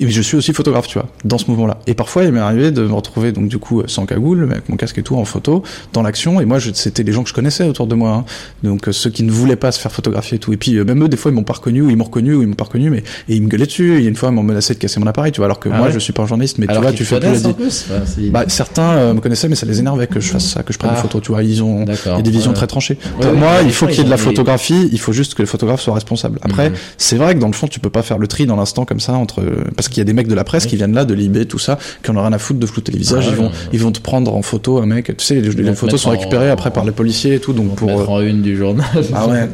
[0.00, 1.78] et je suis aussi photographe, tu vois, dans ce mouvement-là.
[1.86, 4.68] Et parfois, il m'est arrivé de me retrouver, donc du coup, sans cagoule, mais avec
[4.68, 6.40] mon casque et tout, en photo, dans l'action.
[6.40, 8.10] Et moi, c'était les gens que je connaissais autour de moi.
[8.12, 8.24] hein.
[8.62, 10.52] Donc euh, ceux qui ne voulaient pas se faire photographier et tout.
[10.52, 12.34] Et puis euh, même eux, des fois, ils m'ont pas reconnu, ou ils m'ont reconnu,
[12.34, 14.02] ou ils m'ont pas reconnu, mais et ils me gueulaient dessus.
[14.02, 15.46] Et une fois, ils m'ont menacé de casser mon appareil, tu vois.
[15.46, 17.04] Alors que Ah moi, ouais je suis pas un journaliste, mais alors tu vois, tu
[17.04, 17.86] fais plus la plus.
[18.06, 20.72] Si- Bah, certains euh, me connaissaient, mais ça les énervait que je fasse ça, que
[20.72, 20.96] je prenne Ah.
[20.96, 21.42] des photos, tu vois.
[21.42, 22.56] Ils ont, il y a des visions Ouais.
[22.56, 22.98] très tranchées.
[23.18, 25.34] Ouais, Pour ouais, moi, il faut qu'il y ait de la photographie, il faut juste
[25.34, 26.38] que les photographes soient responsables.
[26.42, 26.76] Après, Mhm.
[26.98, 29.00] c'est vrai que dans le fond, tu peux pas faire le tri dans l'instant comme
[29.00, 29.42] ça entre
[29.76, 30.70] parce qu'il y a des mecs de la presse Oui.
[30.70, 32.92] qui viennent là, de Libé, tout ça, qui en ont rien à foutre de flouter
[32.92, 33.24] les visages.
[33.28, 35.14] Ah, ils vont, ils vont te prendre en photo un mec.
[35.16, 37.88] Tu sais, les, photos sont en- récupérées après par les policiers et tout, donc Pour
[37.88, 38.86] mettre euh, en une du journal.
[39.14, 39.48] Ah ouais.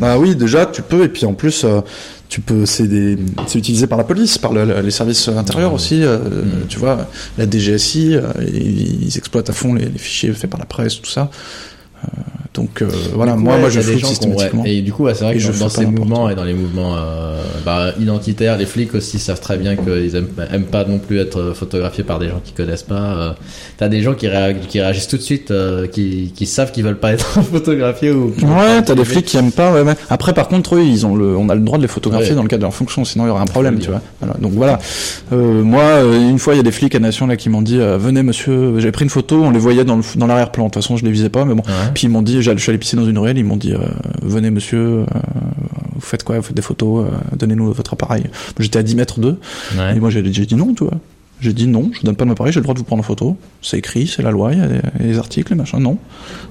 [0.00, 1.80] Bah oui, déjà tu peux et puis en plus euh,
[2.28, 2.88] tu peux c'est
[3.54, 6.02] utilisé par la police, par le- les services intérieurs aussi.
[6.02, 6.18] euh.
[6.68, 7.06] Tu vois,
[7.38, 11.00] la DGSI, euh, ils, ils exploitent à fond les, les fichiers faits par la presse,
[11.00, 11.30] tout ça.
[12.04, 12.08] Euh,
[12.54, 14.10] donc euh, voilà, coup, moi ouais, moi je floute ont- ouais.
[14.10, 14.64] systématiquement.
[14.66, 16.52] Et du coup, ouais, c'est vrai Et que je dans, ces mouvements et dans les
[16.52, 20.98] mouvements euh, bah, identitaires, les flics aussi savent très bien qu'ils aiment, aiment pas non
[20.98, 22.94] plus être photographiés par des gens qui connaissent pas.
[23.16, 23.32] Euh,
[23.78, 25.52] T'as des gens qui, réag- qui réagissent tout de suite,
[25.92, 28.34] qui, qui savent qu'ils veulent pas être photographiés ou.
[28.42, 29.72] Ouais, t'as des flics qui aiment pas.
[30.10, 32.42] Après, par contre, eux, ils ont le, on a le droit de les photographier dans
[32.42, 34.02] le cadre de leur fonction, sinon il y aurait un problème, tu vois.
[34.20, 34.34] Voilà.
[34.40, 34.78] Donc voilà.
[35.30, 35.82] Moi,
[36.14, 38.74] une fois, il y a des flics à Nation là qui m'ont dit, venez, monsieur.
[38.78, 40.64] J'avais pris une photo, on les voyait dans l'arrière-plan.
[40.66, 41.62] De toute façon, je les visais pas, mais bon.
[41.94, 43.78] Puis ils m'ont dit, je suis allé pisser dans une ruelle, ils m'ont dit, euh,
[44.22, 44.78] venez, monsieur.
[45.00, 45.04] euh,
[45.94, 48.24] vous faites quoi Vous faites des photos euh, Donnez-nous votre appareil.
[48.58, 49.38] J'étais à 10 mètres d'eux.
[49.76, 49.96] Ouais.
[49.96, 50.94] Et moi, j'ai dit non, tu vois.
[51.40, 53.04] J'ai dit non, je donne pas de m'appareil, j'ai le droit de vous prendre en
[53.04, 53.36] photo.
[53.62, 55.80] C'est écrit, c'est la loi, il y a des, des articles, machin.
[55.80, 55.98] Non.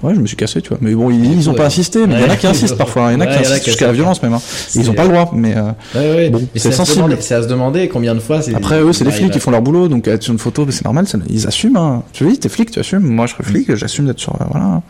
[0.04, 0.80] Ouais, je me suis cassé, tu vois.
[0.82, 1.58] Mais bon, ils, ils ont Ouais.
[1.60, 3.10] pas insisté, mais il y en a qui insistent parfois.
[3.12, 4.34] Il y en a qui insistent jusqu'à la violence même.
[4.34, 4.42] hein.
[4.76, 6.30] Ils ont pas le droit, mais euh.
[6.30, 7.16] Bon, c'est sensible.
[7.22, 9.62] C'est à se demander combien de fois après eux, c'est Ouais, flics qui font leur
[9.62, 11.78] boulot, donc être sur une photo, c'est normal, ils assument.
[11.78, 12.04] Hein.
[12.12, 13.00] Tu vois, t'es flic, tu assumes.
[13.04, 14.82] Moi, je serais flic, j'assume d'être sur, euh, voilà.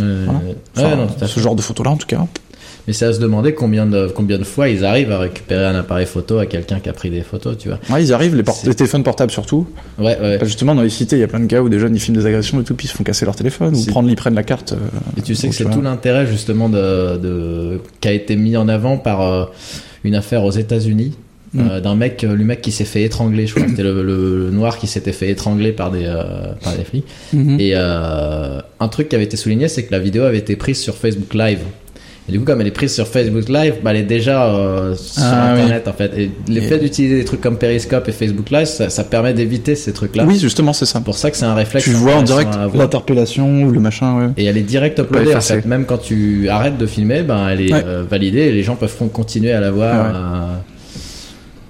[0.00, 0.40] Euh, Voilà.
[0.40, 2.24] ouais, Enfin, non, tout à ce genre de photo-là, en tout cas.
[2.86, 5.74] Mais c'est à se demander combien de, combien de fois ils arrivent à récupérer un
[5.74, 7.78] appareil photo à quelqu'un qui a pris des photos, tu vois.
[7.90, 8.42] Ouais, ils arrivent, les,
[8.74, 9.66] téléphones portables surtout.
[9.98, 10.38] Ouais, ouais.
[10.44, 12.16] Justement, dans les cités, il y a plein de gars où des jeunes ils filment
[12.16, 14.34] des agressions et tout, puis ils se font casser leur téléphone, ou prendre, ils prennent
[14.34, 14.72] la carte.
[14.72, 14.76] euh,
[15.18, 18.68] Et tu sais que c'est tout l'intérêt justement de, de qui a été mis en
[18.68, 19.44] avant par euh,
[20.04, 21.14] une affaire aux États-Unis
[21.56, 23.66] euh, d'un mec, euh, le mec qui s'est fait étrangler, je crois.
[23.68, 27.06] C'était le, le- le noir qui s'était fait étrangler par des euh, par des flics.
[27.32, 27.58] Mhm.
[27.60, 30.78] Et euh, un truc qui avait été souligné, c'est que la vidéo avait été prise
[30.80, 31.60] sur Facebook Live.
[32.28, 34.94] Et du coup, comme elle est prise sur Facebook Live, bah, elle est déjà euh,
[34.94, 35.60] sur Ah, oui.
[35.62, 36.12] Internet en fait.
[36.18, 39.74] Et le fait d'utiliser des trucs comme Periscope et Facebook Live, ça, ça permet d'éviter
[39.74, 40.26] ces trucs-là.
[40.26, 40.98] Oui, justement, c'est ça.
[40.98, 41.86] C'est pour ça que c'est un réflexe.
[41.86, 44.26] Tu vois en direct l'interpellation ou le machin, ouais.
[44.36, 45.64] Et elle est direct uploadée en fait.
[45.64, 47.84] Même quand tu arrêtes de filmer, ben elle est Ouais.
[48.10, 49.94] validée et les gens peuvent continuer à la voir.
[49.94, 50.62] Ah ouais.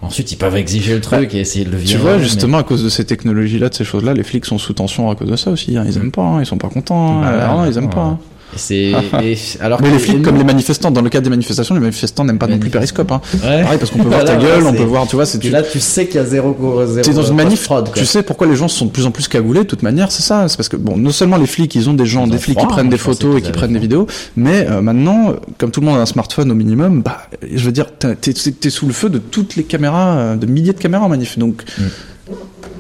[0.01, 1.95] Ensuite, ils peuvent exiger le truc et essayer de le virer.
[1.95, 4.59] Tu vois, mais- justement, à cause de ces technologies-là, de ces choses-là, les flics sont
[4.59, 5.77] sous tension à cause de ça aussi.
[5.77, 5.85] hein.
[5.87, 6.41] Ils aiment pas, hein.
[6.41, 7.19] ils sont pas contents.
[7.19, 7.23] hein.
[7.23, 7.91] Bah, Ah, non, ils aiment ouais.
[7.91, 8.19] pas.
[8.53, 8.57] Hein.
[8.57, 8.77] C'est
[9.23, 12.25] et- alors Mais les flics, comme les manifestants, dans le cadre des manifestations, les manifestants
[12.25, 13.11] n'aiment pas non plus Periscope.
[13.13, 13.21] Hein.
[13.35, 13.63] Ouais.
[13.63, 15.63] Pareil, parce qu'on peut voir ta gueule, on peut voir, tu vois, c'est Et là,
[15.63, 16.57] tu sais qu'il y a zéro,
[17.03, 17.91] T'es dans une manif, fraude.
[17.95, 20.23] tu sais pourquoi les gens sont de plus en plus cagoulés de toute manière, c'est
[20.23, 20.49] ça.
[20.49, 22.67] C'est parce que bon, non seulement les flics, ils ont des gens, des flics qui
[22.67, 25.87] prennent des pensais photos et qui prennent des vidéos, mais euh, maintenant, comme tout le
[25.87, 27.19] monde a un smartphone au minimum, bah,
[27.55, 30.79] je veux dire, t'es sous le feu de toutes les caméras, euh, de milliers de
[30.79, 31.39] caméras en manif.
[31.39, 31.83] Donc, Mm.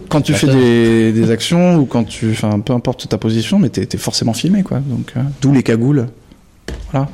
[0.08, 3.68] Quand tu fais des, des actions ou quand tu, enfin, peu importe ta position, mais
[3.68, 4.78] t'es, t'es forcément filmé, quoi.
[4.80, 6.06] Donc, euh, d'où les cagoules.
[6.92, 7.08] Voilà,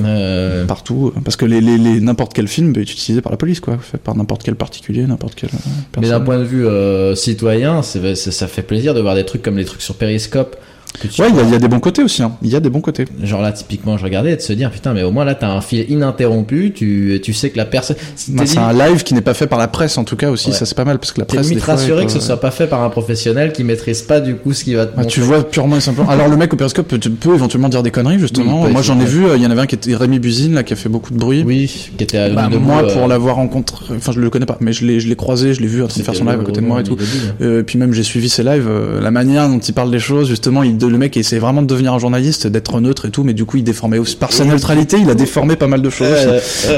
[0.00, 3.60] Euh, partout, parce que les, les, les- n'importe quel film être utilisé par la police,
[3.60, 5.50] quoi, fait par n'importe quel particulier, n'importe quel.
[5.50, 9.42] euh, mais d'un point de vue euh, citoyen, ça fait plaisir de voir des trucs
[9.42, 10.56] comme les trucs sur Periscope.
[11.00, 12.22] Que Ouais, il y, a- il y a des bons côtés aussi.
[12.22, 12.32] hein.
[12.42, 13.04] Il y a des bons côtés.
[13.22, 15.48] Genre là, typiquement, je regardais et de se dire, putain, mais au moins là, t'as
[15.50, 17.96] un fil ininterrompu, tu, tu sais que la personne.
[18.28, 20.30] Bah, t'es c'est un live qui n'est pas fait par la presse en tout cas
[20.30, 20.54] aussi, Ouais.
[20.54, 21.52] ça c'est pas mal parce que la T'es presse.
[21.58, 24.36] fois, rassuré elle que ce soit pas fait par un professionnel qui maîtrise pas du
[24.36, 26.08] coup ce qui va te Bah, tu vois purement et simplement.
[26.08, 28.62] Alors le mec au périscope peut, peut éventuellement dire des conneries justement.
[28.64, 30.54] Oui, moi j'en ai vu, euh, il y en avait un qui était Rémi Buzine
[30.54, 31.42] là qui a fait beaucoup de bruit.
[31.44, 31.66] Oui,
[31.98, 34.56] qui était à Bah, debout, moi euh, pour l'avoir rencontré, enfin je le connais pas,
[34.60, 36.40] mais je l'ai je l'ai croisé, je l'ai vu en train de faire son live
[36.40, 36.96] à côté de moi et tout.
[37.40, 40.28] Euh, puis même j'ai suivi ses lives, euh, la manière dont il parle des choses,
[40.28, 43.34] justement, il, le mec essaie vraiment de devenir un journaliste, d'être neutre et tout, mais
[43.34, 46.08] du coup il déformait aussi par sa neutralité, il a déformé pas mal de choses.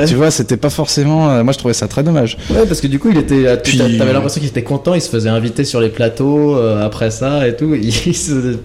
[0.06, 1.30] Tu vois, c'était pas forcément.
[1.30, 2.36] euh, moi je trouvais ça très dommage.
[2.50, 3.46] Ouais, parce que du coup, il était.
[3.46, 6.56] euh, tu- Puis- T'avais l'impression qu'il était content, il se faisait inviter sur les plateaux
[6.56, 7.74] euh, après ça et tout.
[8.06, 8.56] Il, se-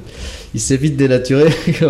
[0.53, 1.49] il s'est vite dénaturé.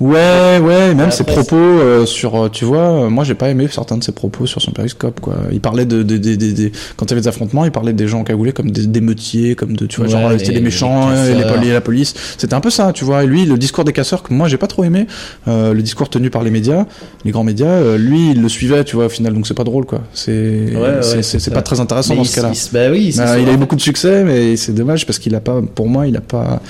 [0.00, 3.68] Ouais, ouais, même ses propos euh, sur, euh, tu vois, euh, moi j'ai pas aimé
[3.70, 5.34] certains de ses propos sur son périscope, quoi.
[5.52, 7.92] Il parlait de, de, de, de- de- quand il y avait des affrontements, il parlait
[7.92, 10.52] des gens cagoulés comme des, des meutiers, comme de, tu vois, Ouais, genre les- c'était
[10.52, 12.14] les les méchants, euh, les, poli- la police.
[12.38, 13.24] C'était un peu ça, tu vois.
[13.24, 15.06] Et lui, le discours des casseurs que moi j'ai pas trop aimé,
[15.48, 16.86] euh, le discours tenu par les médias,
[17.26, 19.64] les grands médias, euh, lui il le suivait, tu vois, au final, donc c'est pas
[19.64, 20.00] drôle, quoi.
[20.14, 20.30] C'est,
[20.76, 20.80] Ouais,
[21.16, 22.52] ouais, c'est, pas très intéressant Mais dans il ce cas-là.
[22.54, 25.18] il Bah oui, c'est Bah, il a eu beaucoup de succès, mais c'est dommage parce
[25.18, 26.62] qu'il a pas, pour moi, il a pas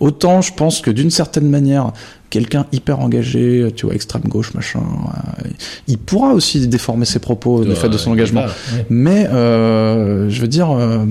[0.00, 0.40] autant.
[0.40, 1.92] Je pense que d'une certaine manière,
[2.30, 5.48] quelqu'un hyper engagé, tu vois, extrême gauche, machin, euh,
[5.86, 8.42] il pourra aussi déformer ses propos du fait de son engagement.
[8.42, 8.86] ouais.
[8.90, 11.04] Mais euh, je veux dire, euh,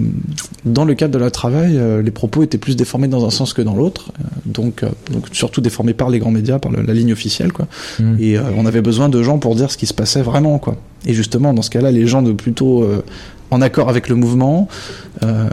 [0.66, 3.54] dans le cadre de leur travail, euh, les propos étaient plus déformés dans un sens
[3.54, 4.12] que dans l'autre,
[4.46, 7.68] donc, donc surtout déformés par les grands médias, par le- la ligne officielle, quoi.
[8.00, 8.16] Mm.
[8.20, 10.76] Et on avait besoin de gens pour dire ce qui se passait vraiment, quoi.
[11.06, 12.88] Et justement, dans ce cas-là, les gens de plutôt
[13.52, 14.68] en accord avec le mouvement,
[15.24, 15.48] euh,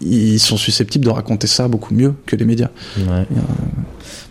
[0.00, 2.68] ils sont susceptibles de raconter ça beaucoup mieux que les médias.
[2.98, 3.26] Ouais.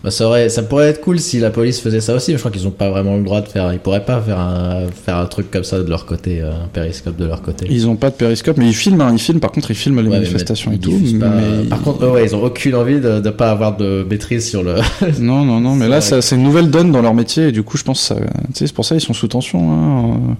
[0.03, 2.41] Bah, ça, aurait, ça pourrait être cool si la police faisait ça aussi, mais je
[2.41, 3.73] crois qu'ils ont pas vraiment le droit de faire.
[3.73, 6.67] Ils pourraient pas faire un, faire un truc comme ça de leur côté, euh, un
[6.71, 7.65] périscope de leur côté.
[7.69, 9.39] Ils ont pas de périscope, mais ils filment, hein, ils filment.
[9.39, 10.91] Par contre, ils filment les Ouais, manifestations et tout.
[10.91, 13.77] diffusent pas- mais- Par contre, eux, ouais, ils ont aucune envie de, de pas avoir
[13.77, 14.75] de maîtrise sur le.
[15.19, 17.63] Non, non, non, mais là, ça, c'est une nouvelle donne dans leur métier, et du
[17.63, 18.15] coup, je pense, que
[18.53, 20.33] c'est pour ça ils sont sous tension, hein, euh,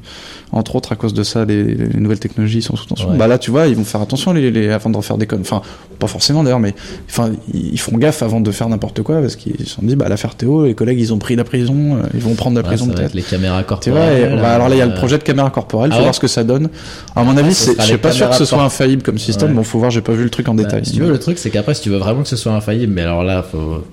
[0.55, 3.11] entre autres à cause de ça, les, les nouvelles technologies sont sous tension.
[3.11, 3.17] Ouais.
[3.17, 5.41] Bah là, tu vois, ils vont faire attention les, les, avant de refaire des connes.
[5.41, 5.61] Enfin,
[5.99, 6.73] pas forcément d'ailleurs, mais
[7.09, 10.09] enfin, ils font gaffe avant de faire n'importe quoi, parce qu'ils se sont dit, bah
[10.09, 12.67] l'affaire Théo, les collègues, ils ont pris la prison, euh, ils vont prendre la Ouais,
[12.69, 13.01] prison peut-être.
[13.07, 14.33] être les caméras Tu vois, corporelles.
[14.33, 15.99] et, bah, alors là, il y a le euh, projet de caméra corporelle, faut ah
[15.99, 16.69] ouais voir ce que ça donne.
[17.15, 19.17] À mon avis, c'est, sera je les suis pas sûr que ce soit infaillible comme
[19.19, 20.85] système, bon, faut voir, j'ai pas vu le truc en Bah, détail.
[20.85, 22.93] si tu veux, le truc, c'est qu'après, si tu veux vraiment que ce soit infaillible,
[22.93, 23.83] mais alors là, faut,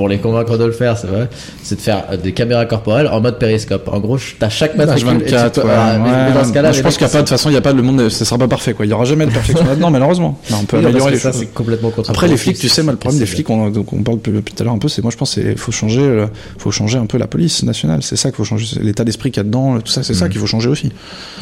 [0.00, 1.28] pour les convaincre de le faire, c'est vrai,
[1.62, 3.86] c'est de faire des caméras corporelles en mode périscope.
[3.92, 5.20] En gros, t'as chaque matricule.
[5.20, 7.12] et tu H24, peux- ouais, ah, mais- dans ce cas-là, je pense qu'il n'y a
[7.12, 8.86] pas, de toute façon, il n'y a pas le monde, ça sera pas parfait, quoi.
[8.86, 10.40] Il y aura jamais de perfection là-dedans, malheureusement.
[10.58, 11.40] On peut Oui, améliorer les ça, choses.
[11.40, 13.92] c'est complètement contre Après, les flics, tu sais, moi, le problème des flics, on, donc,
[13.92, 16.00] on parle depuis tout à l'heure un peu, c'est, moi, je pense, c'est, faut changer,
[16.00, 16.26] euh,
[16.56, 18.02] faut changer un peu la police nationale.
[18.02, 20.24] C'est ça qu'il faut changer, l'état d'esprit qu'il y a dedans, tout ça, c'est ça
[20.24, 20.30] Mhm.
[20.30, 20.90] qu'il faut changer aussi.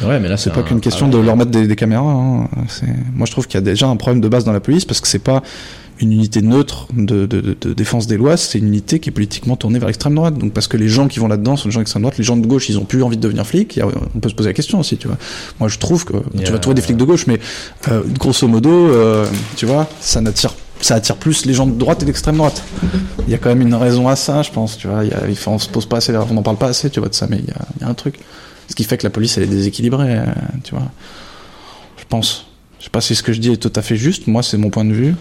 [0.05, 2.49] Ouais, mais là, C'est pas un qu'une question de leur mettre des, caméras, hein.
[3.15, 4.99] Moi, je trouve qu'il y a déjà un problème de base dans la police parce
[4.99, 5.41] que c'est pas
[5.99, 9.55] une unité neutre de, de, de, défense des lois, c'est une unité qui est politiquement
[9.55, 10.37] tournée vers l'extrême droite.
[10.37, 12.37] Donc parce que les gens qui vont là-dedans sont des gens d'extrême droite, les gens
[12.37, 13.79] de gauche, ils ont plus envie de devenir flics.
[14.15, 15.17] On peut se poser la question aussi, tu vois.
[15.59, 17.39] Moi, je trouve que tu vas trouver des flics de gauche, mais
[17.89, 19.27] euh, grosso modo, euh,
[19.57, 22.63] tu vois, ça n'attire ça attire plus les gens de droite et d'extrême droite.
[23.27, 24.77] Il y a quand même une raison à ça, je pense.
[24.77, 26.89] Tu vois, il y a, on se pose pas assez, on n'en parle pas assez,
[26.89, 28.19] tu vois, de ça, mais il y a, il y a un truc.
[28.69, 30.25] Ce qui fait que la police, elle est déséquilibrée, euh,
[30.63, 30.89] tu vois.
[31.97, 32.45] Je pense.
[32.79, 34.27] Je sais pas si ce que je dis est tout à fait juste.
[34.27, 35.15] Moi, c'est mon point de vue.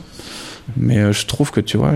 [0.76, 1.92] Mais euh, je trouve que, tu vois,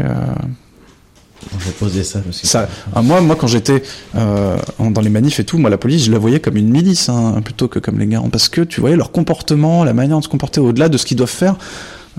[1.59, 2.20] Je vais poser ça.
[2.20, 3.83] Parce que ça, ah, moi, moi, quand j'étais
[4.16, 7.09] euh, dans les manifs et tout, moi, la police, je la voyais comme une milice,
[7.09, 10.25] hein, plutôt que comme les gars, parce que tu voyais leur comportement, la manière de
[10.25, 11.57] se comporter au-delà de ce qu'ils doivent faire,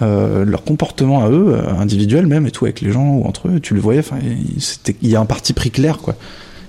[0.01, 3.59] euh, leur comportement à eux, individuel même et tout, avec les gens ou entre eux,
[3.59, 4.01] tu le voyais.
[5.01, 6.15] Il y a un parti pris clair, quoi.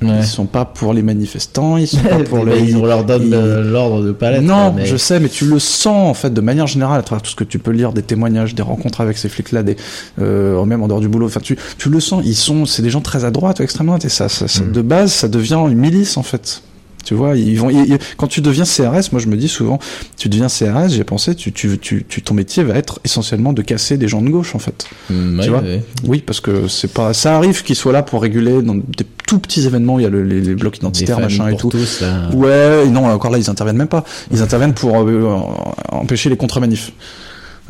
[0.08, 0.18] Ouais.
[0.20, 2.60] Ils sont pas pour les manifestants, ils sont pas pour les.
[2.70, 4.42] ils- on leur donne ils- le- l'ordre de pas l'être.
[4.42, 7.22] Non, mais- je sais, mais tu le sens en fait de manière générale à travers
[7.22, 9.76] tout ce que tu peux lire, des témoignages, des rencontres avec ces flics-là, des
[10.20, 11.26] euh, même en dehors du boulot.
[11.26, 12.22] Enfin, tu, tu le sens.
[12.24, 14.62] Ils sont, c'est des gens très à droite ou extrême droite, et ça, ça, ça-
[14.64, 14.72] Mm.
[14.72, 16.62] de base, ça devient une milice en fait.
[17.04, 17.70] Tu vois, ils vont.
[17.70, 19.78] ils- ils- quand tu deviens CRS, moi je me dis souvent,
[20.16, 23.62] tu deviens CRS, j'ai pensé, tu, tu, tu, tu- ton métier va être essentiellement de
[23.62, 24.86] casser des gens de gauche en fait.
[25.10, 25.82] Mm, ouais, vois ouais.
[26.06, 29.38] Oui, parce que c'est pas, ça arrive qu'ils soient là pour réguler dans des tout
[29.38, 31.68] petits événements, il y a le- les, les blocs identitaires, machin et tout.
[31.70, 32.28] tous, là.
[32.34, 34.04] Ouais, non, encore là, ils interviennent même pas.
[34.32, 35.38] Ils interviennent pour euh,
[35.90, 36.92] empêcher les contre-manifs.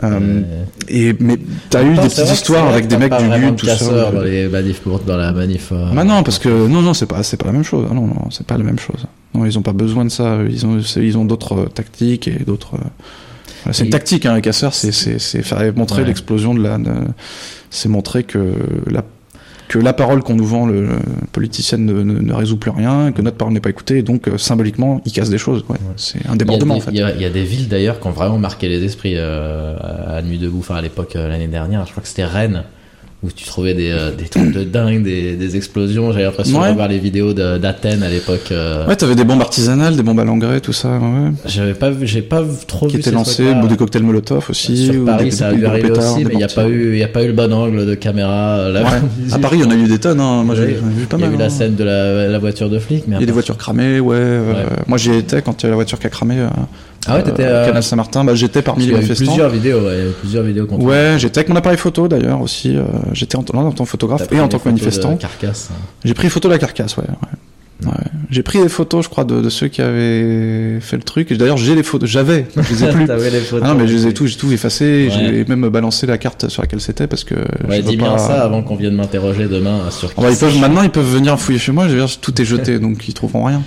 [0.02, 1.38] Euh, Euh, et mais
[1.70, 4.10] t'as eu des petites histoires avec des mecs du de tout ça.
[4.10, 5.68] dans les manifs pour- dans la manif.
[5.70, 7.86] euh, Bah non, parce que non, non, c'est pas, c'est pas la même chose.
[7.88, 9.06] Ah non, non, c'est pas la même chose.
[9.34, 10.38] Non, ils ont pas besoin de ça.
[10.50, 12.74] Ils ont, ils ont d'autres euh, tactiques et d'autres.
[12.74, 16.08] euh, c'est une tactique, hein, les casseurs, c'est, c'est, c'est faire montrer Ouais.
[16.08, 16.76] l'explosion de la,
[17.70, 18.52] c'est montrer que
[18.90, 19.04] la,
[19.68, 20.96] que la parole qu'on nous vend, le, le
[21.32, 24.28] politicienne ne, ne, ne résout plus rien, que notre parole n'est pas écoutée, et donc
[24.28, 25.64] euh, symboliquement, ils cassent des choses.
[25.68, 25.76] Ouais.
[25.96, 26.90] C'est un Il débordement des, en fait.
[26.92, 29.14] il y a- il y a des villes d'ailleurs qui ont vraiment marqué les esprits
[29.16, 29.76] euh,
[30.18, 32.64] à Nuit debout, enfin à l'époque euh, l'année dernière, je crois que c'était Rennes,
[33.24, 36.12] où tu trouvais des, euh, des trucs de dingue, des, des explosions.
[36.12, 36.68] J'avais l'impression Ouais.
[36.70, 38.48] de voir les vidéos d'Athènes à l'époque.
[38.52, 41.90] euh, Ouais, t'avais des bombes artisanales, des bombes à l'engrais, tout ça, ouais, J'avais pas
[42.02, 43.64] j'ai pas trop qui vu étaient ces lancés, trucs-là.
[43.64, 44.86] ou des cocktails Molotov aussi.
[44.88, 46.96] Sur ou Paris, des, ça a arrivé pétards, aussi, mais il n'y a pas eu,
[46.96, 48.58] il a pas eu le bon angle de caméra.
[48.58, 48.88] euh, Là, Ouais.
[49.32, 50.20] À Paris, il y en a eu des tonnes.
[50.20, 50.42] Hein.
[50.44, 51.34] Moi, j'ai vu pas Il y a mal.
[51.34, 51.48] eu la hein.
[51.48, 54.16] scène de la, la voiture de flic, mais Il y a des voitures cramées, ouais.
[54.18, 54.64] euh, Ouais.
[54.86, 56.36] Moi, j'y étais quand il y a la voiture qui a cramé.
[57.06, 57.42] Ah ouais, t'étais.
[57.44, 58.24] euh, euh, Canal Saint-Martin.
[58.24, 59.24] Bah, j'étais parmi les manifestants.
[59.26, 60.84] plusieurs vidéos, ouais, plusieurs vidéos contre.
[60.84, 62.76] Ouais, j'étais avec mon appareil photo d'ailleurs aussi.
[62.76, 62.82] euh,
[63.12, 65.16] j'étais en, en tant que photographe et en tant que manifestant.
[65.16, 65.70] Carcasse.
[66.04, 67.04] J'ai pris photo de la carcasse, ouais.
[67.04, 67.28] ouais.
[67.84, 67.90] Ouais.
[68.30, 71.32] J'ai pris des photos, je crois, de, de ceux qui avaient fait le truc.
[71.32, 72.08] D'ailleurs, j'ai les photos.
[72.08, 73.06] J'avais, je les ai plus.
[73.06, 73.66] T'avais les photos.
[73.68, 75.08] Ah non, mais je les ai tout, j'ai tout effacé.
[75.10, 75.14] Ouais.
[75.14, 77.34] J'ai même balancé la carte sur laquelle c'était parce que.
[77.68, 80.10] Ouais, dis bien pas- ça avant qu'on vienne m'interroger demain sur.
[80.16, 81.88] Ah bah, ils peuvent, maintenant, ils peuvent venir fouiller chez moi.
[81.88, 83.62] Je veux dire, tout est jeté, donc ils trouveront rien.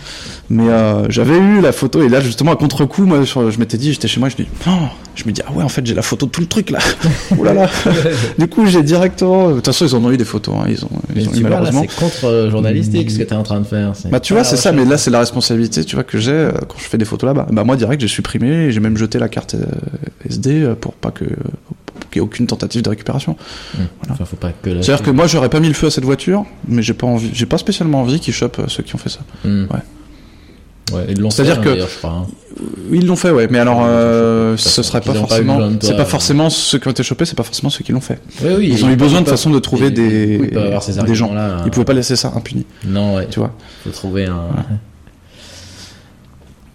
[0.49, 3.91] Mais euh, j'avais eu la photo et là, justement, à contre-coup, moi, je m'étais dit,
[3.91, 4.71] j'étais chez moi, je me dis, oh,
[5.15, 6.79] je me dis, ah ouais, en fait, j'ai la photo de tout le truc là.
[7.37, 7.69] Ouh là là.
[8.39, 9.49] du coup, j'ai directement.
[9.49, 10.55] De toute façon, ils en ont eu des photos.
[10.57, 10.67] Hein.
[10.69, 11.81] Ils ont, Mais ils ont tu eu malheureusement.
[11.89, 13.91] c'est contre euh, journalistique ce que t'es en train de faire.
[14.11, 16.51] Bah tu vois, c'est ça, mais là c'est la responsabilité, tu vois, que j'ai euh,
[16.67, 17.47] quand je fais des photos là-bas.
[17.51, 19.65] Bah moi direct, j'ai supprimé, et j'ai même jeté la carte euh,
[20.25, 21.25] SD euh, pour pas que
[22.11, 23.35] qu'il y ait aucune tentative de récupération.
[23.73, 23.77] Que.
[24.09, 24.15] la-
[24.83, 27.29] C'est-à-dire que moi j'aurais pas mis le feu à cette voiture, mais j'ai pas envie,
[27.33, 29.19] j'ai pas spécialement envie qu'ils chopent ceux qui ont fait ça.
[29.43, 29.63] Hmm.
[29.71, 29.79] Ouais.
[30.93, 32.25] Ouais, ils l'ont C'est-à-dire fait, hein, que- hein.
[32.91, 36.05] Ils l'ont fait, ouais, mais alors euh, ce serait pas forcément, de c'est pas euh.
[36.05, 38.19] forcément ceux qui ont été chopés, c'est pas forcément ceux qui l'ont fait.
[38.41, 38.69] Oui, oui.
[38.71, 41.25] Ils ont eu besoin de façon de trouver des oui, des gens.
[41.27, 41.61] arguments-là.
[41.65, 43.27] Ils pouvaient pas laisser ça impuni, Non, ouais.
[43.29, 43.53] tu vois.
[43.83, 44.41] Faut trouver un.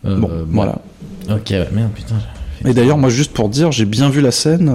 [0.05, 0.79] Euh, Bon, voilà.
[1.31, 2.17] Ok, ouais, merde, putain.
[2.65, 4.69] Et d'ailleurs, moi, juste pour dire, j'ai bien vu la scène.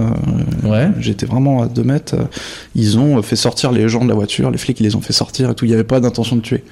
[0.64, 0.88] euh, Ouais.
[1.00, 2.14] J'étais vraiment à deux mètres.
[2.16, 2.24] euh,
[2.74, 5.12] Ils ont fait sortir les gens de la voiture, les flics, ils les ont fait
[5.14, 5.64] sortir et tout.
[5.64, 6.64] Il n'y avait pas d'intention de tuer.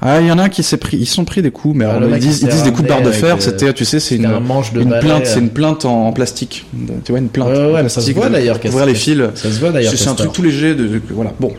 [0.00, 1.86] Ah, il y en a un qui s'est pris, ils sont pris des coups, mais
[1.86, 3.36] Ah, alors, ils disent, ils disent des coups de barre de fer.
[3.40, 4.22] C'était, tu sais, c'est une,
[4.74, 5.30] de une balai, plainte, euh.
[5.32, 6.66] c'est une plainte en, en plastique.
[7.04, 9.22] Tu vois, une plainte Ouais, ouais, ouais, mais ça se voit d'ailleurs ouvrir les fils.
[9.34, 9.92] Ça se voit d'ailleurs.
[9.96, 11.32] C'est un truc tout léger de- voilà.
[11.40, 11.52] Bon.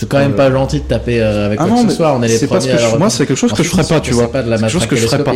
[0.00, 1.96] C'est quand même pas gentil de taper euh, avec Ah quoi non, que mais ce
[1.98, 2.14] soit.
[2.16, 3.68] On est les c'est pas ce premiers que je- moi, c'est quelque chose que je
[3.68, 4.32] ferais pas, tu c'est vois.
[4.32, 5.34] pas de la C'est quelque chose que je ferais pas.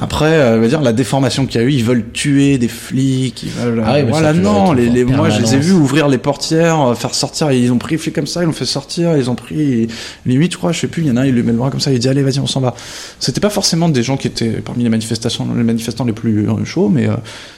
[0.00, 3.42] Après, euh, veut dire la déformation qu'il y a eu, ils veulent tuer des flics,
[3.44, 3.82] ils veulent.
[3.86, 6.94] Ah oui, voilà, non, les, les, moi je les ai vus ouvrir les portières, euh,
[6.94, 9.34] faire sortir, ils ont pris les flics comme ça, ils l'ont fait sortir, ils ont
[9.34, 9.88] pris
[10.26, 11.52] les huit, je crois, je sais plus, il y en a un, il lui met
[11.52, 12.74] le bras comme ça, il dit allez, vas-y, on s'en va.
[13.20, 16.64] C'était pas forcément des gens qui étaient parmi les manifestations, les manifestants les plus euh,
[16.64, 17.12] chauds, mais euh,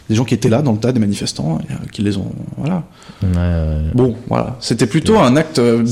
[0.09, 2.31] des gens qui étaient là dans le tas des manifestants, et, euh, qui les ont,
[2.57, 2.85] voilà.
[3.23, 3.91] Ouais, ouais.
[3.95, 4.57] Bon, voilà.
[4.61, 5.83] C'était plutôt un acte, euh,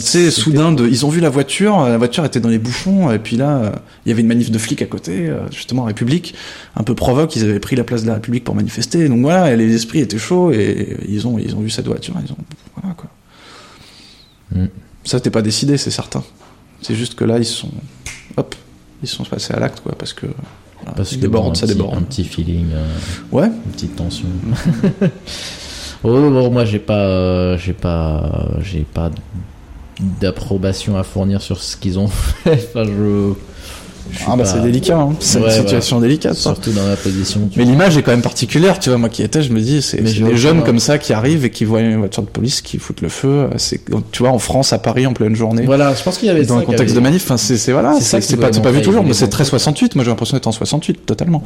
[0.45, 0.87] soudain de.
[0.87, 3.57] Ils ont vu la voiture, euh, la voiture était dans les bouchons, et puis là,
[3.59, 3.71] euh,
[4.05, 6.35] il y avait une manif de flics à côté, euh, justement, République,
[6.77, 9.53] un peu provoque, ils avaient pris la place de la République pour manifester, donc voilà,
[9.53, 12.37] et les esprits étaient chauds, et ils ont, ils ont vu cette voiture, ils ont.
[12.81, 13.11] Voilà, quoi.
[14.55, 14.67] Mm.
[15.05, 16.23] Ça, c'était pas décidé, c'est certain.
[16.81, 17.71] C'est juste que là, ils sont.
[18.37, 18.55] Hop,
[19.03, 20.27] ils sont passés à l'acte, quoi, parce que.
[20.81, 21.97] voilà, Parce que déborde, bon, un ça petit- déborde.
[21.97, 22.87] Un petit feeling, euh,
[23.33, 24.29] Ouais, une petite tension.
[26.05, 29.11] oh, bon, moi j'ai pas, euh, j'ai pas, j'ai pas
[30.21, 32.09] d'approbation à fournir sur ce qu'ils ont
[32.45, 32.69] fait.
[32.75, 33.33] Enfin, je.
[34.27, 35.13] ah, bah, pas- c'est délicat, hein.
[35.21, 36.35] c'est Ouais, une situation délicate.
[36.35, 37.49] Surtout dans la position.
[37.57, 38.99] Mais l'image est quand même particulière, tu vois.
[38.99, 41.65] Moi qui étais, je me dis, c'est des jeunes comme ça qui arrivent et qui
[41.65, 43.49] voient une voiture de police qui foutent le feu.
[43.57, 43.81] C'est,
[44.13, 45.63] tu vois, en France, à Paris, en pleine journée.
[45.65, 48.37] Voilà, je pense qu'il y avait Dans un contexte de manif, enfin, c'est, voilà, C'est
[48.37, 49.59] pas, pas vu toujours, mais c'est très montrer.
[49.59, 49.95] 68.
[49.95, 51.43] Moi, j'ai l'impression d'être en 68, totalement.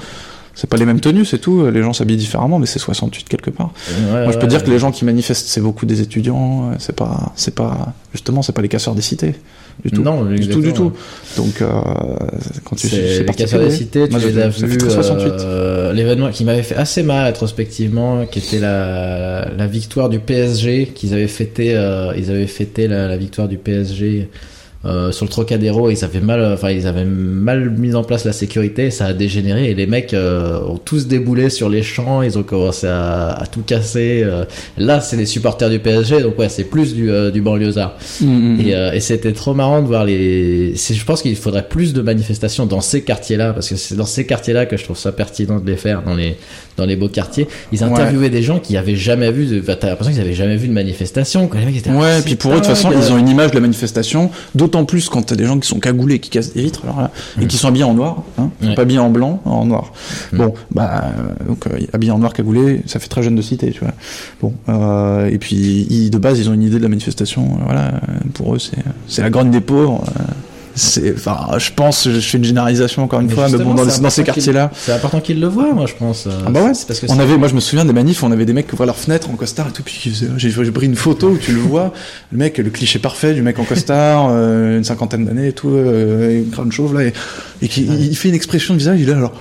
[0.61, 1.71] C'est pas les mêmes tenues, c'est tout.
[1.71, 3.73] Les gens s'habillent différemment, mais c'est 68 quelque part.
[4.13, 6.73] Ouais, Moi, je peux ouais, dire que les gens qui manifestent, c'est beaucoup des étudiants.
[6.81, 9.37] C'est pas, c'est pas, justement, c'est pas les casseurs des cités.
[9.85, 10.03] Du tout.
[10.03, 10.91] Non, du tout, du tout.
[11.37, 11.69] Donc, euh,
[12.65, 14.79] quand tu, C'est les casseurs des cités, tu Moi, les je- as vus.
[14.79, 15.33] très 68.
[15.39, 20.87] euh, L'événement qui m'avait fait assez mal rétrospectivement, qui était la, la victoire du PSG,
[20.93, 24.29] qu'ils avaient fêté, euh, ils avaient fêté la, la victoire du PSG
[24.89, 28.32] euh, sur le Trocadéro, ils avaient mal, enfin ils avaient mal mis en place la
[28.32, 32.39] sécurité, ça a dégénéré et les mecs euh, ont tous déboulé sur les champs, ils
[32.39, 34.22] ont commencé à, à tout casser.
[34.24, 34.45] euh.
[34.76, 37.97] Là, c'est les supporters du PSG, donc ouais, c'est plus du, euh, du banlieusard.
[38.20, 40.74] Mm, Et, euh, et c'était trop marrant de voir les.
[40.76, 44.26] Je pense qu'il faudrait plus de manifestations dans ces quartiers-là, parce que c'est dans ces
[44.26, 46.36] quartiers-là que je trouve ça pertinent de les faire, dans les
[46.76, 47.49] dans les beaux quartiers.
[47.72, 49.47] Ils interviewaient des gens qui avaient jamais vu.
[49.47, 49.61] De...
[49.61, 51.49] enfin, T'as l'impression qu'ils avaient jamais vu de manifestation.
[51.49, 51.61] Quoi.
[51.61, 53.51] Les mecs étaient Ouais, et puis pour eux, de toute façon, ils ont une image
[53.51, 56.62] de la manifestation, d'autant plus quand t'as des gens qui sont cagoulés, qui cassent des
[56.62, 57.11] vitres, alors là,
[57.41, 58.74] et qui sont habillés en noir, hein, Ouais.
[58.74, 59.93] pas habillés en blanc, en noir.
[60.33, 60.37] Mm.
[60.39, 61.05] Bon, bah,
[61.47, 63.93] donc, euh, habillés en noir, cagoulés, ça fait très jeune de cité, tu vois.
[64.43, 67.64] Bon, euh, et puis, ils- de base, ils ont une idée de la manifestation, euh,
[67.64, 67.92] voilà,
[68.34, 70.22] pour eux, c'est, la grogne des pauvres, euh,
[70.79, 74.11] c'est, enfin, je pense, je fais une généralisation encore une Mais fois, mais bon, dans,
[74.11, 76.26] ces quartiers-là, C'est important qu'ils le voient, moi, je pense.
[76.26, 78.22] euh, ah bah ouais, c'est parce que on avait, moi je me souviens des manifs,
[78.22, 80.87] on avait des mecs qui ouvraient leur fenêtre en costard et tout, puis j'ai pris
[80.87, 81.92] une photo où tu le vois,
[82.33, 85.71] le mec, le cliché parfait du mec en costard, euh, une cinquantaine d'années et tout,
[85.71, 87.13] euh, une crâne chauve là, et,
[87.61, 89.34] et qui il fait une expression de visage, il est là alors.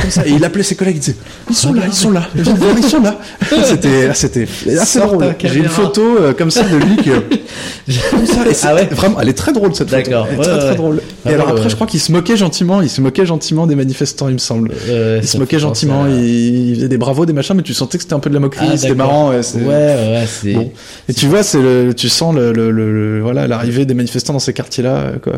[0.00, 1.16] Comme ça, et il appelait ses collègues, il disait
[1.48, 3.18] Ils sont là, ils sont là, ils sont là.
[3.64, 4.46] C'était ah, c'était
[4.78, 5.34] assez drôle.
[5.42, 7.10] J'ai une photo euh, comme ça de lui que.
[8.10, 10.02] Comme ça, et Ah ouais Vraiment, elle est très drôle cette photo.
[10.02, 10.60] D'accord, Elle est ouais, très ouais.
[10.60, 11.02] très drôle.
[11.24, 13.74] Ah et alors après, je crois qu'il se moquait gentiment, il se moquait gentiment des
[13.74, 14.70] manifestants, il me semble.
[14.86, 17.98] Il se moquait gentiment, à- il, il faisait des bravos, des machins, mais tu sentais
[17.98, 19.30] que c'était un peu de la moquerie, Ah, c'était marrant.
[19.30, 20.54] Ouais, Ouais.
[20.54, 20.70] Bon.
[21.08, 24.52] Et tu vois, c'est le, tu sens le, le, voilà l'arrivée des manifestants dans ces
[24.52, 25.12] quartiers-là.
[25.22, 25.32] Quoi.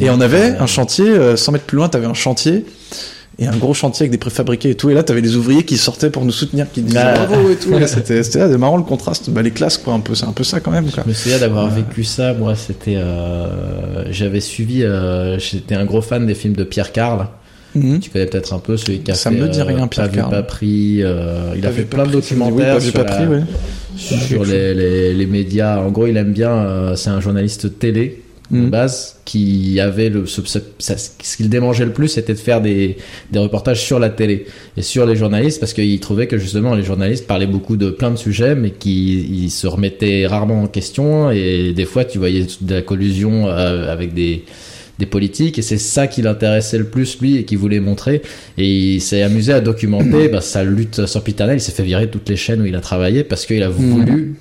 [0.00, 2.64] Et on avait euh, un chantier, euh, 100 mètres plus loin, t'avais un chantier.
[3.40, 4.90] Et un gros chantier avec des préfabriqués et tout.
[4.90, 7.24] Et là, t'avais des ouvriers qui sortaient pour nous soutenir, qui disaient Ah.
[7.24, 7.72] bravo et tout.
[7.86, 9.30] C'était, marrant le contraste.
[9.30, 11.04] Bah, les classes, quoi, un peu, c'est un peu ça quand même, quoi.
[11.04, 12.34] Je me souviens d'avoir vécu ça.
[12.34, 12.96] Moi, c'était.
[12.96, 14.82] euh, J'avais suivi.
[14.82, 17.28] euh, J'étais un gros fan des films de Pierre Carl.
[17.76, 18.00] Mhm.
[18.00, 19.36] Tu connais peut-être un peu celui qui a Ça fait.
[19.36, 20.30] me dit euh, rien, Pierre Pas vu, Carl.
[20.32, 21.02] pas pris.
[21.04, 23.36] euh, il a fait plein de oui, documentaires vu, sur, la-
[23.96, 25.78] sur les, les, les médias.
[25.78, 26.50] En gros, il aime bien.
[26.50, 28.70] euh, C'est un journaliste télé de Mhm.
[28.70, 32.96] base qui avait le ce, ce- ce qu'il démangeait le plus c'était de faire des,
[33.30, 34.46] des reportages sur la télé
[34.76, 38.10] et sur les journalistes parce qu'il trouvait que justement les journalistes parlaient beaucoup de plein
[38.10, 42.46] de sujets mais qu'ils ils se remettaient rarement en question et des fois tu voyais
[42.62, 44.44] de la collusion euh, avec des
[44.98, 48.20] des politiques et c'est ça qui l'intéressait le plus lui et qu'il voulait montrer.
[48.56, 52.10] Et il s'est amusé à documenter bah, sa lutte sempiternelle il s'est fait virer de
[52.10, 54.34] toutes les chaînes où il a travaillé parce qu'il a voulu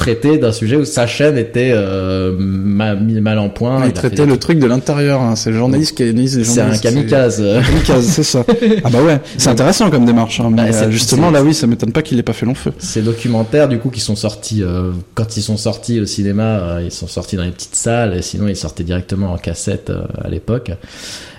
[0.00, 4.24] traiter d'un sujet où sa chaîne était euh, ma- mis mal en point il traitait
[4.26, 5.20] le truc de l'intérieur.
[5.20, 5.36] hein.
[5.36, 6.82] C'est le journaliste qui analyse les c'est un journalistes.
[6.82, 8.44] kamikaze C'est- Kamikaze, c'est ça.
[8.84, 10.40] Ah bah ouais, c'est intéressant comme démarche.
[10.40, 12.54] hein, mais Bah, euh, justement, là, oui, ça m'étonne pas qu'il ait pas fait long
[12.54, 12.72] feu.
[12.78, 16.82] ces documentaires du coup qui sont sortis euh, quand ils sont sortis au cinéma euh,
[16.84, 20.02] ils sont sortis dans les petites salles et sinon ils sortaient directement en cassette euh,
[20.24, 20.70] à l'époque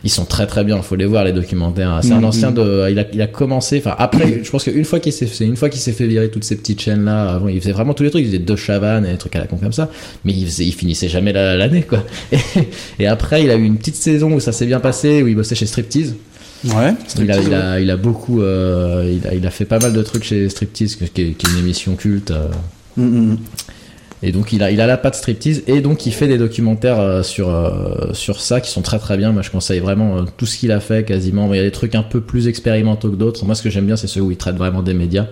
[0.03, 2.25] ils sont très très bien faut les voir les documentaires c'est un Mhm.
[2.25, 5.27] ancien de il a, il a commencé enfin après je pense qu'une fois qu'il s'est
[5.31, 7.71] c'est une fois qu'il s'est fait virer toutes ces petites chaînes là avant il faisait
[7.71, 9.73] vraiment tous les trucs il faisait deux chavannes et des trucs à la con comme
[9.73, 9.89] ça
[10.25, 12.37] mais il faisait il finissait jamais la- l'année quoi et,
[12.99, 15.35] et après il a eu une petite saison où ça s'est bien passé où il
[15.35, 16.15] bossait chez Striptease
[16.63, 16.93] Ouais.
[17.19, 19.93] il a, il, a, il a beaucoup, euh, il, a, il a fait pas mal
[19.93, 22.29] de trucs chez Striptease, qui est, qui est une émission culte.
[22.29, 22.49] euh.
[22.97, 23.37] Mm, mm.
[24.21, 26.99] et donc il a, il a la patte Striptease et donc il fait des documentaires
[26.99, 27.49] euh, sur
[28.13, 29.31] sur ça qui sont très très bien.
[29.31, 31.51] Moi je conseille vraiment tout ce qu'il a fait quasiment.
[31.51, 33.43] Il y a des trucs un peu plus expérimentaux que d'autres.
[33.43, 35.25] Moi ce que j'aime bien c'est ceux où il traite vraiment des médias.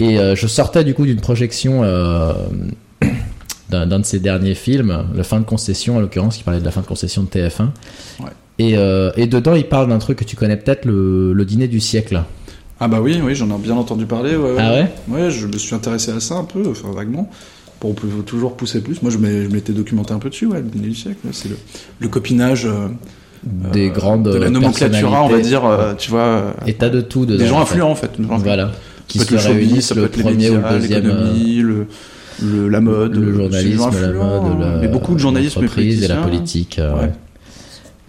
[0.00, 1.82] Et euh, je sortais du coup d'une projection.
[1.82, 2.32] Euh,
[3.70, 6.70] d'un de ses derniers films, le fin de concession en l'occurrence, qui parlait de la
[6.70, 7.64] fin de concession de TF1.
[8.20, 8.30] Ouais.
[8.58, 11.68] Et, euh, et dedans, il parle d'un truc que tu connais peut-être, le, le dîner
[11.68, 12.22] du siècle.
[12.80, 14.36] Ah bah oui, oui, j'en ai bien entendu parler.
[14.36, 14.90] Ouais, Ah ouais?
[15.08, 17.28] Ouais, je me suis intéressé à ça un peu, enfin vaguement.
[17.80, 17.88] Peut
[18.24, 19.02] toujours pousser plus.
[19.02, 21.18] Moi, je m'étais documenté un peu dessus, ouais, le dîner du siècle.
[21.32, 21.58] C'est le,
[22.00, 22.66] le copinage
[23.44, 25.62] Des euh, grandes de la nomenclatura, on va dire,
[25.98, 27.38] tu vois, Et t'as de tout dedans.
[27.38, 27.74] des gens en fait.
[27.74, 28.10] influents en fait.
[28.18, 28.72] Voilà.
[29.08, 30.78] Qui ça se peut être le ça peut le être les premier ou médias, le
[30.80, 31.06] deuxième.
[31.10, 31.86] euh, le,
[32.42, 36.78] le- la mode, le journalisme, la mode, la, mais beaucoup de l'entreprise et la politique.
[36.78, 37.10] euh, Ouais.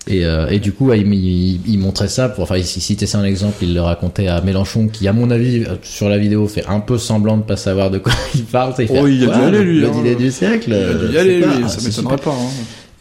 [0.08, 2.30] Et, euh, et du coup, il, il, il montrait ça.
[2.30, 3.58] Pour, enfin, il citait ça en exemple.
[3.62, 6.80] Il le racontait à Mélenchon, qui, à mon avis, euh, sur la vidéo, fait un
[6.80, 8.74] peu semblant de pas savoir de quoi il parle.
[8.80, 10.16] Il fait, Oh, il a dû aller, lui, Le hein.
[10.18, 10.64] du siècle.
[10.70, 12.32] Il a euh, dû y c'est aller, lui, ça m'étonnerait pas.
[12.32, 12.50] hein.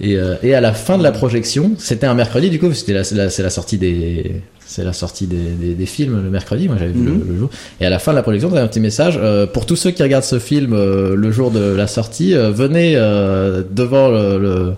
[0.00, 2.92] Et, euh, et à la fin de la projection, c'était un mercredi du coup, c'était
[2.92, 6.30] la, c'est la, c'est la sortie des, c'est la sortie des, des, des films le
[6.30, 6.68] mercredi.
[6.68, 7.18] Moi, j'avais vu Mhm.
[7.26, 7.50] le, le jour.
[7.80, 9.90] Et à la fin de la projection, t'avais un petit message euh, pour tous ceux
[9.90, 12.34] qui regardent ce film euh, le jour de la sortie.
[12.34, 14.72] euh, venez euh, devant le, le,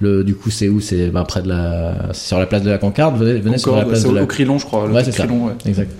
[0.00, 0.80] le- du coup, c'est où?
[0.80, 3.16] C'est ben, près de la, sur la place de la Concorde.
[3.16, 4.88] Venez, venez sur la place de au, la au Crillon, je crois.
[4.88, 5.24] le Ouais, c'est ça.
[5.24, 5.52] Crillon, ouais.
[5.66, 5.90] Exact.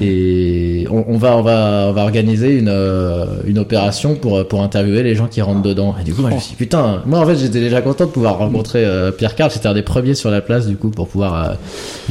[0.00, 4.62] Et on, on va on va on va organiser une euh, une opération pour pour
[4.62, 5.94] interviewer les gens qui rentrent dedans.
[6.00, 8.04] Et du coup, moi, je me suis dit, putain, moi en fait, j'étais déjà content
[8.04, 9.50] de pouvoir rencontrer euh, Pierre Carl.
[9.50, 11.50] C'était un des premiers sur la place du coup pour pouvoir.
[11.50, 11.54] euh,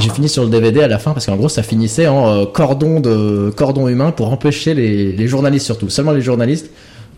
[0.00, 2.44] J'ai fini sur le DVD à la fin parce qu'en gros, ça finissait en euh,
[2.44, 6.70] cordon de cordon humain pour empêcher les les journalistes surtout, seulement les journalistes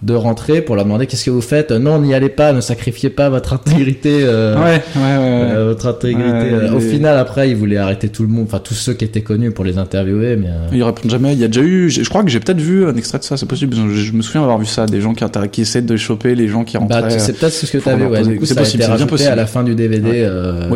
[0.02, 1.70] de rentrer pour leur demander qu'est-ce que vous faites?
[1.70, 4.18] Non, n'y allez pas, ne sacrifiez pas votre intégrité.
[4.22, 5.52] euh, Ouais, ouais, ouais.
[5.54, 6.28] euh, votre intégrité.
[6.30, 9.20] Euh, Au final, après, ils voulaient arrêter tout le monde, enfin tous ceux qui étaient
[9.20, 11.34] connus pour les interviewer, mais euh, Ils répondent jamais.
[11.34, 13.36] Il y a déjà eu, je crois que j'ai peut-être vu un extrait de ça,
[13.36, 13.76] c'est possible.
[13.76, 16.48] Je, je me souviens avoir vu ça, des gens qui, qui essaient de choper les
[16.48, 17.02] gens qui rentraient.
[17.02, 18.04] bah, c'est peut-être ce que tu avais.
[18.04, 19.30] Ouais, du coup, a possible, été c'est bien possible.
[19.30, 20.28] à la fin du DVD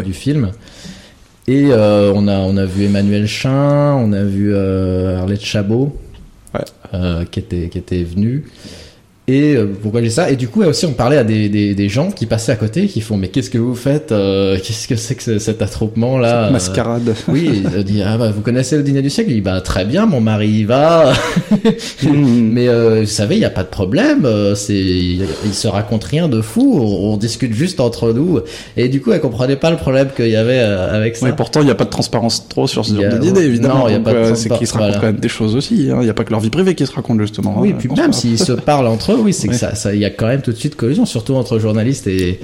[0.04, 0.50] du film.
[1.48, 5.96] Et on a on a vu Emmanuel Chin, on a vu Arlette Chabot,
[7.32, 8.44] qui était qui était venu.
[9.28, 11.88] Et euh, pourquoi j'ai ça Et du coup aussi on parlait à des, des, des
[11.88, 14.94] gens qui passaient à côté, qui font mais qu'est-ce que vous faites Euh, Qu'est-ce que
[14.94, 17.12] c'est que ce- cet attroupement là Mascarade.
[17.28, 19.30] Oui, il dit ah bah, vous connaissez le dîner du siècle?
[19.32, 21.12] Il dit bah très bien, mon mari y va.
[22.02, 22.50] Mm.
[22.52, 24.24] Mais euh, vous savez, il y a pas de problème.
[24.24, 26.78] euh, c'est, il il se raconte rien de fou.
[26.80, 28.40] On, on discute juste entre nous.
[28.76, 31.26] Et du coup, elle comprenait pas le problème qu'il y avait euh, avec ça.
[31.26, 33.80] Ouais, pourtant, il n'y a pas de transparence trop sur ce genre de dîner, évidemment.
[33.80, 35.00] non, il y a pas de euh, c'est qu'ils se racontent voilà.
[35.00, 35.88] quand même des choses aussi.
[35.90, 35.98] hein.
[36.00, 37.56] Il n'y a pas que leur vie privée qui se raconte, justement.
[37.58, 39.58] oui, hein, puis même s'ils se parlent entre eux, oui, c'est que Ouais.
[39.58, 42.40] ça, ça, il y a quand même tout de suite collision, surtout entre journalistes et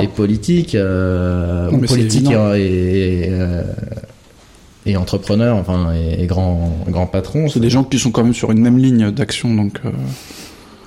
[0.00, 2.54] et politiques, euh, ou politiques et, évident.
[2.54, 3.62] et, et, euh,
[4.86, 7.48] et entrepreneurs, enfin, et, grands grands patrons.
[7.48, 9.80] C'est des gens qui sont quand même sur une même ligne d'action, donc.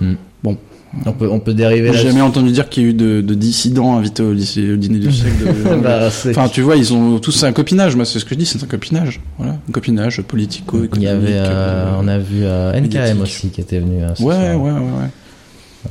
[0.02, 0.14] euh,
[1.06, 3.34] On peut on peut dériver J'ai jamais entendu dire qu'il y a eu de, de
[3.34, 5.46] dissidents invités au, lycée- au dîner du siècle.
[5.46, 7.96] de- Bah, Enfin, tu vois, ils ont tous un copinage.
[7.96, 9.22] Moi, c'est ce que je dis, c'est un copinage.
[9.38, 10.98] Voilà, un copinage politico-économique.
[10.98, 13.22] Il y avait, euh, euh, on a vu euh, NKM médiatique.
[13.22, 14.04] aussi qui était venu.
[14.04, 15.10] euh, ce Ouais, ouais, ouais, ouais.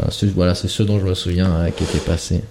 [0.01, 2.43] Euh, voilà, c'est ce dont je me souviens euh, qui était passé.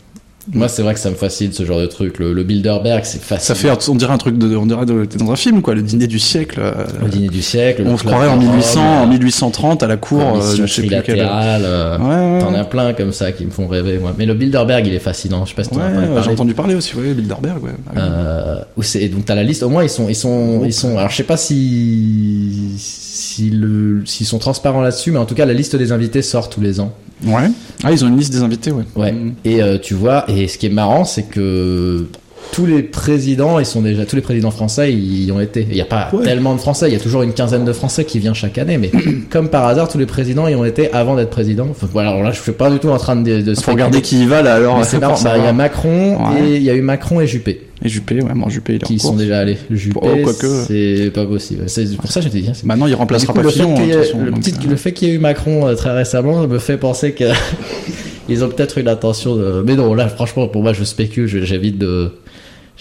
[0.54, 2.18] Moi, c'est vrai que ça me fascine ce genre de truc.
[2.20, 3.46] Le, le Bilderberg, c'est facile.
[3.46, 5.82] Ça fait, on dirait un truc de, on dirait de, dans un film, quoi, le
[5.82, 6.60] dîner du siècle.
[6.64, 6.74] euh,
[7.04, 7.84] le dîner du siècle.
[7.86, 10.66] on se croirait en de Rome, 1800, en euh, 1830 à la cour, euh, je
[10.66, 12.40] sais plus trilatérale, euh, Ouais, ouais.
[12.42, 14.14] T'en as plein comme ça qui me font rêver, moi.
[14.18, 15.46] Mais le Bilderberg, il est fascinant.
[15.46, 16.32] Je sais pas si Ouais, j'ai parler.
[16.34, 17.72] entendu parler aussi, ouais, Bilderberg, ouais.
[17.96, 18.00] Ah.
[18.00, 19.62] Euh, c'est donc t'as la liste.
[19.64, 20.98] Au moins ils sont ils sont ils sont.
[20.98, 25.46] Alors je sais pas si si le s'ils sont transparents là-dessus, mais en tout cas
[25.46, 26.92] la liste des invités sort tous les ans.
[27.26, 27.50] Ouais.
[27.84, 28.86] Ah, ils ont une liste des invités, ouais.
[28.96, 29.12] Ouais.
[29.12, 29.36] Mm.
[29.46, 32.08] Et euh, tu vois, et ce qui est marrant, c'est que
[32.52, 35.66] tous les présidents, ils sont déjà tous les présidents français, ils y ont été.
[35.70, 36.24] Il n'y a pas Ouais.
[36.24, 38.78] tellement de Français, il y a toujours une quinzaine de Français qui viennent chaque année,
[38.78, 38.92] mais
[39.30, 41.68] comme par hasard, tous les présidents y ont été avant d'être président.
[41.70, 44.02] Enfin, voilà, alors là, je suis pas du tout en train de, de Faut regarder
[44.02, 44.84] qui y va, là, alors.
[44.84, 45.20] C'est marrant.
[45.24, 45.54] Bah, il y a.
[45.54, 46.50] Macron Ouais.
[46.50, 48.84] et il y a eu Macron et Juppé Et Juppé, ouais, bon, Juppé, il est
[48.84, 49.58] en qui sont déjà allés.
[49.70, 50.48] Juppé, Oh, quoique.
[50.68, 51.64] c'est pas possible.
[51.68, 52.48] C'est pour ça que je t'ai dit.
[52.50, 54.70] hein, c'est Maintenant, il remplacera coup, pas le fait Fillon, façon, le, donc, petit- euh,
[54.70, 57.26] le fait qu'il y ait eu Macron euh, très récemment me fait penser que
[58.30, 59.64] ils ont peut-être eu l'intention de.
[59.66, 62.12] Mais non, là, franchement, pour moi, je spécule, j'évite de.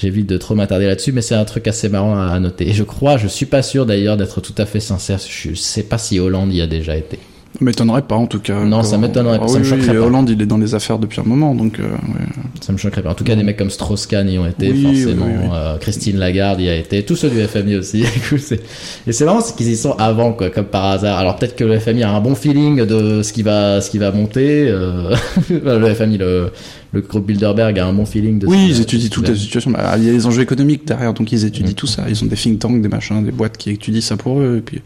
[0.01, 2.69] J'évite de trop m'attarder là-dessus, mais c'est un truc assez marrant à noter.
[2.69, 5.19] Et je crois, je suis pas sûr d'ailleurs d'être tout à fait sincère.
[5.29, 7.19] Je sais pas si Hollande y a déjà été.
[7.59, 8.62] Ça m'étonnerait pas, en tout cas.
[8.62, 10.05] Non, ça m'étonnerait pas, ah ça me oui, choquerait oui, pas.
[10.05, 12.27] Hollande, il est dans les affaires depuis un moment, donc, euh, ouais.
[12.61, 13.11] Ça me choquerait pas.
[13.11, 15.27] En tout cas, des mecs comme Strauss-Kahn y ont été, Oui, forcément.
[15.55, 17.03] Euh, Christine Lagarde y a été.
[17.03, 18.05] Tous ceux du FMI aussi.
[19.07, 21.19] Et c'est marrant, c'est qu'ils y sont avant, quoi, comme par hasard.
[21.19, 23.99] Alors peut-être que le FMI a un bon feeling de ce qui va, ce qui
[23.99, 24.69] va monter.
[24.69, 25.16] euh,
[25.51, 26.53] le FMI, le,
[26.93, 29.70] le groupe Bilderberg a un bon feeling de Oui, ils étudient va- les situations.
[29.70, 31.74] Bah, Il y a les enjeux économiques derrière, donc ils étudient Mm.
[31.74, 32.05] tout ça.
[32.09, 34.56] Ils ont des think tanks, des machins, des boîtes qui étudient ça pour eux.
[34.59, 34.81] Et puis,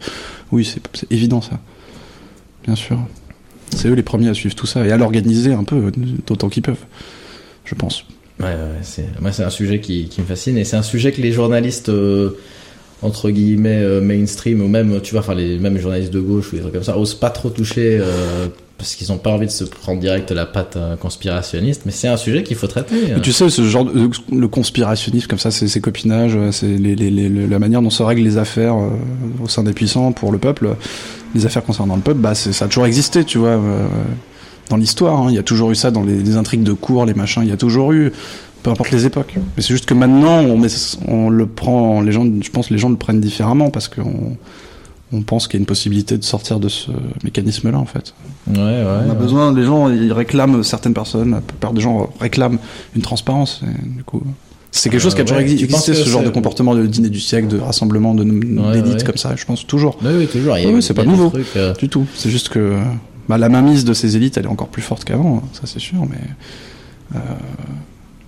[0.51, 1.59] oui, c'est c'est évident ça.
[2.65, 2.99] Bien sûr.
[3.75, 5.91] C'est eux les premiers à suivre tout ça et à l'organiser un peu,
[6.27, 6.85] d'autant qu'ils peuvent.
[7.65, 8.05] Je pense.
[8.39, 11.11] Ouais, ouais, c'est, moi, c'est un sujet qui, qui me fascine et c'est un sujet
[11.11, 12.37] que les journalistes, euh,
[13.03, 16.55] entre guillemets, euh, mainstream ou même, tu vois, enfin, les mêmes journalistes de gauche ou
[16.55, 18.47] des trucs comme ça, osent pas trop toucher, euh,
[18.77, 22.07] parce qu'ils ont pas envie de se prendre direct la patte euh, conspirationniste, mais c'est
[22.07, 22.95] un sujet qu'il faut traiter.
[23.15, 26.95] Mais tu sais, ce genre de, le conspirationnisme comme ça, c'est ces copinages, c'est les,
[26.95, 28.75] les, les- la manière dont se règlent les affaires
[29.43, 30.69] au sein des puissants pour le peuple.
[31.35, 33.59] Les affaires concernant le peuple, bah, ça a toujours existé, tu vois.
[34.69, 35.25] dans l'histoire, hein.
[35.29, 37.49] il y a toujours eu ça dans les, les intrigues de cours, les machins, il
[37.49, 38.11] y a toujours eu,
[38.63, 39.33] peu importe les époques.
[39.35, 40.69] Mais c'est juste que maintenant, on, met,
[41.07, 44.37] on le prend, les gens, je pense, que les gens le prennent différemment parce qu'on
[45.11, 46.89] on pense qu'il y a une possibilité de sortir de ce
[47.23, 48.15] mécanisme-là, en fait.
[48.47, 48.83] Ouais, ouais.
[49.05, 49.15] On a ouais.
[49.15, 52.57] besoin, les gens, ils réclament, certaines personnes, la plupart des gens réclament
[52.95, 53.61] une transparence.
[53.63, 54.23] et du coup,
[54.71, 57.19] c'est quelque chose qui a Euh, toujours existé, ce genre de comportement de dîner du
[57.19, 59.99] siècle, de rassemblement d'élite comme ça, je pense toujours.
[60.03, 60.55] Oui, oui, toujours.
[60.55, 61.29] Oui, c'est pas nouveau.
[61.29, 62.07] trucs, euh, Du tout.
[62.15, 62.79] C'est juste que
[63.29, 65.79] bah, la mainmise de ces élites, elle est encore plus forte qu'avant, hein, ça c'est
[65.79, 66.17] sûr, mais.
[67.15, 67.19] euh,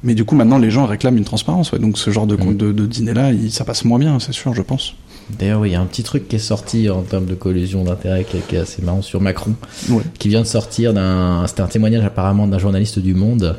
[0.06, 1.72] mais du coup, maintenant, les gens réclament une transparence.
[1.73, 2.56] Ouais, donc, ce genre de, Mm.
[2.57, 4.95] de, de dîner-là, ça passe moins bien, c'est sûr, je pense.
[5.40, 7.84] D'ailleurs, oui, il y a un petit truc qui est sorti en termes de collusion
[7.84, 9.56] d'intérêts qui, est- qui est assez marrant sur Macron,
[9.90, 10.03] Ouais.
[10.19, 11.45] qui vient de sortir d'un.
[11.48, 13.57] C'était un témoignage apparemment d'un journaliste du Monde.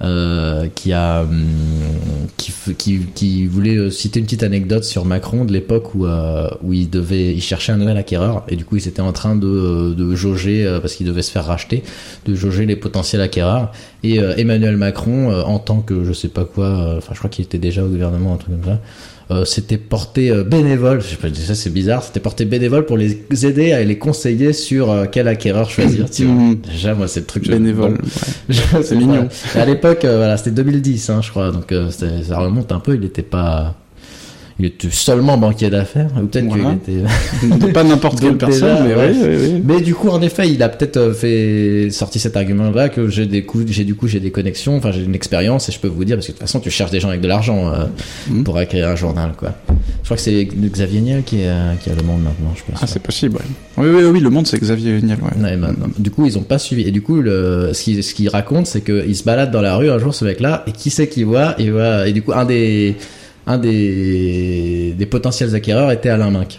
[0.00, 1.44] Euh, qui a hum,
[2.36, 6.48] qui, qui, qui voulait euh, citer une petite anecdote sur Macron de l'époque où euh,
[6.62, 9.34] où il devait il cherchait un nouvel acquéreur et du coup il était en train
[9.34, 11.82] de, de jauger parce qu'il devait se faire racheter
[12.26, 13.72] de jauger les potentiels acquéreurs.
[14.04, 17.58] Et Emmanuel Macron en tant que je sais pas quoi enfin je crois qu'il était
[17.58, 18.80] déjà au gouvernement un truc comme ça
[19.30, 21.00] euh, c'était porté euh, bénévole.
[21.02, 22.02] Je sais pas, ça c'est bizarre.
[22.02, 26.08] C'était porté bénévole pour les aider à les conseiller sur euh, quel acquéreur choisir.
[26.10, 26.34] Tu vois.
[26.34, 26.54] Mhm.
[26.70, 27.44] Déjà, moi, c'est le truc.
[27.44, 27.98] je- Bénévole.
[27.98, 28.54] bon.
[28.54, 28.82] ouais.
[28.82, 29.28] c'est mignon.
[29.54, 31.50] À l'époque, euh, voilà, c'était 2010, hein, je crois.
[31.50, 32.94] Donc euh, ça remonte un peu.
[32.94, 33.74] Il était pas.
[34.60, 36.74] Il était seulement banquier d'affaires, ou peut-être Voilà.
[36.84, 36.98] qu'il
[37.60, 37.72] était.
[37.72, 39.10] Pas n'importe quelle personne, déjà, mais ouais.
[39.12, 39.62] oui, oui, oui.
[39.64, 43.26] Mais du coup, en effet, il a peut-être euh, fait sorti cet argument-là que j'ai
[43.26, 45.86] des coups, j'ai du coup j'ai des connexions, enfin j'ai une expérience et je peux
[45.86, 47.84] vous dire parce que de toute façon tu cherches des gens avec de l'argent euh,
[48.30, 48.42] Mhm.
[48.42, 49.54] pour écrire un journal quoi.
[49.68, 52.80] Je crois que c'est Xavier Niel qui, euh, qui a le monde maintenant, je pense.
[52.82, 53.84] Ah, c'est possible, ouais.
[53.84, 55.40] Oui, oui, oui, le monde, c'est Xavier Niel, ouais.
[55.44, 55.68] Ouais, bah.
[55.98, 56.82] Du coup, ils ont pas suivi.
[56.88, 59.76] Et du coup, le, ce qu'il ce qu'il raconte, c'est qu'il se balade dans la
[59.76, 61.54] rue un jour, ce mec-là, et qui c'est qu'il voit?
[61.58, 62.08] Il voit.
[62.08, 62.96] Et du coup, un des
[63.48, 66.58] un des, des potentiels acquéreurs était Alain Minck.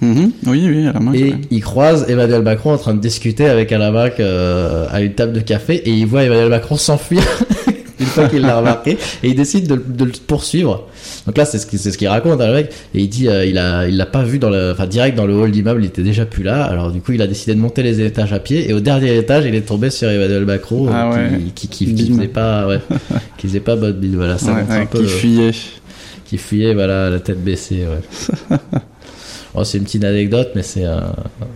[0.00, 0.30] Mhm.
[0.46, 1.12] Oui, oui, la main.
[1.12, 1.34] Et ouais.
[1.50, 5.32] il croise Emmanuel Macron en train de discuter avec Alain Minck euh, à une table
[5.32, 7.20] de café, et il voit Emmanuel Macron s'enfuir
[8.00, 8.92] une fois qu'il l'a remarqué,
[9.24, 10.86] et il décide de, de le poursuivre.
[11.26, 13.58] Donc là, c'est ce qu'il ce raconte, hein, le mec, et il dit, euh, il
[13.58, 16.04] a, il l'a pas vu dans le, enfin direct dans le hall d'immeuble, il était
[16.04, 16.62] déjà plus là.
[16.62, 19.16] Alors du coup, il a décidé de monter les étages à pied, et au dernier
[19.18, 21.40] étage, il est tombé sur Emmanuel Macron, euh, Ah ouais.
[21.56, 22.16] qui, qui, qui, qui Bim.
[22.18, 22.78] faisait pas, ouais,
[23.36, 24.14] qui faisait pas bonne bille.
[24.14, 25.50] Voilà, ça ouais, un peu qui le- fuyait.
[26.28, 28.56] Qui fuyait, voilà, la tête baissée, ouais.
[29.54, 31.00] Oh, c'est une petite anecdote, mais c'est euh,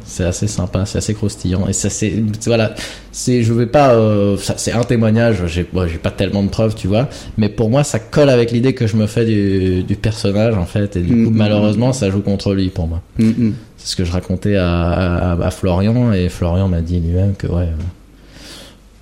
[0.04, 1.68] c'est assez sympa, c'est assez croustillant.
[1.68, 2.74] Et ça, c'est voilà,
[3.12, 5.42] c'est je vais pas, euh, c'est un témoignage.
[5.46, 8.50] J'ai bon, j'ai pas tellement de preuves, tu vois, mais pour moi, ça colle avec
[8.50, 11.36] l'idée que je me fais du, du personnage en fait, et du coup, Mhm.
[11.36, 13.02] malheureusement, ça joue contre lui pour moi.
[13.18, 13.54] Mhm.
[13.76, 17.46] C'est ce que je racontais à, à, à Florian, et Florian m'a dit lui-même que
[17.46, 17.64] ouais.
[17.64, 17.72] euh,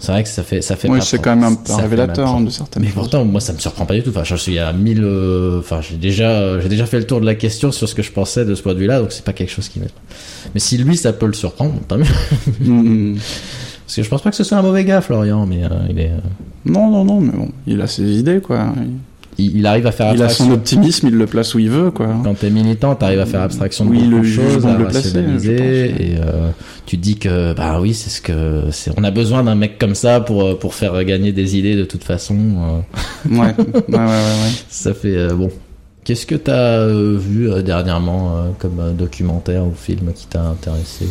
[0.02, 2.40] C'est vrai que ça fait ça fait Oui, c'est quand même un, fait révélateur hein,
[2.40, 2.94] de certaines mais choses.
[2.96, 4.08] pourtant, moi, ça me surprend pas du tout.
[4.10, 5.02] Enfin, je suis à 1000.
[5.04, 8.02] euh, Enfin, j'ai déjà, j'ai déjà fait le tour de la question sur ce que
[8.02, 9.92] je pensais de ce point de vue-là, donc c'est pas quelque chose qui m'est.
[10.54, 12.04] Mais si lui, ça peut le surprendre, tant mieux.
[12.60, 13.18] Mhm.
[13.86, 15.98] Parce que je pense pas que ce soit un mauvais gars, Florian, mais euh, il
[15.98, 16.18] est, euh,
[16.64, 18.72] Non, non, non, mais bon, il a ses idées, quoi.
[18.76, 18.88] il,
[19.42, 20.46] il arrive à faire Il a abstraction.
[20.46, 22.08] son optimisme, il le place où il veut, quoi.
[22.24, 25.86] Quand t'es militant, t'arrives à faire abstraction de Oui, beaucoup de choses, à le rationaliser,
[25.90, 26.50] et euh,
[26.86, 28.92] tu dis que bah oui, c'est ce que c'est.
[28.98, 31.84] On a besoin d'un mec comme ça pour euh, pour faire gagner des idées de
[31.84, 32.36] toute façon.
[32.36, 32.80] euh.
[33.30, 33.54] Ouais, ouais,
[33.88, 33.98] ouais, ouais.
[33.98, 34.50] ouais.
[34.68, 35.50] Ça fait euh, bon.
[36.02, 41.06] Qu'est-ce que t'as vu dernièrement comme documentaire ou film qui t'a intéressé?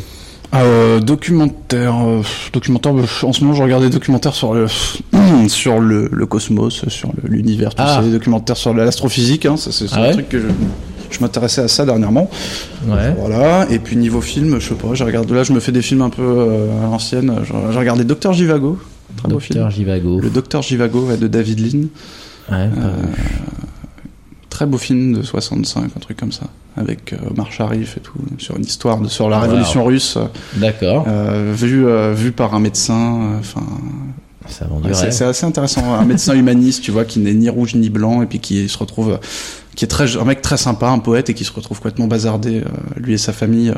[0.56, 2.22] Euh, documentaire, euh,
[2.54, 2.94] documentaire.
[2.94, 4.66] bah, en ce moment, je regarde des documentaires sur le
[5.48, 7.98] sur le, le cosmos, sur l'univers, tout Ah.
[7.98, 9.46] ça, des documentaires sur l'astrophysique.
[9.46, 10.48] Hein, ça, c'est Ah un ouais truc que je,
[11.12, 12.30] je m'intéressais à ça dernièrement.
[12.88, 13.14] Ouais.
[13.20, 13.68] Voilà.
[13.70, 14.88] Et puis niveau film, je sais pas.
[14.94, 17.32] Je regarde là, je me fais des films un peu euh, à l'ancienne.
[17.44, 18.80] Je regardais Docteur Jivago,
[19.18, 19.28] très.
[19.30, 19.70] Docteur.
[20.20, 21.80] Le Docteur Jivago ouais, de David Lean.
[22.52, 22.68] Ouais.
[24.60, 26.44] Très beau film de 65, un truc comme ça,
[26.76, 29.44] avec euh, Omar Sharif et tout, sur une histoire de, sur la Wow.
[29.44, 30.18] révolution russe,
[30.58, 31.06] D'accord.
[31.08, 33.22] euh, vu, euh, vu par un médecin.
[33.22, 33.62] euh, Enfin,
[34.84, 35.94] ouais, c'est assez intéressant.
[35.94, 38.78] Un médecin humaniste, tu vois, qui n'est ni rouge ni blanc, et puis qui se
[38.78, 39.18] retrouve, euh,
[39.78, 42.58] qui est très, un mec très sympa, un poète, et qui se retrouve complètement bazardé,
[42.58, 42.64] euh,
[42.98, 43.76] lui et sa famille, euh,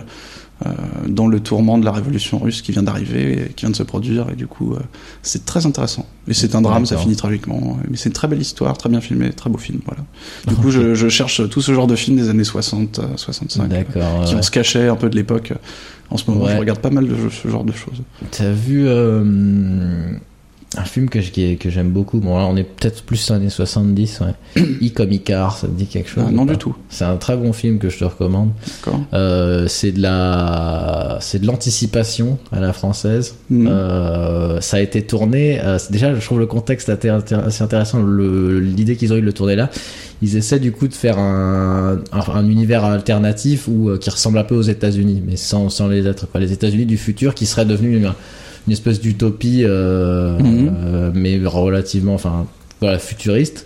[1.07, 4.27] dans le tourment de la révolution russe qui vient d'arriver, qui vient de se produire,
[4.31, 4.79] et du coup, euh,
[5.23, 6.05] c'est très intéressant.
[6.27, 9.01] Et c'est un drame, ça finit tragiquement, mais c'est une très belle histoire, très bien
[9.01, 10.03] filmé, très beau film, voilà.
[10.47, 13.71] Du coup, je, je cherche tout ce genre de films des années 60, euh, 65,
[13.73, 15.53] euh, qui vont se cacher un peu de l'époque.
[16.09, 16.53] En ce moment, Ouais.
[16.53, 18.01] je regarde pas mal de ce genre de choses.
[18.31, 20.13] T'as vu euh,
[20.77, 24.63] un film que, j'aime beaucoup Bon, là, on est peut-être plus années 70, ouais.
[24.79, 26.73] I comme Icar, ça te dit quelque chose Ah, non du tout.
[26.89, 28.51] C'est un très bon film que je te recommande.
[28.85, 29.01] D'accord.
[29.13, 33.35] Euh, c'est de la, c'est de l'anticipation à la française.
[33.49, 33.67] Mhm.
[33.69, 35.59] Euh, ça a été tourné.
[35.61, 38.01] euh, déjà, je trouve le contexte assez intér- assez intéressant.
[38.05, 39.69] L'idée qu'ils ont eu de le tourner là.
[40.23, 44.37] Ils essaient du coup de faire un, un, un univers alternatif ou euh, qui ressemble
[44.37, 46.39] un peu aux États-Unis, mais sans, sans les être quoi.
[46.39, 48.13] Les États-Unis du futur qui seraient devenus une,
[48.67, 50.71] une espèce d'utopie, euh, Mhm.
[50.85, 52.45] euh, mais relativement, enfin,
[52.79, 53.65] voilà, futuriste.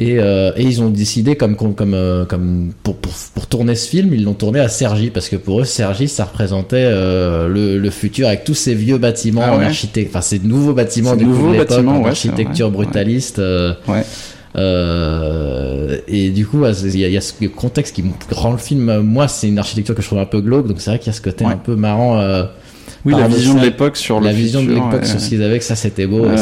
[0.00, 4.14] Et, euh, et ils ont décidé, comme, comme, comme, pour, pour, pour tourner ce film,
[4.14, 7.90] ils l'ont tourné à Cergy, parce que pour eux, Cergy, ça représentait euh, le, le
[7.90, 9.64] futur avec tous ces vieux bâtiments Ah en ouais.
[9.64, 13.40] architecture, enfin ces nouveaux bâtiments du coup nouveaux de l'époque, en ouais, architecture brutaliste.
[13.40, 14.04] euh, Ouais.
[16.06, 18.98] et du coup, il y, a- il y a ce contexte qui rend le film.
[19.00, 21.10] Moi, c'est une architecture que je trouve un peu glauque, donc c'est vrai qu'il y
[21.10, 22.20] a ce côté un peu marrant.
[23.06, 25.04] Euh, Oui, la vision de l'époque sur le la vision de l'époque ouais.
[25.06, 26.26] sur ce qu'ils avaient, que ça c'était beau.
[26.26, 26.36] Ouais.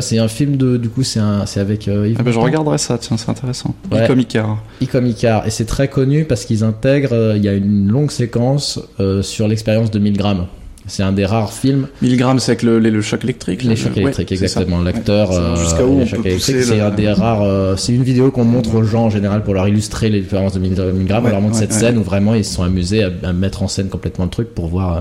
[0.00, 2.38] c'est un film de, du coup, c'est un, c'est avec euh, Yves Ah bah, je
[2.38, 3.74] regarderai ça, tiens, c'est intéressant.
[3.90, 4.06] Ouais.
[4.06, 4.58] Comme Icar.
[4.80, 5.46] Icom Icar.
[5.46, 9.22] Et c'est très connu parce qu'ils intègrent, euh, il y a une longue séquence euh,
[9.22, 10.46] sur l'expérience de Milgram.
[10.84, 13.62] C'est un des rares films, 1000 grammes, c'est avec le, les- le choc électrique.
[13.62, 14.80] les chocs le- électriques, ouais, exactement.
[14.82, 15.36] L'acteur, Ouais.
[15.36, 18.42] euh, Jusqu'à où les on c'est le- un des rares, euh, c'est une vidéo qu'on
[18.44, 20.90] montre aux gens en général pour leur illustrer l'expérience de Milgram.
[20.92, 21.78] on Ouais, leur montre ouais, cette ouais.
[21.78, 24.52] scène où vraiment ils se sont amusés à, à mettre en scène complètement le truc
[24.56, 25.00] pour voir, euh,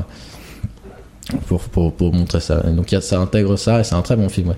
[1.47, 2.63] pour, pour, pour montrer ça.
[2.67, 4.55] Et donc y a- ça intègre ça et c'est un très bon film, ouais.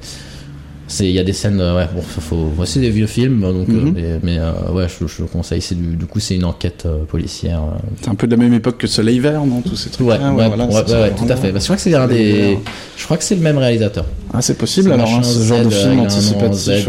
[1.00, 3.72] Il y a des scènes, euh, ouais, bon, faut, c'est des vieux films, donc, euh,
[3.72, 3.94] Mhm.
[3.96, 5.62] mais, mais, euh, ouais, je, je le conseille.
[5.62, 7.62] C'est du, du coup, c'est une enquête euh, policière.
[8.02, 10.06] C'est un peu de la même époque que Soleil Vert, non Tous ces trucs.
[10.06, 10.50] Ouais, ouais,
[10.86, 11.52] c'est tout à fait.
[11.52, 12.60] Bah, je crois que c'est un des,
[12.98, 14.06] je crois que c'est le même réalisateur.
[14.34, 16.60] Ah, c'est possible alors, hein, ce genre de film anticipatif.
[16.60, 16.88] Z,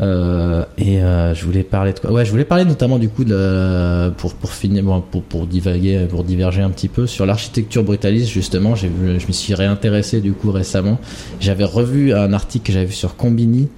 [0.00, 2.10] euh, et euh, je voulais parler de quoi?
[2.10, 6.24] Ouais, je voulais parler notamment du coup de pour pour finir pour pour divaguer pour
[6.24, 8.74] diverger un petit peu sur l'architecture brutaliste justement.
[8.74, 10.98] Je me suis réintéressé du coup récemment.
[11.40, 13.68] J'avais revu un article que j'avais vu sur Combini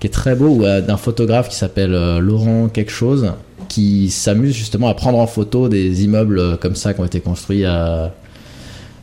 [0.00, 3.32] qui est très beau euh, d'un photographe qui s'appelle Laurent quelque chose
[3.68, 7.66] qui s'amuse justement à prendre en photo des immeubles comme ça qui ont été construits
[7.66, 8.14] à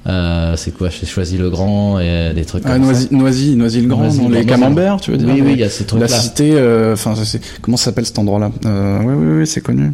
[0.07, 0.90] euh, c'est quoi?
[0.90, 2.90] J'ai choisi le grand et des trucs Ah, comme ça.
[2.91, 5.27] Noisy, Noisy, Noisy le Grand, Noisy- les camemberts, tu veux dire?
[5.27, 6.07] Oui, oui, il y a ces La trucs-là.
[6.07, 8.52] cité, euh, enfin, ça, comment ça s'appelle cet endroit-là?
[8.65, 9.91] Euh, Oui, oui, oui, c'est connu.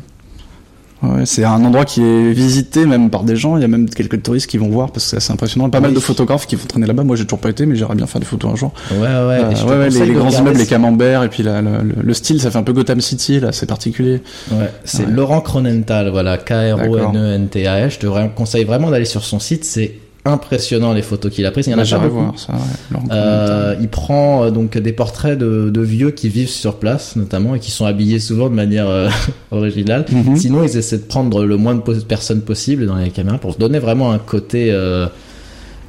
[1.04, 3.58] Ouais, c'est un endroit qui est visité même par des gens.
[3.58, 5.68] Il y a même quelques touristes qui vont voir parce que c'est assez impressionnant.
[5.70, 7.04] Pas mal de photographes qui vont traîner là-bas.
[7.04, 8.72] Moi, j'ai toujours pas été, mais j'aimerais bien faire des photos un jour.
[8.92, 11.62] Ouais, ouais, Euh, je te ouais, ouais, les, grands immeubles, les camemberts, et puis la-
[11.64, 14.22] la- le, le style, ça fait un peu Gotham City, là, c'est particulier.
[14.52, 15.12] Ouais, c'est Ouais.
[15.12, 17.90] Laurent Cronenthal, voilà, K-R-O-N-E-N-T-A-L.
[17.92, 19.94] Je te conseille vraiment d'aller sur son site, c'est
[20.26, 21.68] impressionnant les photos qu'il a prises.
[21.68, 22.38] Il y en a Bah, pas beaucoup.
[22.38, 22.54] ça.
[22.54, 27.16] Ouais, Euh, il prend euh, donc des portraits de, de vieux qui vivent sur place,
[27.16, 29.10] notamment, et qui sont habillés souvent de manière euh,
[29.52, 30.06] originale.
[30.12, 30.36] Mhm.
[30.38, 33.58] Sinon, ils essaient de prendre le moins de personnes possible dans les caméras pour se
[33.60, 34.72] donner vraiment un côté.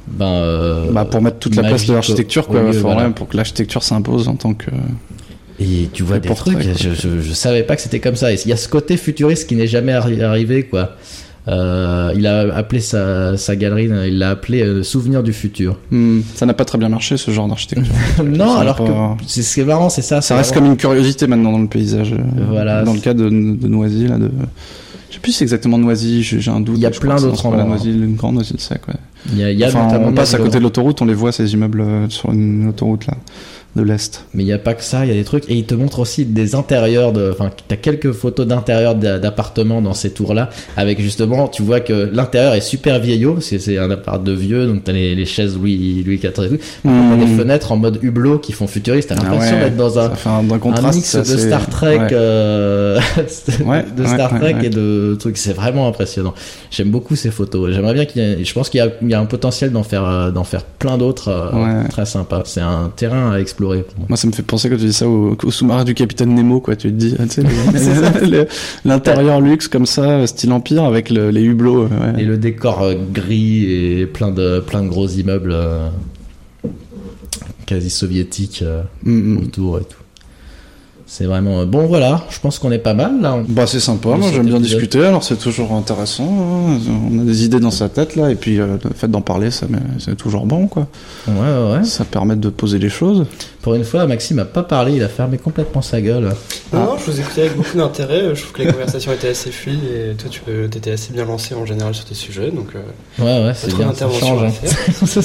[0.07, 2.61] ben, Bah, pour mettre toute la place de l'architecture, quoi.
[2.71, 3.09] voilà.
[3.11, 4.71] pour que l'architecture s'impose en tant que.
[5.59, 8.33] Et tu vois des portrait, trucs, je, je, je savais pas que c'était comme ça.
[8.33, 10.95] Il y a ce côté futuriste qui n'est jamais arri- arrivé, quoi.
[11.49, 15.77] Euh, il a appelé sa, sa galerie, il l'a appelé euh, Souvenir du futur.
[15.91, 17.93] Hmm, ça n'a pas très bien marché, ce genre d'architecture.
[18.23, 20.21] non, Ça alors pas- que c'est ce qui est marrant, c'est ça.
[20.21, 22.13] Ça reste comme une curiosité maintenant dans le paysage.
[22.13, 22.17] euh,
[22.49, 22.83] Voilà.
[22.83, 24.31] Dans le cas de, de Noisy, là, de.
[25.09, 26.75] Je sais plus si c'est exactement Noisy, j'ai un doute.
[26.77, 27.63] Il y a plein d'autres endroits.
[27.65, 28.93] Noisy, le grand Noisy, c'est quoi.
[29.31, 31.13] Il y a, il y a Enfin, on passe à côté de l'autoroute, on les
[31.13, 33.13] voit ces immeubles sur une autoroute là,
[33.75, 34.25] de l'est.
[34.33, 35.49] Mais il n'y a pas que ça, il y a des trucs.
[35.49, 37.31] Et il te montre aussi des intérieurs de.
[37.31, 40.49] Enfin, t'as quelques photos d'intérieur d'a- d'appartements dans ces tours-là.
[40.77, 43.37] Avec justement, tu vois que l'intérieur est super vieillot.
[43.41, 44.67] C'est c'est un appart de vieux.
[44.67, 46.57] Donc t'as les, les chaises Louis, Louis XIV et tout.
[46.83, 47.37] T'as des Hmm.
[47.37, 49.09] fenêtres en mode hublot qui font futuriste.
[49.09, 50.11] T'as Ah l'impression ouais, d'être dans un.
[50.25, 52.07] Un, mix de Star Trek, ouais.
[52.11, 52.99] euh,
[53.65, 55.37] Ouais, de Star Trek et de trucs.
[55.37, 56.33] C'est vraiment impressionnant.
[56.69, 57.71] J'aime beaucoup ces photos.
[57.73, 59.71] J'aimerais bien qu'il y ait, je pense qu'il y a, il y a un potentiel
[59.71, 62.43] d'en faire, euh, d'en faire plein d'autres, euh, très sympa.
[62.45, 64.17] C'est un terrain à explorer moi.
[64.17, 66.75] Ça me fait penser quand tu dis ça au, au sous-marin du capitaine Nemo, quoi.
[66.75, 67.41] Tu te dis, tu sais,
[68.21, 68.47] le- le-
[68.85, 71.83] l'intérieur luxe comme ça, style empire, avec le- les hublots.
[71.85, 72.21] ouais.
[72.21, 75.87] Et le décor euh, gris et plein de, plein de gros immeubles euh,
[77.65, 79.37] quasi soviétiques euh, Mm, mm.
[79.37, 79.97] autour et tout.
[81.05, 81.85] C'est vraiment bon.
[81.85, 83.37] Voilà, je pense qu'on est pas mal là.
[83.47, 86.79] Bah c'est sympa, moi j'aime bien discuter, alors c'est toujours intéressant, hein.
[87.11, 89.51] on a des idées dans sa tête là, et puis euh, le fait d'en parler,
[89.51, 89.67] ça
[89.99, 90.87] c'est toujours bon quoi,
[91.27, 91.83] Ouais, ouais, ouais.
[91.83, 93.25] ça permet de poser les choses.
[93.63, 94.91] Pour une fois, Maxime a pas parlé.
[94.97, 96.33] Il a fermé complètement sa gueule.
[96.73, 98.35] Non, non, je vous écoutais avec beaucoup d'intérêt.
[98.35, 101.55] Je trouve que les conversations étaient assez fluides et toi, tu t'étais assez bien lancé
[101.55, 102.51] en général sur tes sujets.
[102.51, 103.77] Donc, euh, Ouais, ouais, c'est bien.
[103.77, 104.43] Ça d'intervention change.
[104.43, 105.05] à hein.
[105.05, 105.21] Ça,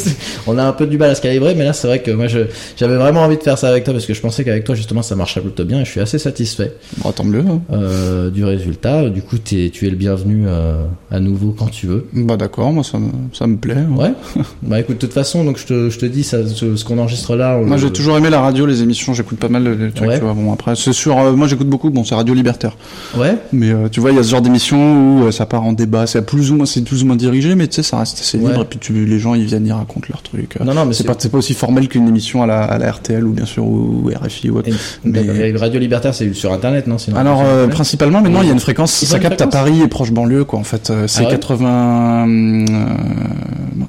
[0.47, 2.29] On a un peu du mal à se calibrer, mais là, c'est vrai que moi,
[2.29, 2.39] je,
[2.77, 5.03] j'avais vraiment envie de faire ça avec toi parce que je pensais qu'avec toi, justement,
[5.03, 6.73] ça marchait plutôt bien et je suis assez satisfait
[7.03, 7.41] Bon, tant mieux.
[7.49, 7.61] hein.
[7.73, 9.09] euh, du résultat.
[9.11, 12.07] Du coup, t'es, tu es le bienvenu euh, à nouveau quand tu veux.
[12.13, 13.77] Bah d'accord, moi ça me, ça me plaît.
[13.79, 13.97] hein.
[13.97, 14.13] Ouais.
[14.63, 16.99] bah écoute, de toute façon, donc je te, je te dis ça, ce, ce qu'on
[16.99, 17.59] enregistre là.
[17.59, 20.19] Moi le- j'ai toujours aimé la radio, les émissions, j'écoute pas mal les trucs, Ouais.
[20.19, 20.35] tu vois.
[20.35, 22.77] Bon après, c'est sûr, euh, moi j'écoute beaucoup, bon c'est Radio Libertaire.
[23.17, 23.37] Ouais.
[23.53, 26.25] Mais tu vois, il y a ce genre d'émission où ça part en débat, c'est
[26.25, 28.63] plus ou moins, c'est plus ou moins dirigé, mais tu sais, ça reste assez libre,
[28.63, 30.59] et puis tu, les gens ils viennent, ils racontent leurs trucs.
[30.61, 32.91] Non, non, mais c'est pas, c'est pas aussi formel qu'une émission à la, à la
[32.93, 34.69] RTL ou bien sûr ou RFI ou autre.
[34.69, 34.75] Et-
[35.05, 38.47] Mais- et Radio Libertaire, c'est sur Internet, non Sinon, Alors euh, Internet principalement maintenant il
[38.47, 40.91] y a une fréquence ça une capte à Paris et proche banlieue quoi en fait.
[40.91, 42.67] Euh, c'est Ah ouais 80 euh,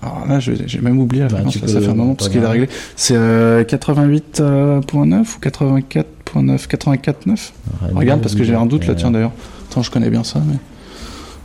[0.02, 2.40] alors là j'ai même oublié la Bah, fréquence peux- ça fait un moment parce qu'il
[2.40, 2.52] est grave.
[2.54, 2.70] réglé.
[2.96, 9.12] C'est euh, 88.9 ou 84.9 84.9 Ouais, regarde parce que j'ai un doute là tiens
[9.12, 9.32] d'ailleurs.
[9.72, 10.56] Attends je connais bien ça mais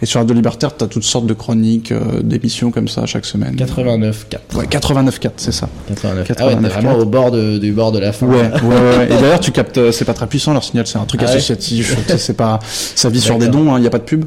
[0.03, 3.57] et sur Radio Libertaire t'as toutes sortes de chroniques euh, d'émissions comme ça chaque semaine
[3.57, 4.57] 89 4.
[4.59, 6.27] ouais 89.4 c'est ça 89.
[6.39, 8.27] Ah ouais, 89, t'es vraiment au bord de, du bord de la fin.
[8.27, 9.07] Ouais, ouais, ouais.
[9.07, 11.29] Et d'ailleurs, tu captes, euh, c'est pas très puissant leur signal, c'est un truc Ah
[11.31, 11.97] associatif.
[12.07, 14.25] tu c'est pas, ça vit sur des dons, il n'y a pas de pub.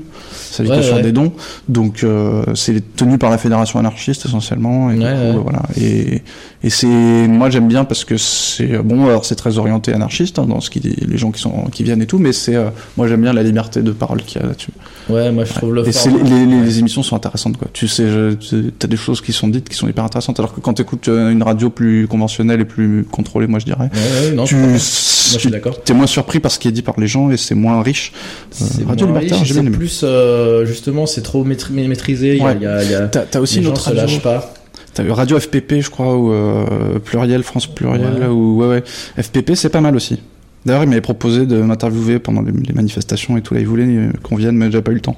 [0.51, 1.33] Ça vit que sur des dons.
[1.67, 4.89] Donc, euh, c'est tenu par la fédération anarchiste essentiellement.
[4.89, 5.35] Et coup, ouais.
[5.43, 5.61] voilà.
[5.79, 6.23] Et,
[6.63, 10.45] et c'est, moi j'aime bien parce que c'est, bon, alors c'est très orienté anarchiste, hein,
[10.45, 13.07] dans ce qui, les gens qui sont, qui viennent et tout, mais c'est, euh, moi
[13.07, 14.71] j'aime bien la liberté de parole qu'il y a là-dessus.
[15.09, 17.67] Ouais, moi je trouve le Et c'est, format- les, les, les émissions sont intéressantes, quoi.
[17.73, 20.53] Tu sais, je- tu as des choses qui sont dites qui sont hyper intéressantes, alors
[20.53, 24.29] que quand tu écoutes une radio plus conventionnelle et plus contrôlée, moi je dirais, Ouais,
[24.29, 25.81] ouais, non, tu, moi je suis d'accord.
[25.83, 28.11] T'es moins surpris par ce qui est dit par les gens et c'est moins riche.
[28.51, 32.45] C'est Radio moins riche, c'est plus euh, justement c'est trop maîtri- maîtrisé il y a-
[32.45, 33.09] Ouais.
[33.11, 34.53] T'as t'as aussi les gens se lâchent pas
[34.93, 38.83] T'as eu Radio FPP, je crois, ou euh, Pluriel, France Pluriel, ou ouais, ouais.
[39.21, 40.19] FPP, c'est pas mal aussi.
[40.67, 43.53] D'ailleurs, il m'avait proposé de m'interviewer pendant les, manifestations et tout.
[43.53, 45.15] Là, il voulait qu'on vienne, mais j'ai pas eu le temps.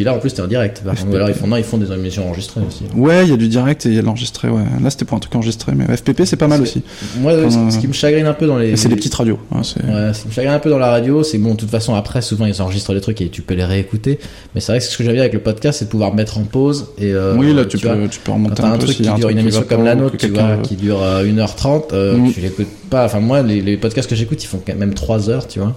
[0.00, 0.82] Puis là, en plus, t'es en direct.
[0.82, 2.84] Ou alors, ils font, non, ils font des émissions enregistrées aussi.
[2.96, 4.48] Ouais, il y a du direct et il y a de l'enregistré.
[4.48, 4.62] Ouais.
[4.82, 6.82] Là, c'était pour un truc enregistré, mais FPP, c'est pas mal aussi.
[7.18, 8.76] Moi, ce qui me chagrine un peu dans les.
[8.78, 9.38] C'est des petites radios.
[9.52, 11.68] Hein, ouais, ce qui me chagrine un peu dans la radio, c'est bon, de toute
[11.68, 14.18] façon, après, souvent, ils enregistrent des trucs et tu peux les réécouter.
[14.54, 16.44] Mais c'est vrai que ce que j'avais avec le podcast, c'est de pouvoir mettre en
[16.44, 16.86] pause.
[16.96, 19.36] Et, euh, oui, là, tu, peux, tu peux remonter un, un, truc qui dure une
[19.36, 22.32] émission comme la nôtre, tu vois, qui dure 1h30, euh, mm.
[22.32, 23.04] tu l'écoutes pas.
[23.04, 25.76] Enfin, moi, les, les podcasts que j'écoute, ils font quand même 3 heures, tu vois.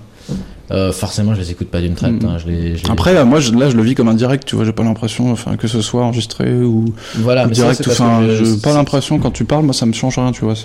[0.74, 2.24] Euh, forcément, je les écoute pas d'une traite.
[2.24, 2.26] Mm.
[2.26, 4.46] Hein, je les, Après, moi, je, là, je le vis comme un direct.
[4.46, 6.86] Tu vois, j'ai pas l'impression, enfin, que ce soit enregistré ou,
[7.16, 7.88] voilà, direct.
[7.88, 10.32] Enfin, j'ai pas l'impression quand tu parles, moi, ça me change rien.
[10.32, 10.56] Tu vois,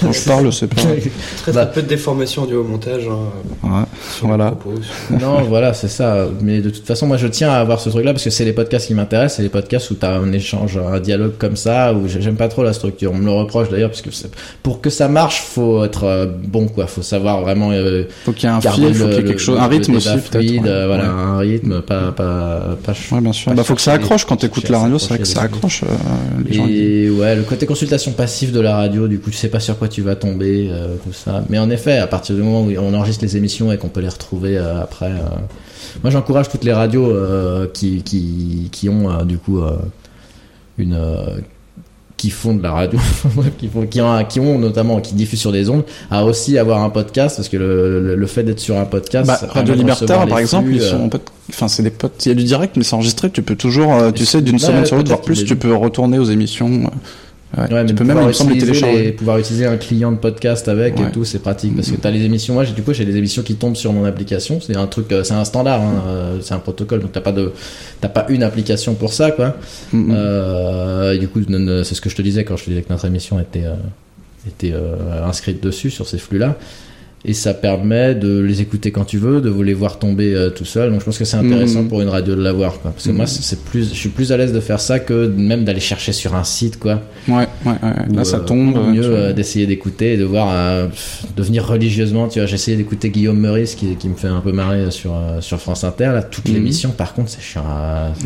[0.00, 0.82] quand je parle, c'est pas.
[1.42, 1.66] Très, bah.
[1.66, 3.04] peu de déformation du au montage.
[3.08, 3.84] Hein, ouais,
[4.22, 4.54] voilà.
[5.10, 6.28] non, voilà, c'est ça.
[6.42, 8.52] Mais de toute façon, moi, je tiens à avoir ce truc-là parce que c'est les
[8.52, 9.36] podcasts qui m'intéressent.
[9.36, 11.94] C'est les podcasts où tu as un échange, un dialogue comme ça.
[11.94, 13.12] Où j'aime pas trop la structure.
[13.12, 14.10] On me le reproche d'ailleurs parce que
[14.62, 16.86] pour que ça marche, faut être euh, bon, quoi.
[16.86, 17.70] Faut savoir vraiment.
[17.72, 19.96] Euh, faut qu'il y ait un fil, faut qu'il y ait quelque chose, un rythme
[19.96, 20.66] aussi peut-être.
[20.66, 22.92] Euh, voilà, un rythme pas pas pas.
[23.12, 23.52] Ouais, bien sûr.
[23.54, 25.82] bah, faut que ça accroche quand t'écoutes la radio, c'est vrai que ça accroche.
[25.82, 25.86] Euh,
[26.46, 29.48] les gens et ouais, le côté consultation passive de la radio, du coup, tu sais
[29.48, 31.44] pas sur quoi tu vas tomber, euh, tout ça.
[31.48, 34.00] Mais en effet, à partir du moment où on enregistre les émissions et qu'on peut
[34.00, 35.12] les retrouver après,
[36.02, 37.12] moi j'encourage toutes les radios
[37.72, 39.60] qui, qui qui ont du coup
[40.78, 40.98] une
[42.24, 42.98] qui font de la radio,
[43.58, 46.82] qui, font, qui, ont, qui, ont, notamment, qui diffusent sur des ondes, à aussi avoir
[46.82, 49.26] un podcast, parce que le, le, fait d'être sur un podcast.
[49.26, 51.18] Bah, Radio Libertaire, par exemple, ils sont euh,
[51.50, 53.92] enfin, c'est des potes, il y a du direct, mais c'est enregistré, tu peux toujours,
[53.92, 56.90] euh, tu sais, d'une semaine sur l'autre, voire plus, tu peux retourner aux émissions.
[57.56, 59.12] Ouais, tu peux même, il télécharger.
[59.12, 62.10] pouvoir utiliser un client de podcast avec et tout, c'est pratique parce que tu as
[62.10, 62.54] les émissions.
[62.54, 64.60] Moi, j'ai du coup, j'ai les émissions qui tombent sur mon application.
[64.60, 67.32] C'est un truc, euh, c'est un standard, hein, euh, c'est un protocole, donc t'as pas
[67.32, 67.52] de,
[68.00, 69.56] t'as pas une application pour ça, quoi.
[69.94, 71.40] euh, du coup,
[71.84, 73.74] c'est ce que je te disais quand je te disais que notre émission était, euh,
[74.48, 74.74] était
[75.24, 76.56] inscrite dessus sur ces flux-là
[77.26, 80.50] et ça permet de les écouter quand tu veux, de vous les voir tomber euh,
[80.50, 80.90] tout seul.
[80.90, 81.88] Donc je pense que c'est intéressant mm.
[81.88, 82.90] pour une radio de l'avoir, quoi.
[82.90, 83.28] Parce que moi, mm.
[83.28, 86.34] c'est plus, je suis plus à l'aise de faire ça que même d'aller chercher sur
[86.34, 87.00] un site, quoi.
[87.26, 88.14] Ouais, ouais, ouais.
[88.14, 88.74] Là, ça euh, tombe.
[88.92, 90.52] mieux euh, d'essayer d'écouter et de voir,
[91.34, 92.28] de venir religieusement.
[92.28, 95.14] Tu vois, j'ai essayé d'écouter Guillaume Meurice, qui, qui me fait un peu marrer sur
[95.40, 96.10] sur France Inter.
[96.12, 96.52] Là, toute mm.
[96.52, 97.64] l'émission, par contre, c'est chiant.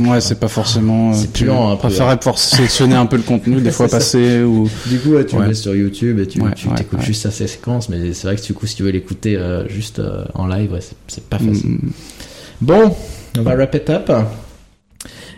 [0.00, 1.14] ouais, c'est pas forcément.
[1.14, 1.70] C'est plus lent.
[1.70, 4.68] Je préférerais pouvoir sélectionner un peu le contenu, des fois passer ou.
[4.86, 8.12] Du coup, tu le mets sur YouTube et tu, tu t'écoutes juste sa séquence, mais
[8.12, 11.24] c'est vrai que du coup, si tu veux l'écouter euh, juste euh, en live, c'est
[11.24, 11.70] pas facile.
[11.70, 11.90] Mm.
[12.60, 12.94] Bon,
[13.38, 14.10] on va wrap it up.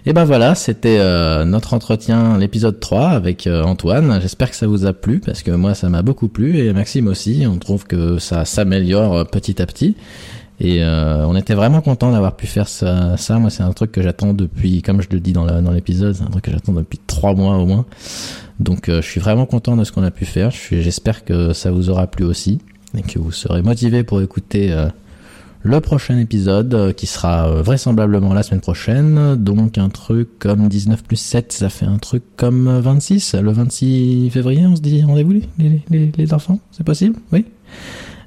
[0.07, 4.19] Et ben voilà, c'était euh, notre entretien, l'épisode 3 avec Antoine.
[4.23, 7.09] J'espère que ça vous a plu parce que moi ça m'a beaucoup plu et Maxime
[7.09, 7.45] aussi.
[7.47, 9.97] On trouve que ça s'améliore petit à petit.
[10.63, 13.17] Et on était vraiment content d'avoir pu faire ça.
[13.17, 13.39] ça.
[13.39, 16.29] Moi, c'est un truc que j'attends depuis, comme je le dis dans l'épisode, c'est un
[16.29, 17.87] truc que j'attends depuis trois mois au moins.
[18.59, 20.51] Donc, je suis vraiment content de ce qu'on a pu faire.
[20.51, 22.59] J'espère que ça vous aura plu aussi
[22.97, 24.89] et que vous serez motivé pour écouter euh,
[25.63, 29.37] le prochain épisode euh, qui sera euh, vraisemblablement la semaine prochaine.
[29.37, 33.35] Donc un truc comme 19 plus 7, ça fait un truc comme 26.
[33.35, 36.59] Le 26 février, on se dit rendez-vous les, les, les, enfants?
[36.73, 37.17] C'est possible?
[37.33, 37.45] Oui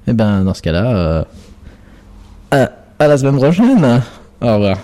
[0.06, 1.26] eh ben dans ce cas-là,
[2.52, 4.02] à, à la semaine prochaine.
[4.42, 4.78] Au revoir.